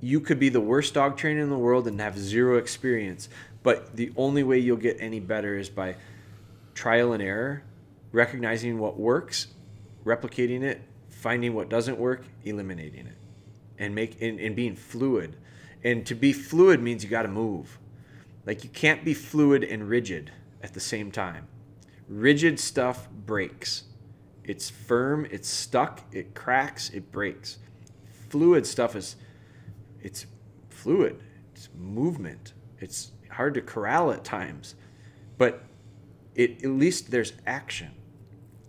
you 0.00 0.20
could 0.20 0.38
be 0.38 0.48
the 0.48 0.60
worst 0.60 0.94
dog 0.94 1.16
trainer 1.16 1.42
in 1.42 1.50
the 1.50 1.58
world 1.58 1.86
and 1.86 2.00
have 2.00 2.18
zero 2.18 2.56
experience, 2.56 3.28
but 3.62 3.94
the 3.96 4.10
only 4.16 4.42
way 4.42 4.58
you'll 4.58 4.76
get 4.76 4.96
any 5.00 5.20
better 5.20 5.58
is 5.58 5.68
by 5.68 5.96
trial 6.74 7.12
and 7.12 7.22
error, 7.22 7.62
recognizing 8.12 8.78
what 8.78 8.98
works, 8.98 9.48
replicating 10.04 10.62
it, 10.62 10.80
finding 11.10 11.54
what 11.54 11.68
doesn't 11.68 11.98
work, 11.98 12.24
eliminating 12.44 13.06
it, 13.06 13.16
and 13.78 13.94
make 13.94 14.20
and, 14.22 14.40
and 14.40 14.56
being 14.56 14.74
fluid. 14.74 15.36
And 15.84 16.06
to 16.06 16.14
be 16.14 16.32
fluid 16.32 16.80
means 16.82 17.04
you 17.04 17.10
got 17.10 17.22
to 17.22 17.28
move. 17.28 17.78
Like 18.46 18.64
you 18.64 18.70
can't 18.70 19.04
be 19.04 19.12
fluid 19.12 19.64
and 19.64 19.88
rigid 19.88 20.32
at 20.62 20.74
the 20.74 20.80
same 20.80 21.10
time. 21.10 21.46
Rigid 22.08 22.58
stuff 22.58 23.08
breaks. 23.10 23.84
It's 24.44 24.68
firm, 24.68 25.26
it's 25.30 25.48
stuck, 25.48 26.02
it 26.12 26.34
cracks, 26.34 26.90
it 26.90 27.12
breaks. 27.12 27.58
Fluid 28.28 28.66
stuff 28.66 28.96
is 28.96 29.16
it's 30.00 30.26
fluid. 30.68 31.20
It's 31.54 31.68
movement. 31.76 32.54
It's 32.78 33.12
hard 33.30 33.54
to 33.54 33.60
corral 33.60 34.12
at 34.12 34.24
times. 34.24 34.74
But 35.38 35.62
it 36.34 36.64
at 36.64 36.70
least 36.70 37.10
there's 37.10 37.32
action. 37.46 37.90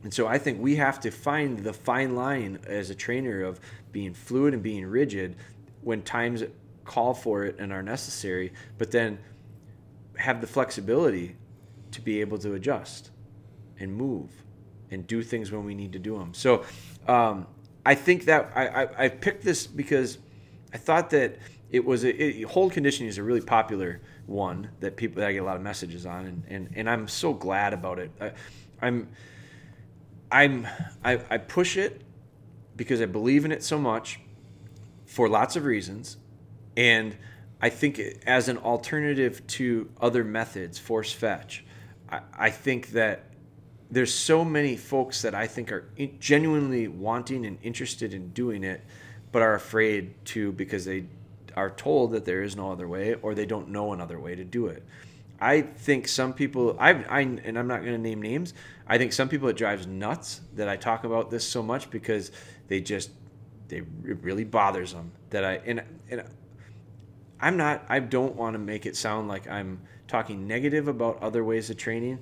And 0.03 0.13
so 0.13 0.27
I 0.27 0.37
think 0.37 0.59
we 0.59 0.75
have 0.77 0.99
to 1.01 1.11
find 1.11 1.59
the 1.59 1.73
fine 1.73 2.15
line 2.15 2.59
as 2.65 2.89
a 2.89 2.95
trainer 2.95 3.43
of 3.43 3.59
being 3.91 4.13
fluid 4.13 4.53
and 4.53 4.63
being 4.63 4.85
rigid 4.85 5.35
when 5.81 6.01
times 6.01 6.43
call 6.85 7.13
for 7.13 7.45
it 7.45 7.57
and 7.59 7.71
are 7.71 7.83
necessary, 7.83 8.51
but 8.77 8.91
then 8.91 9.19
have 10.17 10.41
the 10.41 10.47
flexibility 10.47 11.35
to 11.91 12.01
be 12.01 12.21
able 12.21 12.37
to 12.39 12.53
adjust 12.53 13.11
and 13.79 13.93
move 13.93 14.29
and 14.89 15.07
do 15.07 15.23
things 15.23 15.51
when 15.51 15.63
we 15.63 15.73
need 15.73 15.93
to 15.93 15.99
do 15.99 16.17
them. 16.17 16.33
So 16.33 16.65
um, 17.07 17.47
I 17.85 17.95
think 17.95 18.25
that 18.25 18.51
I, 18.55 18.67
I, 18.67 19.05
I, 19.05 19.09
picked 19.09 19.43
this 19.43 19.65
because 19.65 20.17
I 20.73 20.77
thought 20.77 21.09
that 21.11 21.37
it 21.71 21.83
was 21.83 22.03
a, 22.03 22.41
it, 22.41 22.43
hold 22.43 22.73
conditioning 22.73 23.09
is 23.09 23.17
a 23.17 23.23
really 23.23 23.41
popular 23.41 24.01
one 24.27 24.69
that 24.81 24.97
people 24.97 25.21
that 25.21 25.29
I 25.29 25.33
get 25.33 25.39
a 25.39 25.45
lot 25.45 25.55
of 25.55 25.61
messages 25.61 26.05
on, 26.05 26.25
and, 26.25 26.43
and, 26.47 26.69
and 26.75 26.89
I'm 26.89 27.07
so 27.07 27.33
glad 27.33 27.73
about 27.73 27.99
it. 27.99 28.11
I, 28.19 28.31
I'm 28.81 29.07
I'm 30.31 30.67
I, 31.03 31.19
I 31.29 31.37
push 31.37 31.77
it 31.77 32.01
because 32.75 33.01
I 33.01 33.05
believe 33.05 33.45
in 33.45 33.51
it 33.51 33.63
so 33.63 33.77
much 33.77 34.19
for 35.05 35.27
lots 35.27 35.55
of 35.55 35.65
reasons, 35.65 36.17
and 36.77 37.15
I 37.61 37.69
think 37.69 37.99
as 38.25 38.47
an 38.47 38.57
alternative 38.57 39.45
to 39.47 39.89
other 39.99 40.23
methods, 40.23 40.79
force 40.79 41.11
fetch, 41.11 41.63
I, 42.11 42.21
I 42.37 42.49
think 42.49 42.89
that 42.89 43.23
there's 43.89 44.13
so 44.13 44.45
many 44.45 44.77
folks 44.77 45.21
that 45.21 45.35
I 45.35 45.47
think 45.47 45.71
are 45.71 45.89
genuinely 46.19 46.87
wanting 46.87 47.45
and 47.45 47.57
interested 47.61 48.13
in 48.13 48.29
doing 48.29 48.63
it, 48.63 48.83
but 49.31 49.41
are 49.41 49.55
afraid 49.55 50.13
to 50.25 50.51
because 50.53 50.85
they 50.85 51.05
are 51.55 51.69
told 51.69 52.11
that 52.13 52.23
there 52.25 52.43
is 52.43 52.55
no 52.55 52.71
other 52.71 52.87
way 52.87 53.15
or 53.15 53.35
they 53.35 53.45
don't 53.45 53.69
know 53.69 53.91
another 53.91 54.19
way 54.19 54.35
to 54.35 54.43
do 54.43 54.67
it. 54.67 54.83
I 55.41 55.61
think 55.61 56.07
some 56.07 56.33
people, 56.33 56.77
I, 56.79 56.91
I 56.91 57.21
and 57.21 57.57
I'm 57.57 57.67
not 57.67 57.81
going 57.81 57.93
to 57.93 57.97
name 57.97 58.21
names. 58.21 58.53
I 58.87 58.97
think 58.97 59.11
some 59.11 59.27
people 59.27 59.49
it 59.49 59.57
drives 59.57 59.87
nuts 59.87 60.41
that 60.55 60.69
I 60.69 60.77
talk 60.77 61.03
about 61.03 61.31
this 61.31 61.45
so 61.45 61.63
much 61.63 61.89
because 61.89 62.31
they 62.67 62.79
just, 62.79 63.09
they 63.67 63.77
it 63.77 64.17
really 64.21 64.43
bothers 64.43 64.93
them 64.93 65.11
that 65.31 65.43
I 65.43 65.61
and 65.65 65.81
and 66.09 66.23
I'm 67.39 67.57
not. 67.57 67.83
I 67.89 67.99
don't 67.99 68.35
want 68.35 68.53
to 68.53 68.59
make 68.59 68.85
it 68.85 68.95
sound 68.95 69.27
like 69.27 69.47
I'm 69.47 69.81
talking 70.11 70.45
negative 70.45 70.89
about 70.89 71.23
other 71.23 71.43
ways 71.43 71.69
of 71.69 71.77
training. 71.77 72.19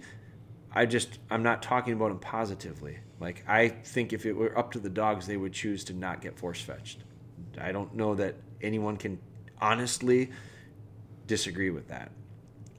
I 0.72 0.86
just 0.86 1.18
I'm 1.32 1.42
not 1.42 1.64
talking 1.64 1.94
about 1.94 2.10
them 2.10 2.20
positively. 2.20 3.00
Like 3.20 3.44
I 3.48 3.70
think 3.70 4.14
if 4.14 4.26
it 4.28 4.34
were 4.34 4.58
up 4.58 4.72
to 4.74 4.80
the 4.80 4.90
dogs, 4.90 5.26
they 5.26 5.38
would 5.38 5.54
choose 5.54 5.84
to 5.86 5.94
not 5.94 6.22
get 6.22 6.38
force 6.38 6.62
fetched. 6.62 7.00
I 7.60 7.72
don't 7.72 7.96
know 7.96 8.14
that 8.16 8.36
anyone 8.62 8.96
can 8.96 9.18
honestly 9.60 10.30
disagree 11.26 11.72
with 11.72 11.88
that. 11.88 12.12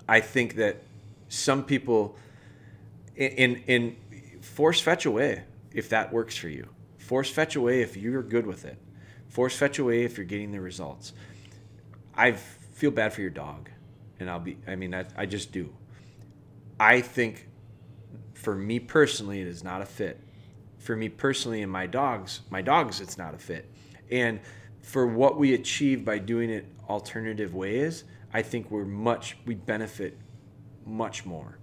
I 0.08 0.20
think 0.20 0.54
that 0.54 0.82
some 1.28 1.64
people 1.64 2.16
in 3.16 3.56
in, 3.66 3.96
force 4.40 4.80
fetch 4.80 5.06
away 5.06 5.42
if 5.72 5.88
that 5.88 6.12
works 6.12 6.36
for 6.36 6.48
you. 6.48 6.68
Force 6.98 7.30
fetch 7.30 7.56
away 7.56 7.82
if 7.82 7.96
you're 7.96 8.22
good 8.22 8.46
with 8.46 8.64
it. 8.64 8.78
Force 9.28 9.56
fetch 9.56 9.80
away 9.80 10.04
if 10.04 10.16
you're 10.16 10.26
getting 10.26 10.52
the 10.52 10.60
results. 10.60 11.12
I 12.14 12.32
feel 12.32 12.92
bad 12.92 13.12
for 13.12 13.20
your 13.20 13.30
dog, 13.30 13.70
and 14.20 14.30
I'll 14.30 14.40
be. 14.40 14.58
I 14.66 14.76
mean, 14.76 14.94
I, 14.94 15.06
I 15.16 15.26
just 15.26 15.52
do. 15.52 15.72
I 16.78 17.00
think, 17.00 17.48
for 18.34 18.54
me 18.54 18.78
personally, 18.78 19.40
it 19.40 19.46
is 19.46 19.64
not 19.64 19.82
a 19.82 19.86
fit. 19.86 20.20
For 20.78 20.96
me 20.96 21.08
personally, 21.08 21.62
and 21.62 21.70
my 21.70 21.86
dogs, 21.86 22.40
my 22.50 22.62
dogs, 22.62 23.00
it's 23.00 23.18
not 23.18 23.34
a 23.34 23.38
fit. 23.38 23.70
And 24.10 24.40
for 24.82 25.06
what 25.06 25.38
we 25.38 25.54
achieve 25.54 26.04
by 26.04 26.18
doing 26.18 26.50
it 26.50 26.66
alternative 26.88 27.54
ways, 27.54 28.04
I 28.32 28.42
think 28.42 28.70
we're 28.70 28.84
much 28.84 29.36
we 29.44 29.54
benefit 29.54 30.18
much 30.86 31.26
more 31.26 31.58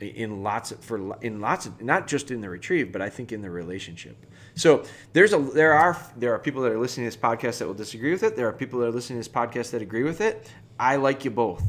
in 0.00 0.42
lots 0.42 0.72
of 0.72 0.80
for 0.80 1.16
in 1.22 1.40
lots 1.40 1.66
of 1.66 1.80
not 1.80 2.06
just 2.06 2.30
in 2.30 2.40
the 2.40 2.48
retrieve, 2.48 2.92
but 2.92 3.00
I 3.00 3.08
think 3.08 3.32
in 3.32 3.42
the 3.42 3.50
relationship. 3.50 4.26
So 4.54 4.84
there's 5.12 5.32
a 5.32 5.38
there 5.38 5.72
are 5.72 5.96
there 6.16 6.34
are 6.34 6.38
people 6.38 6.62
that 6.62 6.72
are 6.72 6.78
listening 6.78 7.08
to 7.08 7.16
this 7.16 7.22
podcast 7.22 7.58
that 7.58 7.66
will 7.66 7.74
disagree 7.74 8.12
with 8.12 8.22
it. 8.22 8.36
There 8.36 8.48
are 8.48 8.52
people 8.52 8.80
that 8.80 8.86
are 8.86 8.92
listening 8.92 9.22
to 9.22 9.28
this 9.28 9.34
podcast 9.34 9.70
that 9.70 9.82
agree 9.82 10.02
with 10.02 10.20
it. 10.20 10.50
I 10.78 10.96
like 10.96 11.24
you 11.24 11.30
both. 11.30 11.64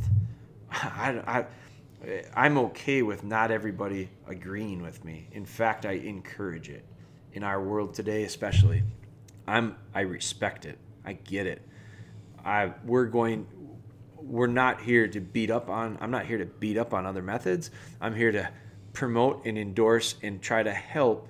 I, 0.74 1.22
I 1.28 1.46
I'm 2.36 2.58
okay 2.58 3.02
with 3.02 3.24
not 3.24 3.52
everybody 3.52 4.10
agreeing 4.28 4.82
with 4.82 5.06
me. 5.06 5.28
In 5.32 5.46
fact, 5.46 5.86
I 5.86 5.94
encourage 5.94 6.70
it. 6.70 6.86
In 7.34 7.44
our 7.44 7.64
world 7.64 7.96
today, 7.96 8.26
especially, 8.26 8.84
I'm 9.48 9.76
I 9.94 10.02
respect 10.02 10.66
it. 10.66 10.78
I 11.04 11.14
get 11.14 11.48
it. 11.48 11.62
I 12.46 12.74
we're 12.86 13.06
going 13.06 13.48
we're 14.18 14.48
not 14.48 14.82
here 14.82 15.08
to 15.08 15.20
beat 15.20 15.50
up 15.50 15.70
on 15.70 15.98
I'm 16.00 16.12
not 16.12 16.26
here 16.26 16.38
to 16.38 16.46
beat 16.46 16.78
up 16.78 16.94
on 16.94 17.06
other 17.06 17.22
methods. 17.24 17.72
I'm 18.00 18.16
here 18.16 18.32
to 18.32 18.50
promote 18.94 19.46
and 19.46 19.58
endorse 19.58 20.16
and 20.22 20.42
try 20.42 20.62
to 20.62 20.72
help 20.72 21.28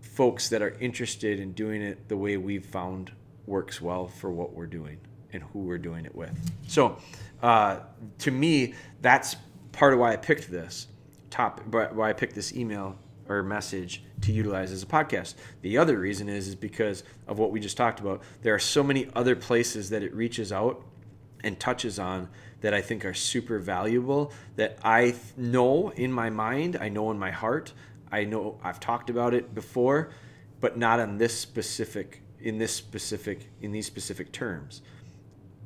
folks 0.00 0.48
that 0.48 0.62
are 0.62 0.76
interested 0.80 1.38
in 1.38 1.52
doing 1.52 1.80
it 1.80 2.08
the 2.08 2.16
way 2.16 2.36
we've 2.36 2.66
found 2.66 3.12
works 3.46 3.80
well 3.80 4.08
for 4.08 4.32
what 4.32 4.52
we're 4.52 4.66
doing 4.66 4.98
and 5.32 5.42
who 5.44 5.60
we're 5.60 5.78
doing 5.78 6.04
it 6.04 6.14
with. 6.14 6.36
So, 6.66 6.98
uh, 7.42 7.80
to 8.18 8.30
me, 8.30 8.74
that's 9.00 9.36
part 9.72 9.92
of 9.92 9.98
why 9.98 10.12
I 10.12 10.16
picked 10.16 10.50
this 10.50 10.88
top, 11.30 11.60
why 11.66 12.10
I 12.10 12.12
picked 12.12 12.34
this 12.34 12.54
email 12.54 12.98
or 13.28 13.42
message 13.42 14.02
to 14.22 14.32
utilize 14.32 14.72
as 14.72 14.82
a 14.82 14.86
podcast. 14.86 15.34
The 15.62 15.78
other 15.78 15.98
reason 15.98 16.28
is 16.28 16.48
is 16.48 16.54
because 16.54 17.04
of 17.26 17.38
what 17.38 17.50
we 17.50 17.60
just 17.60 17.76
talked 17.76 18.00
about. 18.00 18.22
There 18.42 18.54
are 18.54 18.58
so 18.58 18.82
many 18.82 19.08
other 19.14 19.36
places 19.36 19.90
that 19.90 20.02
it 20.02 20.14
reaches 20.14 20.50
out 20.52 20.82
and 21.44 21.58
touches 21.60 21.98
on 21.98 22.28
that 22.60 22.74
I 22.74 22.80
think 22.80 23.04
are 23.04 23.14
super 23.14 23.58
valuable 23.58 24.32
that 24.56 24.78
I 24.82 25.14
know 25.36 25.90
in 25.90 26.12
my 26.12 26.30
mind, 26.30 26.76
I 26.80 26.88
know 26.88 27.10
in 27.10 27.18
my 27.18 27.30
heart, 27.30 27.72
I 28.10 28.24
know 28.24 28.58
I've 28.64 28.80
talked 28.80 29.10
about 29.10 29.34
it 29.34 29.54
before, 29.54 30.10
but 30.60 30.76
not 30.76 30.98
on 30.98 31.18
this 31.18 31.38
specific 31.38 32.22
in 32.40 32.58
this 32.58 32.72
specific 32.74 33.48
in 33.60 33.72
these 33.72 33.86
specific 33.86 34.32
terms. 34.32 34.82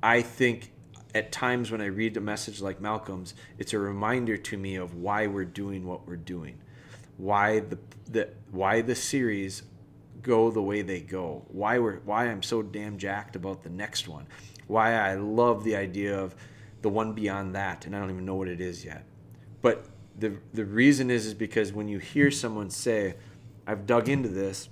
I 0.03 0.23
think 0.23 0.72
at 1.14 1.33
times 1.33 1.70
when 1.70 1.81
I 1.81 1.87
read 1.87 2.16
a 2.16 2.20
message 2.20 2.61
like 2.61 2.81
Malcolm's, 2.81 3.35
it's 3.59 3.72
a 3.72 3.79
reminder 3.79 4.37
to 4.37 4.57
me 4.57 4.77
of 4.77 4.94
why 4.94 5.27
we're 5.27 5.44
doing 5.44 5.87
what 5.87 6.07
we're 6.07 6.16
doing, 6.16 6.59
why 7.16 7.61
the 7.61 7.79
the 8.11 8.29
why 8.51 8.81
the 8.81 8.94
series 8.94 9.62
go 10.22 10.51
the 10.51 10.62
way 10.62 10.83
they 10.83 11.01
go, 11.01 11.44
why 11.48 11.79
we're 11.79 11.98
why 12.00 12.27
I'm 12.29 12.42
so 12.42 12.63
damn 12.63 12.96
jacked 12.96 13.37
about 13.37 13.63
the 13.63 13.71
next 13.71 14.08
one, 14.08 14.27
why 14.67 14.94
I 14.94 15.15
love 15.15 15.65
the 15.65 15.77
idea 15.77 16.19
of 16.19 16.35
the 16.81 16.88
one 16.88 17.13
beyond 17.13 17.54
that, 17.54 17.87
and 17.87 17.94
I 17.94 18.00
don't 18.00 18.10
even 18.10 18.25
know 18.25 18.35
what 18.35 18.48
it 18.48 18.60
is 18.60 18.85
yet. 18.85 19.04
But 19.60 19.87
the 20.19 20.38
the 20.52 20.65
reason 20.65 21.10
is 21.10 21.27
is 21.27 21.35
because 21.35 21.73
when 21.73 21.88
you 21.88 21.98
hear 21.98 22.31
someone 22.31 22.71
say, 22.71 23.17
"I've 23.67 23.87
dug 23.87 24.08
into 24.08 24.29
this, 24.29 24.69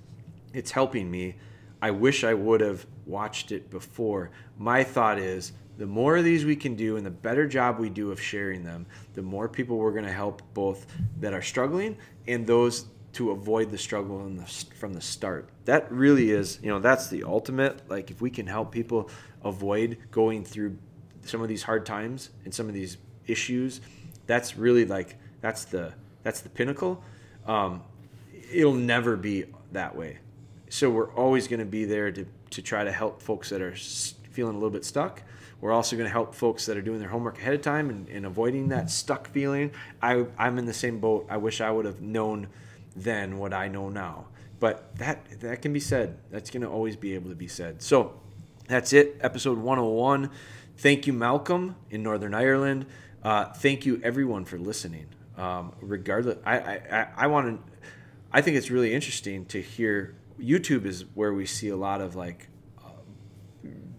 it's 0.54 0.70
helping 0.70 1.10
me," 1.10 1.36
I 1.82 1.90
wish 1.90 2.24
I 2.24 2.34
would 2.34 2.60
have 2.60 2.86
watched 3.06 3.52
it 3.52 3.70
before. 3.70 4.30
My 4.58 4.84
thought 4.84 5.18
is 5.18 5.52
the 5.80 5.86
more 5.86 6.18
of 6.18 6.24
these 6.24 6.44
we 6.44 6.56
can 6.56 6.74
do 6.74 6.98
and 6.98 7.06
the 7.06 7.10
better 7.10 7.48
job 7.48 7.78
we 7.78 7.88
do 7.88 8.12
of 8.12 8.20
sharing 8.20 8.62
them, 8.62 8.84
the 9.14 9.22
more 9.22 9.48
people 9.48 9.78
we're 9.78 9.92
going 9.92 10.04
to 10.04 10.12
help 10.12 10.42
both 10.52 10.86
that 11.20 11.32
are 11.32 11.40
struggling 11.40 11.96
and 12.28 12.46
those 12.46 12.84
to 13.14 13.30
avoid 13.30 13.70
the 13.70 13.78
struggle 13.78 14.22
the, 14.28 14.44
from 14.78 14.92
the 14.92 15.00
start. 15.00 15.48
That 15.64 15.90
really 15.90 16.32
is, 16.32 16.58
you 16.62 16.68
know, 16.68 16.80
that's 16.80 17.08
the 17.08 17.24
ultimate. 17.24 17.88
Like 17.88 18.10
if 18.10 18.20
we 18.20 18.28
can 18.28 18.46
help 18.46 18.70
people 18.72 19.08
avoid 19.42 19.96
going 20.10 20.44
through 20.44 20.76
some 21.24 21.40
of 21.40 21.48
these 21.48 21.62
hard 21.62 21.86
times 21.86 22.28
and 22.44 22.52
some 22.52 22.68
of 22.68 22.74
these 22.74 22.98
issues, 23.26 23.80
that's 24.26 24.58
really 24.58 24.84
like 24.84 25.16
that's 25.40 25.64
the 25.64 25.94
that's 26.22 26.42
the 26.42 26.50
pinnacle. 26.50 27.02
Um, 27.46 27.82
it'll 28.52 28.74
never 28.74 29.16
be 29.16 29.46
that 29.72 29.96
way. 29.96 30.18
So 30.68 30.90
we're 30.90 31.14
always 31.14 31.48
going 31.48 31.60
to 31.60 31.64
be 31.64 31.86
there 31.86 32.12
to 32.12 32.26
to 32.50 32.60
try 32.60 32.84
to 32.84 32.92
help 32.92 33.22
folks 33.22 33.48
that 33.48 33.62
are 33.62 33.76
feeling 34.40 34.54
a 34.54 34.58
little 34.58 34.70
bit 34.70 34.86
stuck. 34.86 35.22
We're 35.60 35.72
also 35.72 35.96
going 35.96 36.06
to 36.06 36.12
help 36.12 36.34
folks 36.34 36.64
that 36.64 36.78
are 36.78 36.80
doing 36.80 36.98
their 36.98 37.10
homework 37.10 37.36
ahead 37.36 37.52
of 37.52 37.60
time 37.60 37.90
and, 37.90 38.08
and 38.08 38.24
avoiding 38.24 38.68
that 38.68 38.90
stuck 38.90 39.28
feeling. 39.28 39.72
I, 40.00 40.24
I'm 40.38 40.56
in 40.56 40.64
the 40.64 40.72
same 40.72 40.98
boat. 40.98 41.26
I 41.28 41.36
wish 41.36 41.60
I 41.60 41.70
would 41.70 41.84
have 41.84 42.00
known 42.00 42.48
then 42.96 43.36
what 43.36 43.52
I 43.52 43.68
know 43.68 43.90
now. 43.90 44.28
But 44.58 44.96
that 44.96 45.40
that 45.40 45.60
can 45.60 45.74
be 45.74 45.80
said. 45.80 46.18
That's 46.30 46.50
going 46.50 46.62
to 46.62 46.68
always 46.68 46.96
be 46.96 47.14
able 47.14 47.28
to 47.28 47.36
be 47.36 47.48
said. 47.48 47.82
So 47.82 48.18
that's 48.66 48.94
it, 48.94 49.18
episode 49.20 49.58
101. 49.58 50.30
Thank 50.78 51.06
you, 51.06 51.12
Malcolm 51.12 51.76
in 51.90 52.02
Northern 52.02 52.34
Ireland. 52.34 52.86
Uh, 53.22 53.46
thank 53.52 53.84
you, 53.84 54.00
everyone, 54.02 54.46
for 54.46 54.58
listening. 54.58 55.06
Um, 55.36 55.74
regardless, 55.82 56.38
I, 56.46 56.56
I, 56.58 57.08
I 57.14 57.26
want 57.26 57.46
to. 57.46 57.88
I 58.32 58.40
think 58.40 58.56
it's 58.56 58.70
really 58.70 58.94
interesting 58.94 59.44
to 59.46 59.60
hear. 59.60 60.14
YouTube 60.38 60.86
is 60.86 61.04
where 61.14 61.34
we 61.34 61.44
see 61.44 61.68
a 61.68 61.76
lot 61.76 62.00
of 62.00 62.16
like 62.16 62.49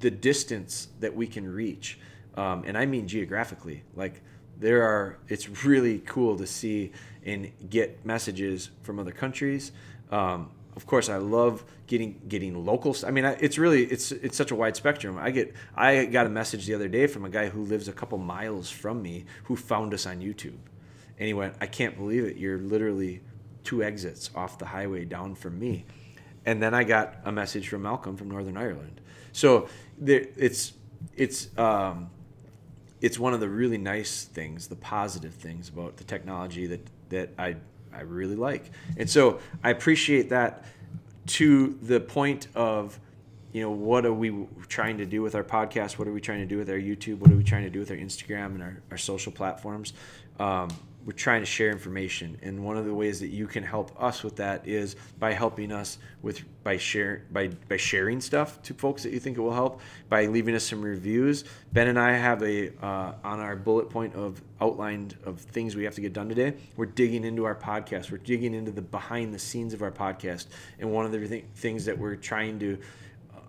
the 0.02 0.12
distance 0.12 0.88
that 1.00 1.16
we 1.16 1.28
can 1.28 1.52
reach, 1.52 2.00
um, 2.36 2.64
and 2.66 2.78
I 2.78 2.86
mean 2.86 3.08
geographically. 3.08 3.84
Like 3.96 4.22
there 4.60 4.84
are, 4.84 5.18
it's 5.28 5.66
really 5.66 6.00
cool 6.00 6.38
to 6.38 6.46
see 6.48 6.92
and 7.26 7.52
get 7.70 8.06
messages 8.06 8.70
from 8.84 9.00
other 9.00 9.12
countries. 9.12 9.72
Um, 10.12 10.50
of 10.76 10.86
course, 10.86 11.10
I 11.10 11.18
love 11.18 11.64
getting 11.88 12.22
getting 12.28 12.66
local. 12.66 12.96
I 13.06 13.12
mean, 13.12 13.26
it's 13.26 13.58
really 13.58 13.84
it's 13.84 14.12
it's 14.12 14.38
such 14.38 14.52
a 14.52 14.56
wide 14.56 14.76
spectrum. 14.76 15.18
I 15.18 15.32
get 15.32 15.54
I 15.76 16.06
got 16.06 16.26
a 16.26 16.30
message 16.30 16.66
the 16.66 16.74
other 16.74 16.88
day 16.88 17.08
from 17.08 17.26
a 17.26 17.30
guy 17.30 17.50
who 17.50 17.64
lives 17.64 17.88
a 17.88 17.94
couple 17.94 18.18
miles 18.18 18.70
from 18.70 19.02
me 19.02 19.26
who 19.46 19.56
found 19.56 19.94
us 19.94 20.06
on 20.06 20.22
YouTube, 20.22 20.60
and 21.18 21.28
he 21.28 21.34
went, 21.34 21.56
"I 21.60 21.68
can't 21.68 21.98
believe 21.98 22.24
it. 22.24 22.38
You're 22.38 22.58
literally 22.58 23.22
two 23.64 23.84
exits 23.84 24.30
off 24.34 24.58
the 24.58 24.66
highway 24.66 25.06
down 25.06 25.36
from 25.36 25.60
me." 25.60 25.86
And 26.46 26.64
then 26.64 26.74
I 26.74 26.84
got 26.84 27.18
a 27.26 27.32
message 27.32 27.68
from 27.68 27.84
Malcolm 27.84 28.16
from 28.16 28.30
Northern 28.30 28.58
Ireland. 28.58 29.02
So 29.34 29.68
there, 30.02 30.26
it's 30.36 30.74
it's 31.16 31.58
um, 31.58 32.10
it's 33.00 33.18
one 33.18 33.34
of 33.34 33.40
the 33.40 33.50
really 33.50 33.78
nice 33.78 34.26
things, 34.26 34.68
the 34.68 34.76
positive 34.76 35.34
things 35.34 35.70
about 35.70 35.98
the 35.98 36.04
technology 36.04 36.68
that 36.68 36.86
that 37.10 37.30
I 37.38 37.56
I 37.94 38.02
really 38.02 38.36
like. 38.36 38.72
And 38.98 39.10
so 39.10 39.40
I 39.64 39.70
appreciate 39.70 40.30
that 40.30 40.66
to 41.28 41.78
the 41.82 42.00
point 42.00 42.48
of, 42.56 43.00
you 43.52 43.62
know, 43.62 43.70
what 43.70 44.06
are 44.06 44.14
we 44.14 44.48
trying 44.68 44.98
to 44.98 45.06
do 45.06 45.22
with 45.22 45.36
our 45.36 45.44
podcast? 45.44 45.98
What 46.00 46.08
are 46.08 46.14
we 46.14 46.22
trying 46.22 46.40
to 46.40 46.46
do 46.46 46.58
with 46.58 46.70
our 46.70 46.78
YouTube? 46.80 47.20
What 47.20 47.32
are 47.32 47.36
we 47.36 47.44
trying 47.44 47.64
to 47.64 47.70
do 47.70 47.80
with 47.80 47.92
our 47.92 47.98
Instagram 47.98 48.56
and 48.56 48.64
our, 48.64 48.82
our 48.92 48.98
social 48.98 49.32
platforms? 49.32 49.94
Um, 50.40 50.70
we're 51.06 51.14
trying 51.14 51.42
to 51.42 51.46
share 51.46 51.72
information. 51.72 52.38
And 52.42 52.64
one 52.64 52.78
of 52.78 52.86
the 52.86 52.94
ways 52.94 53.20
that 53.22 53.30
you 53.30 53.48
can 53.48 53.64
help 53.64 53.92
us 54.02 54.24
with 54.24 54.36
that 54.38 54.68
is 54.68 54.96
by 55.20 55.34
helping 55.34 55.72
us 55.72 55.98
with 56.22 56.42
by 56.64 56.78
share 56.78 57.24
by 57.32 57.48
by 57.70 57.78
sharing 57.78 58.22
stuff 58.22 58.62
to 58.64 58.74
folks 58.74 59.04
that 59.04 59.12
you 59.12 59.20
think 59.20 59.38
it 59.38 59.42
will 59.42 59.54
help 59.54 59.82
by 60.10 60.26
leaving 60.28 60.56
us 60.56 60.64
some 60.64 60.82
reviews. 60.82 61.44
Ben 61.74 61.88
and 61.88 62.00
i 62.00 62.12
have 62.12 62.44
a 62.44 62.72
uh, 62.86 63.14
on 63.24 63.40
our 63.40 63.56
bullet 63.56 63.90
point 63.90 64.14
of 64.16 64.42
outlined 64.60 65.18
of 65.26 65.40
things 65.40 65.76
we 65.76 65.84
have 65.84 65.96
to 65.96 66.02
get 66.02 66.14
done 66.14 66.30
today 66.30 66.54
we're 66.76 66.86
digging 66.86 67.24
into 67.24 67.46
our 67.46 67.56
podcast. 67.56 68.12
We're 68.12 68.18
digging 68.18 68.54
into 68.54 68.72
the 68.72 68.82
behind 68.82 69.34
the 69.34 69.40
scenes 69.40 69.74
of 69.74 69.82
our 69.82 69.92
podcast. 69.92 70.48
And 70.80 70.92
one 70.92 71.06
of 71.06 71.12
the 71.12 71.28
th- 71.28 71.46
things 71.56 71.86
that 71.86 71.98
we're 71.98 72.16
trying 72.16 72.60
to 72.60 72.78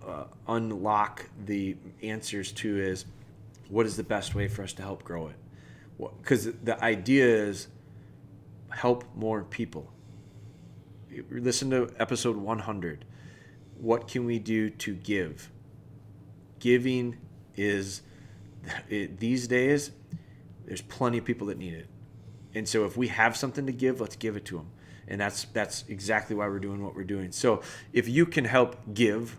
uh, 0.07 0.25
unlock 0.49 1.29
the 1.47 1.77
answers 2.03 2.53
to 2.53 2.81
is 2.81 3.05
what 3.69 3.87
is 3.87 3.97
the 3.97 4.03
best 4.03 4.35
way 4.35 4.49
for 4.49 4.63
us 4.63 4.73
to 4.75 4.83
help 4.83 5.05
grow 5.05 5.29
it 5.29 5.37
because 5.99 6.53
the 6.65 6.83
idea 6.83 7.27
is 7.27 7.69
help 8.71 9.05
more 9.15 9.45
people. 9.45 9.93
Listen 11.31 11.71
to 11.71 11.91
episode 11.99 12.37
100. 12.37 13.05
What 13.79 14.09
can 14.09 14.25
we 14.25 14.39
do 14.39 14.71
to 14.71 14.95
give? 14.95 15.51
Giving 16.59 17.19
is 17.57 18.03
it, 18.89 19.19
these 19.19 19.47
days. 19.49 19.91
There's 20.65 20.83
plenty 20.83 21.19
of 21.19 21.25
people 21.25 21.49
that 21.49 21.59
need 21.59 21.75
it, 21.75 21.89
and 22.55 22.69
so 22.69 22.85
if 22.85 22.97
we 22.97 23.09
have 23.09 23.37
something 23.37 23.67
to 23.67 23.73
give, 23.73 24.01
let's 24.01 24.15
give 24.15 24.37
it 24.37 24.45
to 24.47 24.57
them. 24.59 24.71
And 25.09 25.21
that's 25.21 25.45
that's 25.47 25.85
exactly 25.89 26.37
why 26.37 26.47
we're 26.47 26.61
doing 26.61 26.83
what 26.83 26.95
we're 26.95 27.03
doing. 27.03 27.33
So 27.33 27.63
if 27.93 28.09
you 28.09 28.25
can 28.25 28.45
help 28.45 28.77
give, 28.95 29.39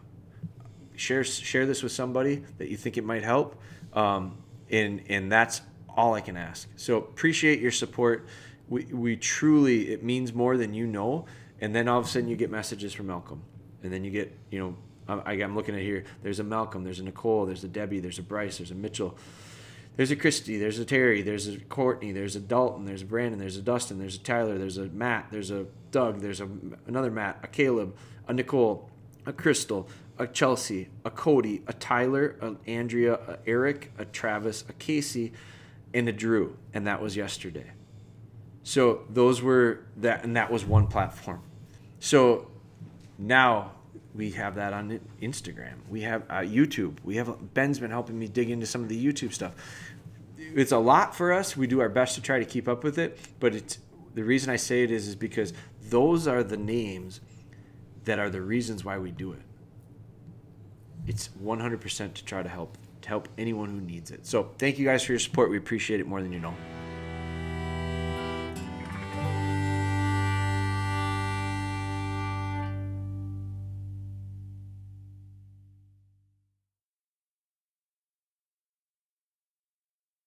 share 0.96 1.24
share 1.24 1.66
this 1.66 1.82
with 1.82 1.94
somebody 1.94 2.44
that 2.58 2.68
you 2.68 2.76
think 2.76 2.98
it 2.98 3.06
might 3.06 3.24
help, 3.24 3.56
um, 3.94 4.38
and 4.70 5.02
and 5.08 5.32
that's 5.32 5.62
all 5.96 6.14
I 6.14 6.22
can 6.22 6.38
ask. 6.38 6.68
So 6.76 6.98
appreciate 6.98 7.60
your 7.60 7.72
support. 7.72 8.28
We, 8.70 8.86
we 8.86 9.16
truly, 9.16 9.92
it 9.92 10.04
means 10.04 10.34
more 10.34 10.58
than 10.58 10.74
you 10.74 10.88
know. 10.88 11.26
And 11.62 11.76
then 11.76 11.88
all 11.88 12.00
of 12.00 12.06
a 12.06 12.08
sudden 12.08 12.28
you 12.28 12.36
get 12.36 12.50
messages 12.50 12.94
from 12.94 13.08
Malcolm. 13.08 13.44
And 13.84 13.92
then 13.92 14.04
you 14.04 14.12
get, 14.12 14.38
you 14.50 14.60
know, 14.60 14.76
I, 15.08 15.34
I'm 15.34 15.56
looking 15.56 15.76
at 15.76 15.82
here, 15.82 16.06
there's 16.22 16.40
a 16.40 16.44
Malcolm, 16.44 16.84
there's 16.84 17.00
a 17.00 17.04
Nicole, 17.04 17.46
there's 17.46 17.64
a 17.64 17.68
Debbie, 17.68 18.00
there's 18.00 18.20
a 18.20 18.24
Bryce, 18.24 18.58
there's 18.58 18.72
a 18.72 18.76
Mitchell, 18.76 19.18
there's 19.98 20.12
a 20.12 20.16
Christy, 20.16 20.58
there's 20.58 20.80
a 20.80 20.86
Terry, 20.86 21.22
there's 21.22 21.48
a 21.48 21.60
Courtney, 21.60 22.14
there's 22.14 22.36
a 22.36 22.40
Dalton, 22.40 22.86
there's 22.86 23.02
a 23.02 23.06
Brandon, 23.06 23.40
there's 23.40 23.58
a 23.58 23.62
Dustin, 23.62 24.00
there's 24.00 24.16
a 24.16 24.20
Tyler, 24.20 24.58
there's 24.58 24.78
a 24.78 24.86
Matt, 24.86 25.28
there's 25.30 25.52
a 25.52 25.66
Doug, 25.92 26.22
there's 26.22 26.40
a, 26.40 26.48
another 26.88 27.12
Matt, 27.12 27.40
a 27.44 27.48
Caleb, 27.48 27.96
a 28.28 28.34
Nicole, 28.34 28.90
a 29.26 29.34
Crystal, 29.34 29.90
a 30.18 30.26
Chelsea, 30.26 30.90
a 31.06 31.12
Cody, 31.12 31.62
a 31.68 31.74
Tyler, 31.74 32.38
an 32.42 32.58
Andrea, 32.66 33.16
a 33.16 33.40
Eric, 33.46 33.92
a 33.98 34.06
Travis, 34.06 34.64
a 34.70 34.74
Casey, 34.74 35.34
and 35.94 36.08
a 36.08 36.12
Drew, 36.12 36.58
and 36.74 36.88
that 36.88 37.02
was 37.02 37.16
yesterday. 37.16 37.72
So 38.64 39.04
those 39.10 39.42
were 39.42 39.86
that, 39.98 40.24
and 40.24 40.36
that 40.36 40.52
was 40.52 40.66
one 40.66 40.88
platform. 40.88 41.42
So 42.00 42.50
now 43.18 43.74
we 44.14 44.32
have 44.32 44.56
that 44.56 44.74
on 44.74 45.00
Instagram. 45.22 45.76
We 45.90 46.02
have 46.02 46.24
uh, 46.30 46.40
YouTube. 46.40 46.98
We 47.04 47.18
have 47.18 47.54
Ben's 47.54 47.80
been 47.80 47.92
helping 47.92 48.18
me 48.18 48.28
dig 48.28 48.50
into 48.50 48.66
some 48.66 48.82
of 48.82 48.90
the 48.90 49.06
YouTube 49.06 49.34
stuff. 49.34 49.54
It's 50.38 50.72
a 50.72 50.78
lot 50.78 51.16
for 51.16 51.34
us. 51.34 51.58
We 51.58 51.68
do 51.68 51.80
our 51.82 51.90
best 51.90 52.16
to 52.16 52.22
try 52.22 52.40
to 52.40 52.46
keep 52.46 52.68
up 52.68 52.84
with 52.84 52.98
it, 52.98 53.20
but 53.40 53.56
it's 53.56 53.80
the 54.14 54.24
reason 54.24 54.52
I 54.52 54.58
say 54.58 54.84
it 54.84 54.92
is 54.92 55.08
is 55.08 55.16
because 55.16 55.54
those 55.90 56.28
are 56.28 56.44
the 56.44 56.58
names 56.58 57.22
that 58.06 58.20
are 58.20 58.30
the 58.30 58.42
reasons 58.42 58.86
why 58.86 58.98
we 58.98 59.12
do 59.12 59.34
it. 59.34 59.42
It's 61.08 61.30
100% 61.44 62.14
to 62.14 62.26
try 62.26 62.44
to 62.44 62.50
help 62.50 62.78
to 63.04 63.10
help 63.10 63.30
anyone 63.38 63.70
who 63.70 63.80
needs 63.80 64.12
it. 64.12 64.26
So 64.26 64.52
thank 64.58 64.80
you 64.80 64.86
guys 64.86 65.04
for 65.04 65.12
your 65.12 65.20
support. 65.20 65.50
We 65.50 65.58
appreciate 65.58 66.00
it 66.00 66.08
more 66.08 66.22
than 66.22 66.34
you 66.34 66.40
know. 66.40 66.56